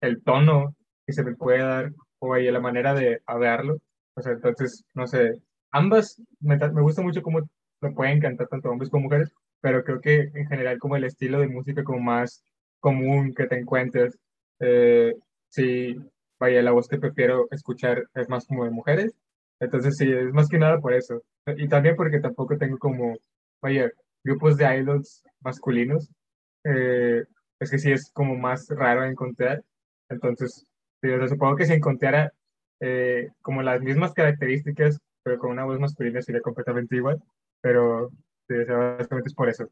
[0.00, 0.76] el tono
[1.06, 3.78] que se me puede dar, o ahí la manera de hablarlo,
[4.16, 5.32] o sea, entonces, no sé,
[5.72, 7.40] ambas, me, me gusta mucho cómo
[7.88, 11.40] lo pueden cantar tanto hombres como mujeres, pero creo que en general como el estilo
[11.40, 12.44] de música como más
[12.80, 14.18] común que te encuentres,
[14.60, 15.14] eh,
[15.48, 15.96] sí,
[16.38, 19.14] vaya, la voz que prefiero escuchar es más como de mujeres.
[19.60, 21.22] Entonces sí, es más que nada por eso.
[21.56, 23.16] Y también porque tampoco tengo como,
[23.62, 23.90] vaya,
[24.24, 26.10] grupos de idols masculinos.
[26.64, 27.24] Eh,
[27.60, 29.62] es que sí es como más raro encontrar.
[30.08, 30.66] Entonces,
[31.02, 32.32] sí, o sea, supongo que si encontrara
[32.80, 37.22] eh, como las mismas características, pero con una voz masculina sería completamente igual.
[37.60, 38.10] Pero
[38.48, 39.68] sí, básicamente es por eso.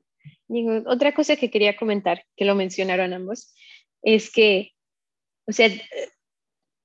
[0.49, 3.55] Digo, otra cosa que quería comentar, que lo mencionaron ambos,
[4.03, 4.73] es que,
[5.47, 5.69] o sea,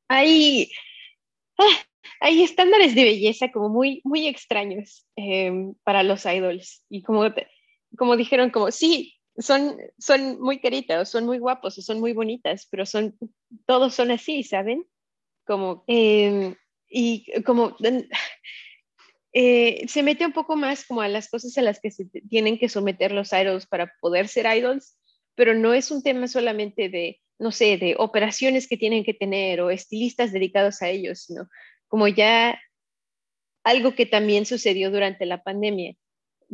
[0.07, 0.71] hay,
[1.57, 1.77] ah,
[2.19, 5.51] hay estándares de belleza como muy, muy extraños eh,
[5.83, 6.83] para los idols.
[6.89, 7.23] Y como,
[7.97, 12.85] como dijeron, como, sí, son, son muy caritas, son muy guapos, son muy bonitas, pero
[12.85, 13.17] son,
[13.65, 14.85] todos son así, ¿saben?
[15.45, 16.55] Como, eh,
[16.89, 17.75] y como,
[19.33, 22.57] eh, se mete un poco más como a las cosas a las que se tienen
[22.57, 24.97] que someter los idols para poder ser idols,
[25.35, 29.61] pero no es un tema solamente de, no sé, de operaciones que tienen que tener
[29.61, 31.47] o estilistas dedicados a ellos, sino
[31.87, 32.59] como ya
[33.63, 35.95] algo que también sucedió durante la pandemia,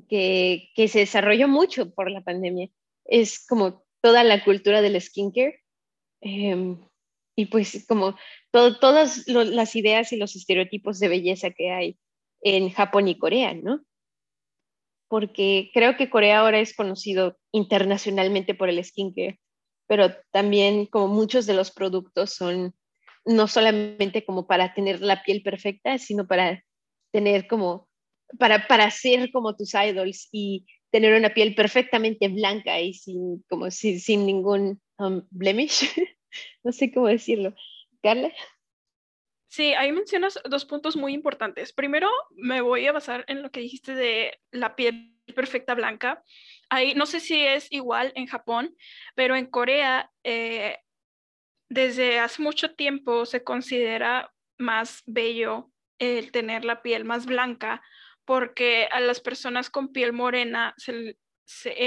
[0.10, 2.69] que, que se desarrolló mucho por la pandemia,
[3.06, 5.61] es como toda la cultura del skincare.
[6.22, 6.80] em,
[7.38, 8.15] y pues como
[8.52, 11.99] to- todas las ideas y los estereotipos de belleza que hay
[12.45, 13.81] en Japón y Corea, ¿no?
[15.09, 19.39] Porque creo que Corea ahora es conocido internacionalmente por el skincare,
[19.88, 22.76] pero también como muchos de los productos son
[23.26, 26.63] no solamente como para tener la piel perfecta, sino para
[27.11, 27.89] tener como,
[28.38, 33.72] para, para ser como tus idols y tener una piel perfectamente blanca y sin, como
[33.72, 35.91] sin, sin ningún um, blemish.
[36.63, 37.55] no sé cómo decirlo.
[38.03, 38.31] Carla.
[39.47, 41.72] Sí, ahí mencionas dos puntos muy importantes.
[41.72, 46.23] Primero, me voy a basar en lo que dijiste de la piel perfecta blanca.
[46.69, 48.76] Ahí no sé si es igual en Japón,
[49.15, 50.77] pero en Corea eh,
[51.69, 57.81] desde hace mucho tiempo se considera más bello el tener la piel más blanca
[58.26, 61.17] porque a las personas con piel morena se-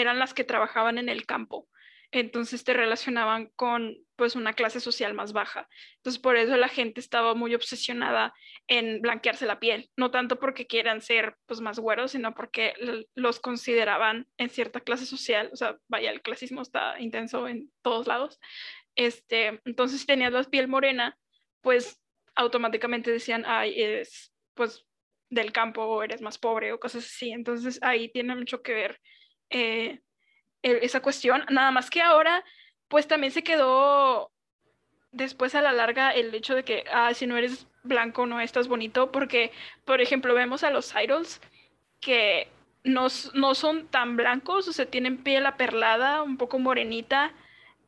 [0.00, 1.68] eran las que trabajaban en el campo.
[2.12, 5.68] Entonces te relacionaban con pues una clase social más baja.
[5.98, 8.34] Entonces por eso la gente estaba muy obsesionada
[8.66, 12.74] en blanquearse la piel, no tanto porque quieran ser pues más güeros, sino porque
[13.14, 18.08] los consideraban en cierta clase social, o sea, vaya, el clasismo está intenso en todos
[18.08, 18.40] lados.
[18.96, 21.16] Este, entonces si tenías la piel morena,
[21.60, 22.02] pues
[22.34, 24.84] automáticamente decían, ay, eres pues
[25.30, 27.30] del campo eres más pobre o cosas así.
[27.30, 29.00] Entonces ahí tiene mucho que ver
[29.50, 30.00] eh,
[30.62, 31.44] e- esa cuestión.
[31.50, 32.44] Nada más que ahora,
[32.88, 34.30] pues también se quedó
[35.12, 38.68] después a la larga el hecho de que, ah, si no eres blanco no estás
[38.68, 39.52] bonito, porque,
[39.84, 41.40] por ejemplo, vemos a los idols
[42.00, 42.48] que
[42.84, 47.32] no, no son tan blancos, o sea, tienen piel aperlada, un poco morenita,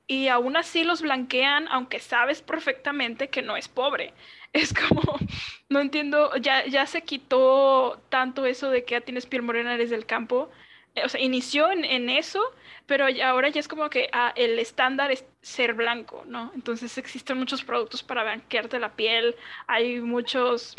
[0.07, 4.15] y aún así los blanquean, aunque sabes perfectamente que no es pobre.
[4.53, 5.03] Es como,
[5.69, 9.91] no entiendo, ya, ya se quitó tanto eso de que ya tienes piel morena, eres
[9.91, 10.51] del campo.
[10.97, 12.43] Eh, O sea, inició en eso,
[12.91, 16.51] pero ahora ya es como que ah, el estándar es ser blanco, ¿no?
[16.57, 19.37] Entonces existen muchos productos para blanquearte la piel,
[19.69, 20.75] hay muchos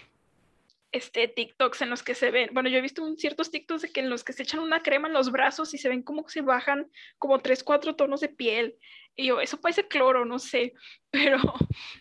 [0.92, 3.92] este, TikToks en los que se ven, bueno, yo he visto un- ciertos TikToks de
[3.94, 6.26] que en los que se echan una crema en los brazos y se ven como
[6.26, 8.76] que se bajan como tres, cuatro tonos de piel.
[9.16, 10.74] Y yo, eso parece cloro, no sé,
[11.12, 11.38] pero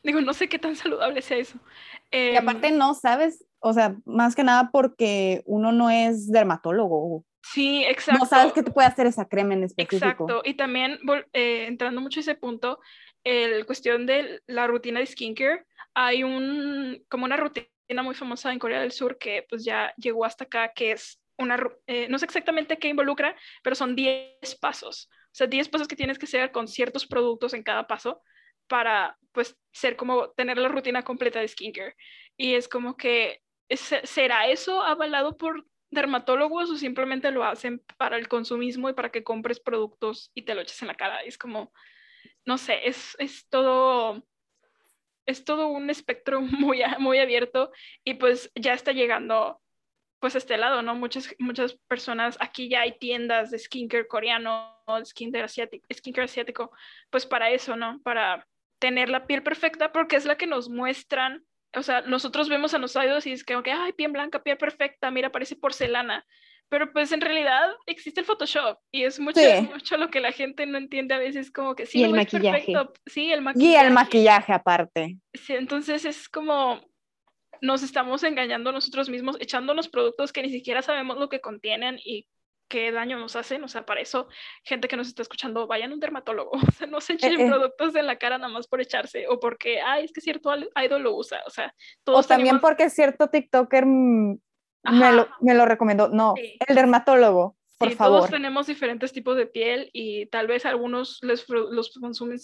[0.02, 1.56] digo, no sé qué tan saludable sea eso.
[2.10, 7.24] Y Em, aparte no sabes, o sea, más que nada porque uno no es dermatólogo.
[7.42, 8.20] Sí, exacto.
[8.20, 10.06] No sabes qué te puede hacer esa crema en específico.
[10.06, 10.98] Exacto, y también
[11.32, 12.80] eh, entrando mucho a ese punto,
[13.24, 17.68] el cuestión de la rutina de skincare, hay un, como una rutina
[18.02, 21.58] muy famosa en Corea del Sur que pues ya llegó hasta acá, que es una,
[21.86, 25.96] eh, no sé exactamente qué involucra, pero son 10 pasos, o sea, 10 pasos que
[25.96, 28.22] tienes que hacer con ciertos productos en cada paso
[28.68, 31.96] para pues ser como tener la rutina completa de skincare.
[32.36, 38.28] Y es como que, ¿será eso avalado por dermatólogos o simplemente lo hacen para el
[38.28, 41.22] consumismo y para que compres productos y te lo eches en la cara?
[41.22, 41.72] Es como,
[42.44, 44.24] no sé, es, es todo,
[45.26, 47.72] es todo un espectro muy, muy abierto
[48.04, 49.60] y pues ya está llegando
[50.20, 50.94] pues a este lado, ¿no?
[50.94, 56.70] Muchas, muchas personas, aquí ya hay tiendas de skincare coreano, skincare asiático, skincare asiático,
[57.08, 58.00] pues para eso, ¿no?
[58.02, 58.46] Para
[58.78, 61.42] tener la piel perfecta porque es la que nos muestran,
[61.76, 64.56] o sea, nosotros vemos a los idols y es que, okay, ay, piel blanca, piel
[64.58, 66.26] perfecta, mira, parece porcelana,
[66.68, 69.68] pero pues en realidad existe el Photoshop y es mucho, Sí.
[69.72, 72.72] mucho lo que la gente no entiende a veces, como que sí, Y el maquillaje.
[72.72, 73.86] perfecto, sí, el Y maquillaje.
[73.86, 75.16] el maquillaje aparte.
[75.34, 76.80] Sí, entonces es como
[77.62, 82.26] nos estamos engañando nosotros mismos, echándonos productos que ni siquiera sabemos lo que contienen y
[82.70, 83.62] qué daño nos hacen.
[83.64, 84.28] O sea, para eso,
[84.64, 86.52] gente que nos está escuchando, vayan a un dermatólogo.
[86.72, 87.48] O sea, no se echen Eh, eh.
[87.48, 90.50] productos en la cara nada más por echarse o porque, ay, es que cierto
[90.82, 91.42] idol lo usa.
[91.46, 94.38] O sea, O todos también tenemos- porque cierto TikToker mm,
[94.92, 96.08] me lo, me lo recomendó.
[96.08, 96.56] No, Sí.
[96.66, 98.18] el dermatólogo, por Sí, favor.
[98.18, 102.38] todos tenemos diferentes tipos de piel y tal vez a algunos les, los consumen,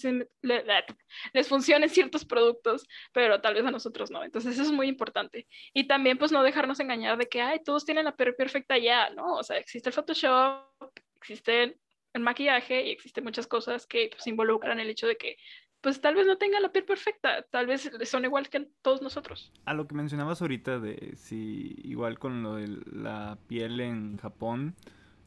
[1.34, 4.24] les funcionen ciertos productos, pero tal vez a nosotros no.
[4.24, 5.46] Entonces eso es muy importante.
[5.74, 9.10] Y también pues no dejarnos engañar de que, ay, todos tienen la piel perfecta ya,
[9.10, 9.34] ¿no?
[9.34, 10.70] O sea, existe el Photoshop,
[11.16, 11.78] existe
[12.14, 15.36] el maquillaje y existen muchas cosas que pues involucran el hecho de que
[15.82, 19.52] pues tal vez no tengan la piel perfecta, tal vez son igual que todos nosotros.
[19.66, 24.74] A lo que mencionabas ahorita de si igual con lo de la piel en Japón,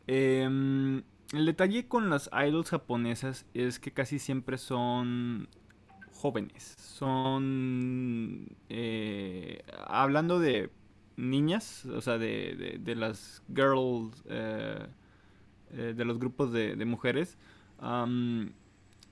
[0.10, 1.04] em,
[1.34, 5.48] el detalle con las idols japonesas es que casi siempre son
[6.12, 10.72] jóvenes, son eh, hablando de
[11.18, 14.88] niñas, o sea, de, de- las girls, eh,
[15.74, 17.38] eh, de los grupos de, mujeres,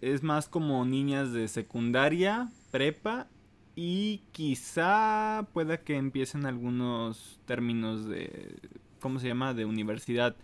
[0.02, 3.28] es más como niñas de secundaria, prepa
[3.76, 8.56] y quizá pueda que empiecen algunos términos de,
[9.00, 9.54] ¿cómo se llama?
[9.54, 10.36] De universidad.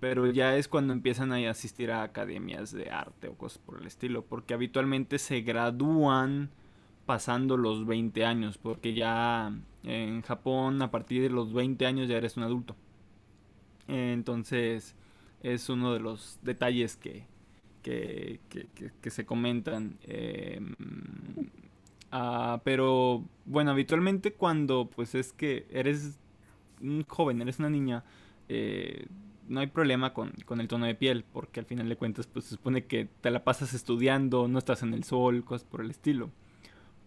[0.00, 3.86] Pero ya es cuando empiezan a asistir a academias de arte o cosas por el
[3.86, 4.24] estilo.
[4.24, 6.50] Porque habitualmente se gradúan
[7.06, 8.58] pasando los 20 años.
[8.58, 9.52] Porque ya
[9.84, 12.76] en Japón a partir de los 20 años ya eres un adulto.
[13.88, 14.94] Entonces
[15.42, 17.24] es uno de los detalles que,
[17.82, 18.66] que, que-
[19.00, 19.96] que- se comentan.
[20.04, 20.74] em,
[22.10, 26.18] ah, pero bueno, habitualmente cuando pues es que eres
[26.80, 28.04] un joven, eres una niña,
[28.48, 29.06] eh,
[29.48, 32.46] no hay problema con, con el tono de piel, porque al final de cuentas pues
[32.46, 35.90] se supone que te la pasas estudiando, no estás en el sol, cosas por el
[35.90, 36.30] estilo.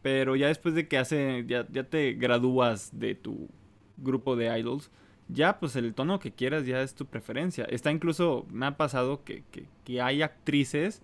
[0.01, 3.49] Pero ya después de que hace, ya, ya te gradúas de tu
[3.97, 4.91] grupo de idols,
[5.27, 7.65] ya pues el tono que quieras ya es tu preferencia.
[7.65, 11.01] Está incluso, me ha pasado que, que- hay actrices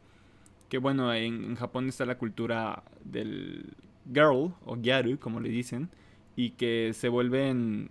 [0.69, 3.73] que bueno, en, en Japón está la cultura del
[4.13, 5.89] girl o gyaru, como le dicen,
[6.35, 7.89] y que se vuelven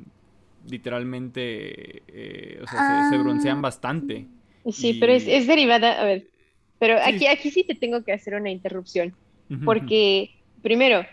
[0.69, 4.27] literalmente, eh, o sea, se, se broncean bastante.
[4.73, 6.27] Sí, pero es, derivada, a ver,
[6.78, 7.15] pero Sí.
[7.15, 9.15] aquí, aquí sí te tengo que hacer una interrupción,
[9.65, 10.31] porque
[10.62, 11.05] primero,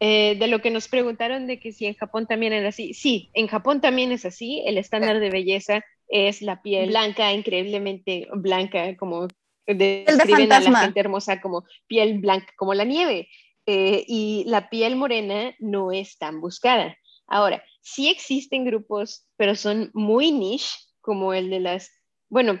[0.00, 3.30] eh, de lo que nos preguntaron de que si en Japón también era así, sí,
[3.34, 8.96] en Japón también es así, el estándar de belleza es la piel blanca, increíblemente blanca,
[8.96, 9.28] como
[9.66, 10.80] describen a la fantasma.
[10.80, 13.28] gente hermosa como piel blanca, como la nieve,
[13.66, 16.96] eh, y la piel morena no es tan buscada.
[17.26, 21.90] Ahora, sí existen grupos, pero son muy niche, como el de las,
[22.28, 22.60] bueno,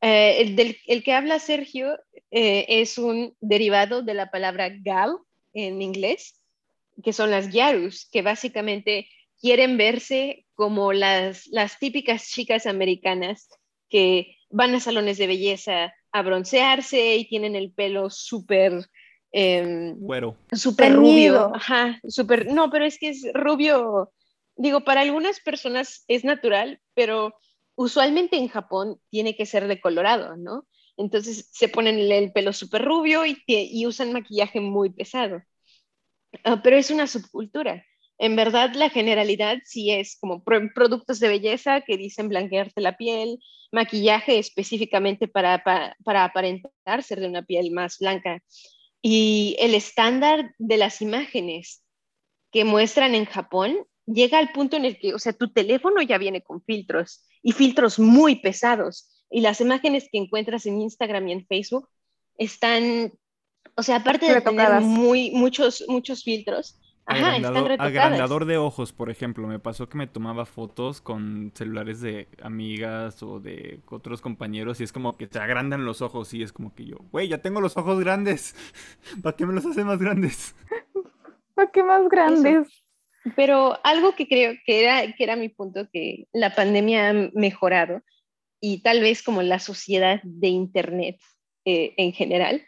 [0.00, 1.98] eh, el, del, el que habla Sergio
[2.30, 5.16] eh, es un derivado de la palabra gal
[5.52, 6.40] en inglés,
[7.02, 9.08] que son las gyarus, que básicamente
[9.40, 13.48] quieren verse como las, las típicas chicas americanas
[13.88, 18.86] que van a salones de belleza a broncearse y tienen el pelo súper
[19.36, 20.36] em, Güero.
[20.52, 21.52] súper rubio.
[21.54, 22.46] Ajá, súper.
[22.46, 24.12] No, pero es que es rubio.
[24.56, 27.34] Digo, para algunas personas es natural, pero
[27.74, 30.66] usualmente en Japón tiene que ser de colorado, ¿no?
[30.96, 35.42] Entonces se ponen el, el pelo súper rubio y, usan maquillaje muy pesado.
[36.44, 37.84] Ah, pero es una subcultura.
[38.18, 42.96] En verdad, la generalidad sí es como pro- productos de belleza que dicen blanquearte la
[42.96, 43.40] piel,
[43.72, 48.40] maquillaje específicamente para, pa- para aparentar ser de una piel más blanca.
[49.06, 51.84] Y el estándar de las imágenes
[52.50, 53.76] que muestran en Japón
[54.06, 57.52] llega al punto en el que, o sea, tu teléfono ya viene con filtros y
[57.52, 59.22] filtros muy pesados.
[59.28, 61.86] Y las imágenes que encuentras en Instagram y en Facebook
[62.38, 63.12] están,
[63.74, 67.90] o sea, aparte de tener muy, muchos, muchos filtros, ajá, están Agrandador, retocadas.
[67.90, 69.46] agrandador de ojos, por ejemplo.
[69.46, 74.84] Me pasó que me tomaba fotos con celulares de amigas o de otros compañeros y
[74.84, 77.60] es como que te agrandan los ojos y es como que yo, güey, ya tengo
[77.60, 78.54] los ojos grandes.
[79.22, 80.54] ¿Para qué me los hace más grandes?
[81.54, 82.84] ¿Para qué más grandes?
[83.36, 88.02] Pero algo que creo que era, que era mi punto, que la pandemia ha mejorado
[88.60, 91.18] y tal vez como la sociedad de Internet
[91.64, 92.66] eh, en general,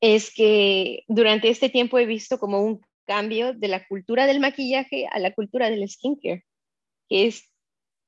[0.00, 2.80] es que durante este tiempo he visto como un
[3.12, 6.44] cambio de la cultura del maquillaje a la cultura del skincare,
[7.08, 7.50] que es,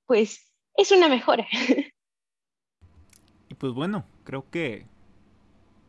[0.06, 1.46] pues, es una mejora.
[3.50, 4.86] Y pues bueno, creo que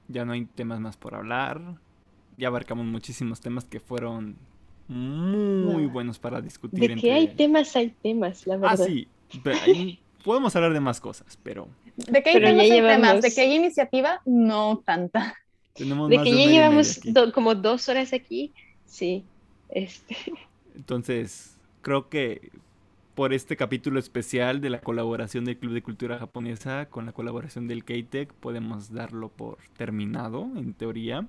[0.08, 1.62] ya no hay temas más por hablar.
[2.38, 4.36] Ya abarcamos muchísimos temas que fueron
[4.88, 5.90] muy No.
[5.90, 7.02] buenos para discutir De entre...
[7.02, 8.86] que hay temas, hay temas, la Ah, verdad.
[8.86, 9.08] sí.
[9.44, 12.64] pero hay- Podemos hablar de más cosas, pero ¿De qué hay Pero ya temas?
[12.64, 12.98] Hay temas.
[13.00, 14.22] llevamos- ¿De qué hay iniciativa?
[14.26, 15.36] No tanta.
[15.74, 18.54] tenemos De más que de ya llevamos do- como dos horas aquí,
[18.86, 19.26] sí.
[19.70, 20.16] Este,
[20.76, 22.52] Entonces, creo que
[23.16, 27.68] por este capítulo especial de la colaboración del Club de Cultura Japonesa con la colaboración
[27.68, 31.26] del K-Tech, podemos darlo por terminado, en teoría.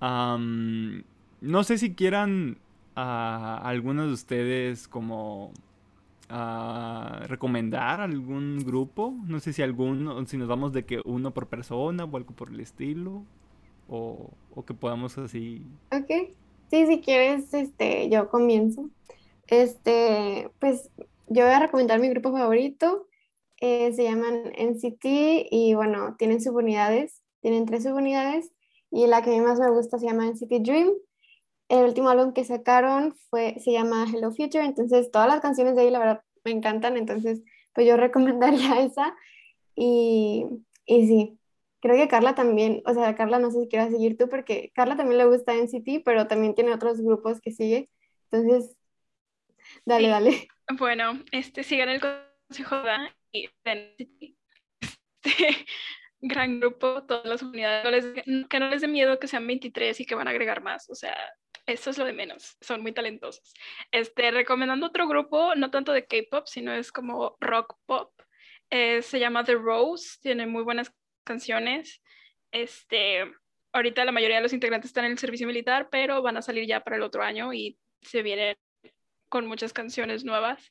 [0.00, 1.04] Am,
[1.42, 2.58] no sé si quieran
[2.94, 5.52] a algunos de ustedes como
[6.30, 9.14] a recomendar algún grupo.
[9.26, 12.48] No sé si alguno, si nos vamos de que uno por persona o algo por
[12.50, 13.22] el estilo.
[13.88, 15.62] O, o que podamos así.
[15.90, 16.32] Ok,
[16.72, 18.88] sí, si quieres, este, yo comienzo.
[19.46, 20.90] Este, pues
[21.28, 23.08] yo voy a recomendar mi grupo favorito.
[23.60, 25.04] eh, se llaman NCT
[25.50, 28.50] y bueno, tienen subunidades, tienen tres subunidades
[28.90, 30.90] y la que a mí más me gusta se llama NCT Dream.
[31.68, 35.82] El último álbum que sacaron fue, se llama Hello Future, entonces todas las canciones de
[35.82, 37.42] ahí la verdad me encantan, entonces
[37.74, 39.14] pues yo recomendaría esa
[39.76, 40.46] y,
[40.86, 41.38] y sí,
[41.82, 44.96] creo que Carla también, o sea, Carla no sé si quieras seguir tú porque Carla
[44.96, 47.90] también le gusta NCT, pero también tiene otros grupos que sigue,
[48.30, 48.76] entonces
[49.84, 50.10] dale, Sí.
[50.10, 50.48] dale.
[50.78, 52.92] Bueno, este, sigan el consejo de
[53.32, 54.36] y Density.
[54.80, 54.86] Este
[56.20, 60.00] gran grupo, todas las unidades, no les- que no les dé miedo que sean 23
[60.00, 61.16] y que van a agregar más, o sea,
[61.66, 63.52] eso es lo de menos, son muy talentosos.
[63.90, 68.12] Este, recomendando otro grupo, no tanto de K-pop, sino es como rock pop,
[68.70, 70.92] eh, se llama The Rose, tiene muy buenas
[71.24, 72.02] canciones.
[72.50, 73.24] Este,
[73.72, 76.66] ahorita la mayoría de los integrantes están en el servicio militar, pero van a salir
[76.66, 78.56] ya para el otro año y se vienen
[79.28, 80.70] con muchas canciones nuevas.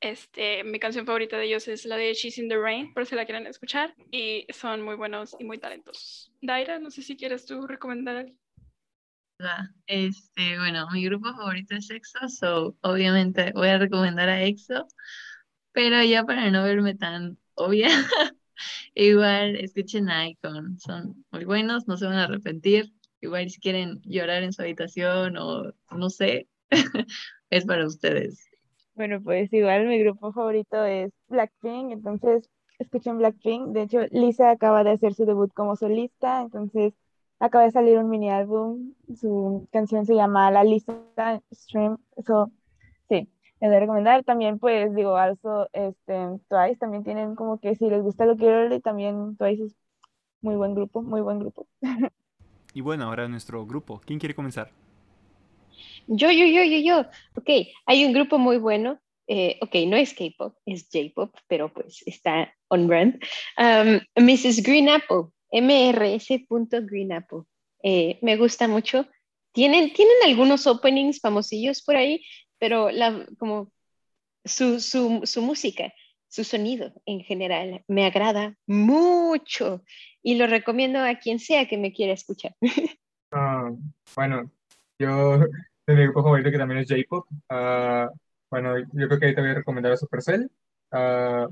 [0.00, 3.16] Este, mi canción favorita de ellos es la de She's in the Rain, por si
[3.16, 6.32] la quieren escuchar, y son muy buenos y muy talentosos.
[6.40, 8.26] Daira, no sé si quieres tú recomendar
[9.86, 14.86] Este, bueno, mi grupo favorito es EXO, so obviamente voy a recomendar a EXO,
[15.72, 17.88] pero ya para no verme tan obvia,
[18.94, 24.42] igual escuchen Icon, son muy buenos, no se van a arrepentir, igual si quieren llorar
[24.42, 26.48] en su habitación o no sé,
[27.50, 28.48] es para ustedes.
[28.94, 33.68] Bueno, pues igual mi grupo favorito es Blackpink, entonces escuchen Blackpink.
[33.68, 36.94] De hecho, Lisa acaba de hacer su debut como solista, entonces
[37.38, 38.94] acaba de salir un mini álbum.
[39.14, 41.00] Su canción se llama La Lisa
[41.52, 41.98] Stream.
[42.16, 42.50] Eso,
[43.08, 43.28] sí,
[43.60, 44.24] les voy a recomendar.
[44.24, 46.14] También, pues, digo, also, este,
[46.48, 49.76] Twice también tienen como que si les gusta lo que también Twice es
[50.40, 51.66] muy buen grupo, muy buen grupo.
[52.74, 54.00] Y bueno, ahora nuestro grupo.
[54.04, 54.70] ¿Quién quiere comenzar?
[56.06, 57.00] Yo, yo, yo, yo, yo.
[57.34, 57.50] Ok,
[57.86, 59.00] hay un grupo muy bueno.
[59.28, 63.22] eh, ok, no es K-pop, es J-pop, pero pues está on brand.
[63.58, 64.62] Um, Mrs.
[64.62, 67.40] Green Apple, mrs.green Apple.
[67.82, 69.06] Eh, me gusta mucho.
[69.52, 72.24] Tienen, tienen algunos openings famosillos por ahí,
[72.58, 73.70] pero la, como
[74.44, 75.92] su, su, su música,
[76.28, 79.82] su sonido en general me agrada mucho
[80.22, 82.54] y lo recomiendo a quien sea que me quiera escuchar.
[83.30, 83.70] Ah,
[84.16, 84.50] bueno,
[84.98, 85.46] yo de
[85.94, 87.26] mi grupo favorito que también es J-Pop.
[87.50, 88.08] ah,
[88.50, 90.50] bueno, yo creo que ahí te voy a recomendar a Supercell.
[90.90, 91.46] Ah,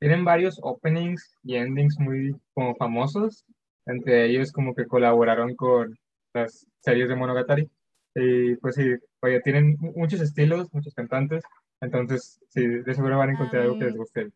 [0.00, 3.44] tienen varios openings y endings muy como famosos.
[3.86, 5.96] Entre ellos como que colaboraron con
[6.34, 7.70] las series de Monogatari.
[8.14, 8.82] Y pues sí,
[9.22, 11.42] oye, tienen mu- muchos estilos, muchos cantantes,
[11.80, 14.30] entonces sí, de seguro van a encontrar algo que les guste.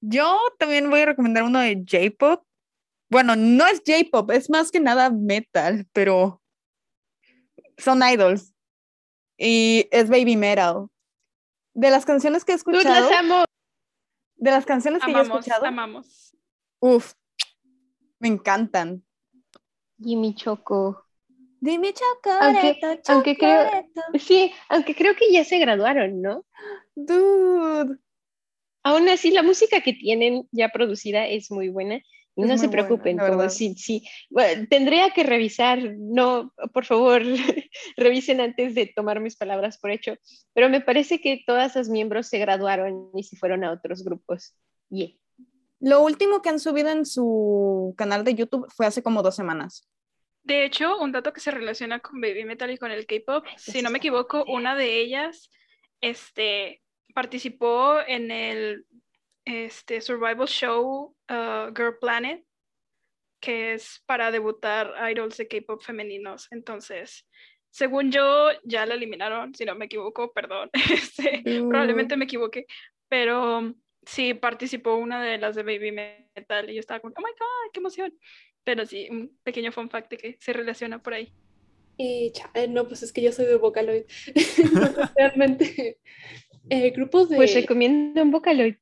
[0.00, 2.44] Yo también voy a recomendar uno de J-pop.
[3.10, 6.42] Bueno, no es J-pop, es más que nada metal, pero
[7.76, 8.52] son idols.
[9.36, 10.86] Y es baby metal.
[11.74, 13.44] De las canciones que he escuchado, las amo.
[14.36, 16.36] de las canciones que yo he escuchado, amamos.
[16.80, 17.12] uff,
[18.18, 19.04] me encantan.
[19.98, 21.06] Jimmy Choco.
[21.62, 24.18] Dime chocolate, aunque creo, chocolate.
[24.18, 26.44] sí, aunque creo que ya se graduaron, ¿no?
[26.96, 27.98] Dude.
[28.82, 32.02] Aún así, la música que tienen ya producida es muy buena.
[32.34, 34.02] Y no se buena, preocupen, la como sí, sí.
[34.28, 37.22] Bueno, tendría que revisar, no, por favor,
[37.96, 40.16] revisen antes de tomar mis palabras por hecho,
[40.54, 44.56] pero me parece que todas las miembros se graduaron y se fueron a otros grupos.
[44.88, 45.10] Yeah.
[45.78, 49.88] Lo último que han subido en su canal de YouTube fue hace como dos semanas.
[50.44, 53.80] De hecho, un dato que se relaciona con Baby Metal y con el K-pop, si
[53.80, 55.50] no me equivoco, una de ellas
[56.00, 56.82] este,
[57.14, 58.84] participó en el
[59.44, 62.44] este, survival show uh, Girl Planet,
[63.40, 66.48] que es para debutar idols de K-pop femeninos.
[66.50, 67.26] Entonces,
[67.70, 70.70] según yo, ya la eliminaron, si no me equivoco, perdón.
[70.92, 72.66] Este, probablemente me equivoqué,
[73.08, 73.74] pero
[74.04, 77.72] sí participó una de las de Baby Metal y yo estaba como, oh my god,
[77.72, 78.12] qué emoción.
[78.64, 81.32] Pero sí, un pequeño fun fact que se relaciona por ahí.
[81.98, 84.04] Eh, chale, no, pues es que yo soy de Vocaloid.
[84.34, 85.98] Entonces, realmente,
[86.70, 87.36] eh, grupos de...
[87.36, 88.76] Pues recomiendo un Vocaloid.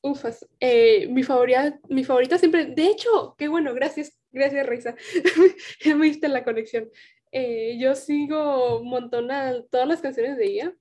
[0.00, 0.46] Ufas.
[0.60, 4.94] Eh, mi favorita, mi favorita siempre, de hecho, qué bueno, gracias, gracias Reisa.
[5.84, 6.88] ya me diste la conexión.
[7.32, 10.74] Eh, yo sigo un montón a todas las canciones de ella.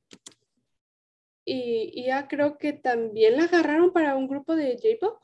[1.45, 5.19] Y y ya creo que también la agarraron para un grupo de J-pop.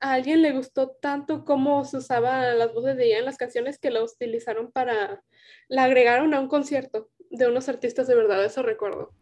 [0.00, 3.78] A alguien le gustó tanto cómo se usaban las voces de ella en las canciones
[3.78, 5.22] que la utilizaron para,
[5.68, 9.12] la agregaron a un concierto de unos artistas de verdad, eso recuerdo.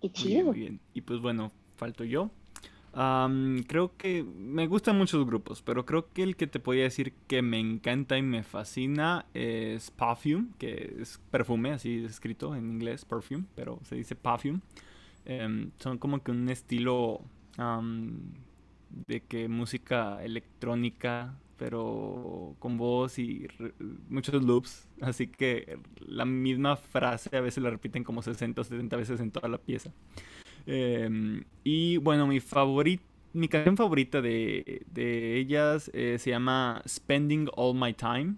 [0.00, 0.46] Qué chido.
[0.46, 0.80] muy bien.
[0.92, 2.30] Y pues bueno, falto yo.
[2.96, 7.12] Am, creo que me gustan muchos grupos, pero creo que el que te podía decir
[7.26, 12.70] que me encanta y me fascina es Perfume, que es perfume, así es escrito en
[12.70, 14.60] inglés, perfume, pero se dice Perfume.
[15.24, 17.22] Em, son como que un estilo
[19.06, 23.46] de que música electrónica, pero con voz y
[24.08, 28.96] muchos loops, así que la misma frase a veces la repiten como 60 o 70
[28.96, 29.92] veces en toda la pieza.
[30.66, 33.00] Em, y bueno, mi favorit,
[33.32, 38.36] mi canción favorita de, de ellas eh, se llama Spending All My Time.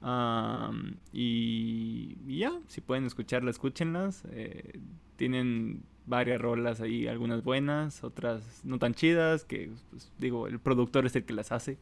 [0.00, 4.24] Am, y, ya, si pueden escucharla, escúchenlas.
[4.30, 4.78] eh,
[5.16, 11.06] tienen varias rolas ahí, algunas buenas, otras no tan chidas, que pues, digo, el productor
[11.06, 11.78] es el que las hace.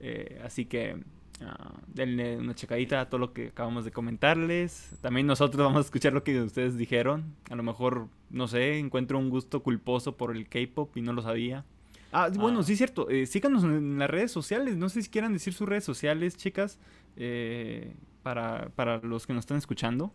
[0.00, 0.96] eh, así que
[1.40, 4.90] ah, denle una checadita a todo lo que acabamos de comentarles.
[5.00, 7.34] También nosotros vamos a escuchar lo que ustedes dijeron.
[7.50, 11.22] A lo mejor, no sé, encuentro un gusto culposo por el K-pop y no lo
[11.22, 11.64] sabía.
[12.12, 13.08] Ah, bueno, sí es cierto.
[13.08, 14.76] eh, síganos en las redes sociales.
[14.76, 16.78] No sé si quieran decir sus redes sociales, chicas,
[17.16, 20.12] eh, para, para los que nos están escuchando.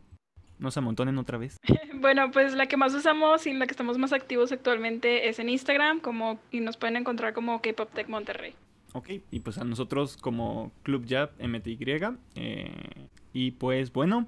[0.60, 1.58] No se amontonen otra vez.
[2.00, 5.50] Bueno, pues la que más usamos y la que estamos más activos actualmente es en
[5.50, 8.54] Instagram, como, y nos pueden encontrar como K-Pop Tech Monterrey.
[8.94, 11.78] Ok, y pues a nosotros como Club Jab MTY.
[12.36, 12.72] eh,
[13.34, 14.28] y pues bueno,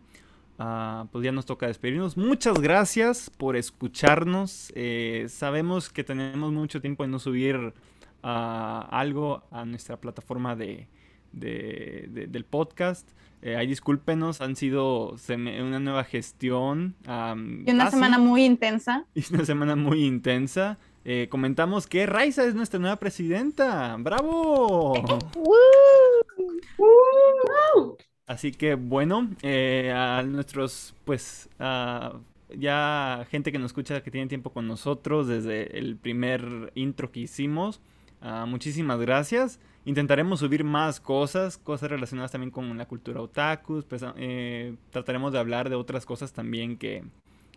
[0.58, 2.18] ah, pues ya nos toca despedirnos.
[2.18, 4.72] Muchas gracias por escucharnos.
[4.76, 7.74] eh, sabemos que tenemos mucho tiempo en no subir
[8.24, 10.88] ah, algo a nuestra plataforma de,
[11.32, 13.08] de- de- del podcast.
[13.42, 16.96] Eh, ahí discúlpenos, han sido una nueva gestión.
[17.06, 19.06] am, Y una casi- semana muy intensa.
[19.16, 20.78] y una semana muy intensa.
[21.06, 23.96] Eh, comentamos que Raiza es nuestra nueva presidenta.
[23.98, 24.94] ¡Bravo!
[28.28, 32.14] Así que bueno, eh, a nuestros, pues, a
[32.56, 37.22] ya gente que nos escucha que tiene tiempo con nosotros desde el primer intro que
[37.22, 37.82] hicimos,
[38.22, 39.60] ah, muchísimas gracias.
[39.86, 43.84] Intentaremos subir más cosas, cosas relacionadas también con la cultura otaku.
[43.88, 47.04] pues, eh, trataremos de hablar de otras cosas también que,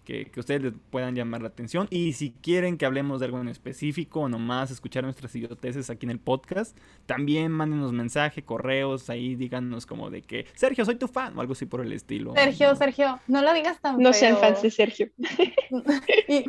[0.05, 1.89] que, que ustedes les puedan llamar la atención.
[1.91, 6.07] Y si quieren que hablemos de algo en específico o nomás escuchar nuestras idioteces aquí
[6.07, 6.77] en el podcast,
[7.07, 11.53] también mándenos mensaje, correos, ahí díganos como de que Sergio, soy tu fan o algo
[11.53, 12.33] así por el estilo.
[12.35, 14.21] Sergio, Sergio, no lo digas tan No feo.
[14.21, 15.11] sean fans de Sergio.
[16.29, 16.45] Y,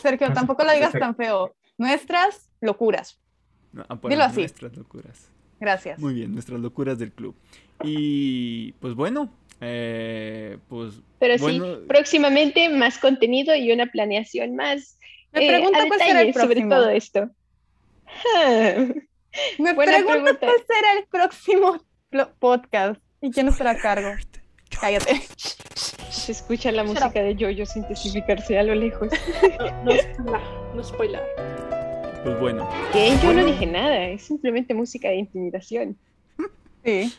[0.00, 1.54] Sergio, tampoco lo digas tan feo.
[1.78, 3.20] Nuestras locuras.
[3.74, 4.40] No, ah, por Dilo así.
[4.40, 5.28] Nuestras locuras.
[5.60, 5.98] Gracias.
[5.98, 7.34] Muy bien, nuestras locuras del club.
[7.82, 9.30] Y pues bueno,
[9.60, 14.98] eh, pues Pero bueno, sí, próximamente más contenido y una planeación más
[15.32, 16.74] Me eh, pregunto cuál será el detalle sobre próximo.
[16.74, 17.30] todo esto.
[19.58, 20.46] Me Buena pregunto pregunta.
[20.46, 21.84] cuál será el próximo
[22.38, 23.00] podcast.
[23.20, 24.10] ¿Y quién estará a cargo?
[24.80, 25.20] Cállate.
[26.10, 29.08] Se escucha la música de Jojo intensificarse a lo lejos.
[29.84, 30.40] No, no spoiler,
[30.74, 31.73] no spoiler.
[32.23, 32.69] Pues bueno.
[32.91, 33.41] Que yo Bueno.
[33.41, 35.97] no dije nada, es simplemente música de intimidación.
[36.83, 37.13] Sí.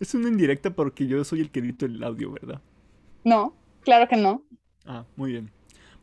[0.00, 2.60] Es una indirecta porque yo soy el que edito el audio, ¿verdad?
[3.24, 4.42] No, claro que no.
[4.86, 5.50] Ah, muy bien.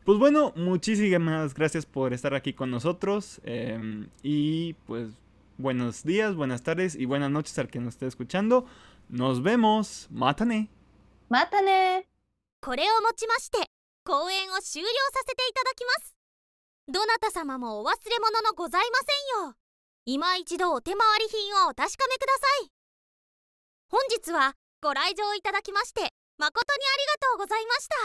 [0.04, 3.40] Pues bueno, muchísimas gracias por estar aquí con nosotros.
[3.44, 5.10] em, y pues
[5.58, 8.66] buenos días, buenas tardes y buenas noches al que nos esté escuchando.
[9.08, 10.08] Nos vemos.
[10.10, 10.68] Mátane.
[11.28, 12.06] Mátane.
[12.60, 13.58] これをもちまして
[14.04, 16.14] 公演を終了させていただきます
[16.89, 19.55] どなた様もお忘れ物のございませんよ。
[20.05, 22.71] 今一度お手回り品をお確かめください。
[23.89, 27.97] 本日はご来場いただきまして誠にありがとうございました。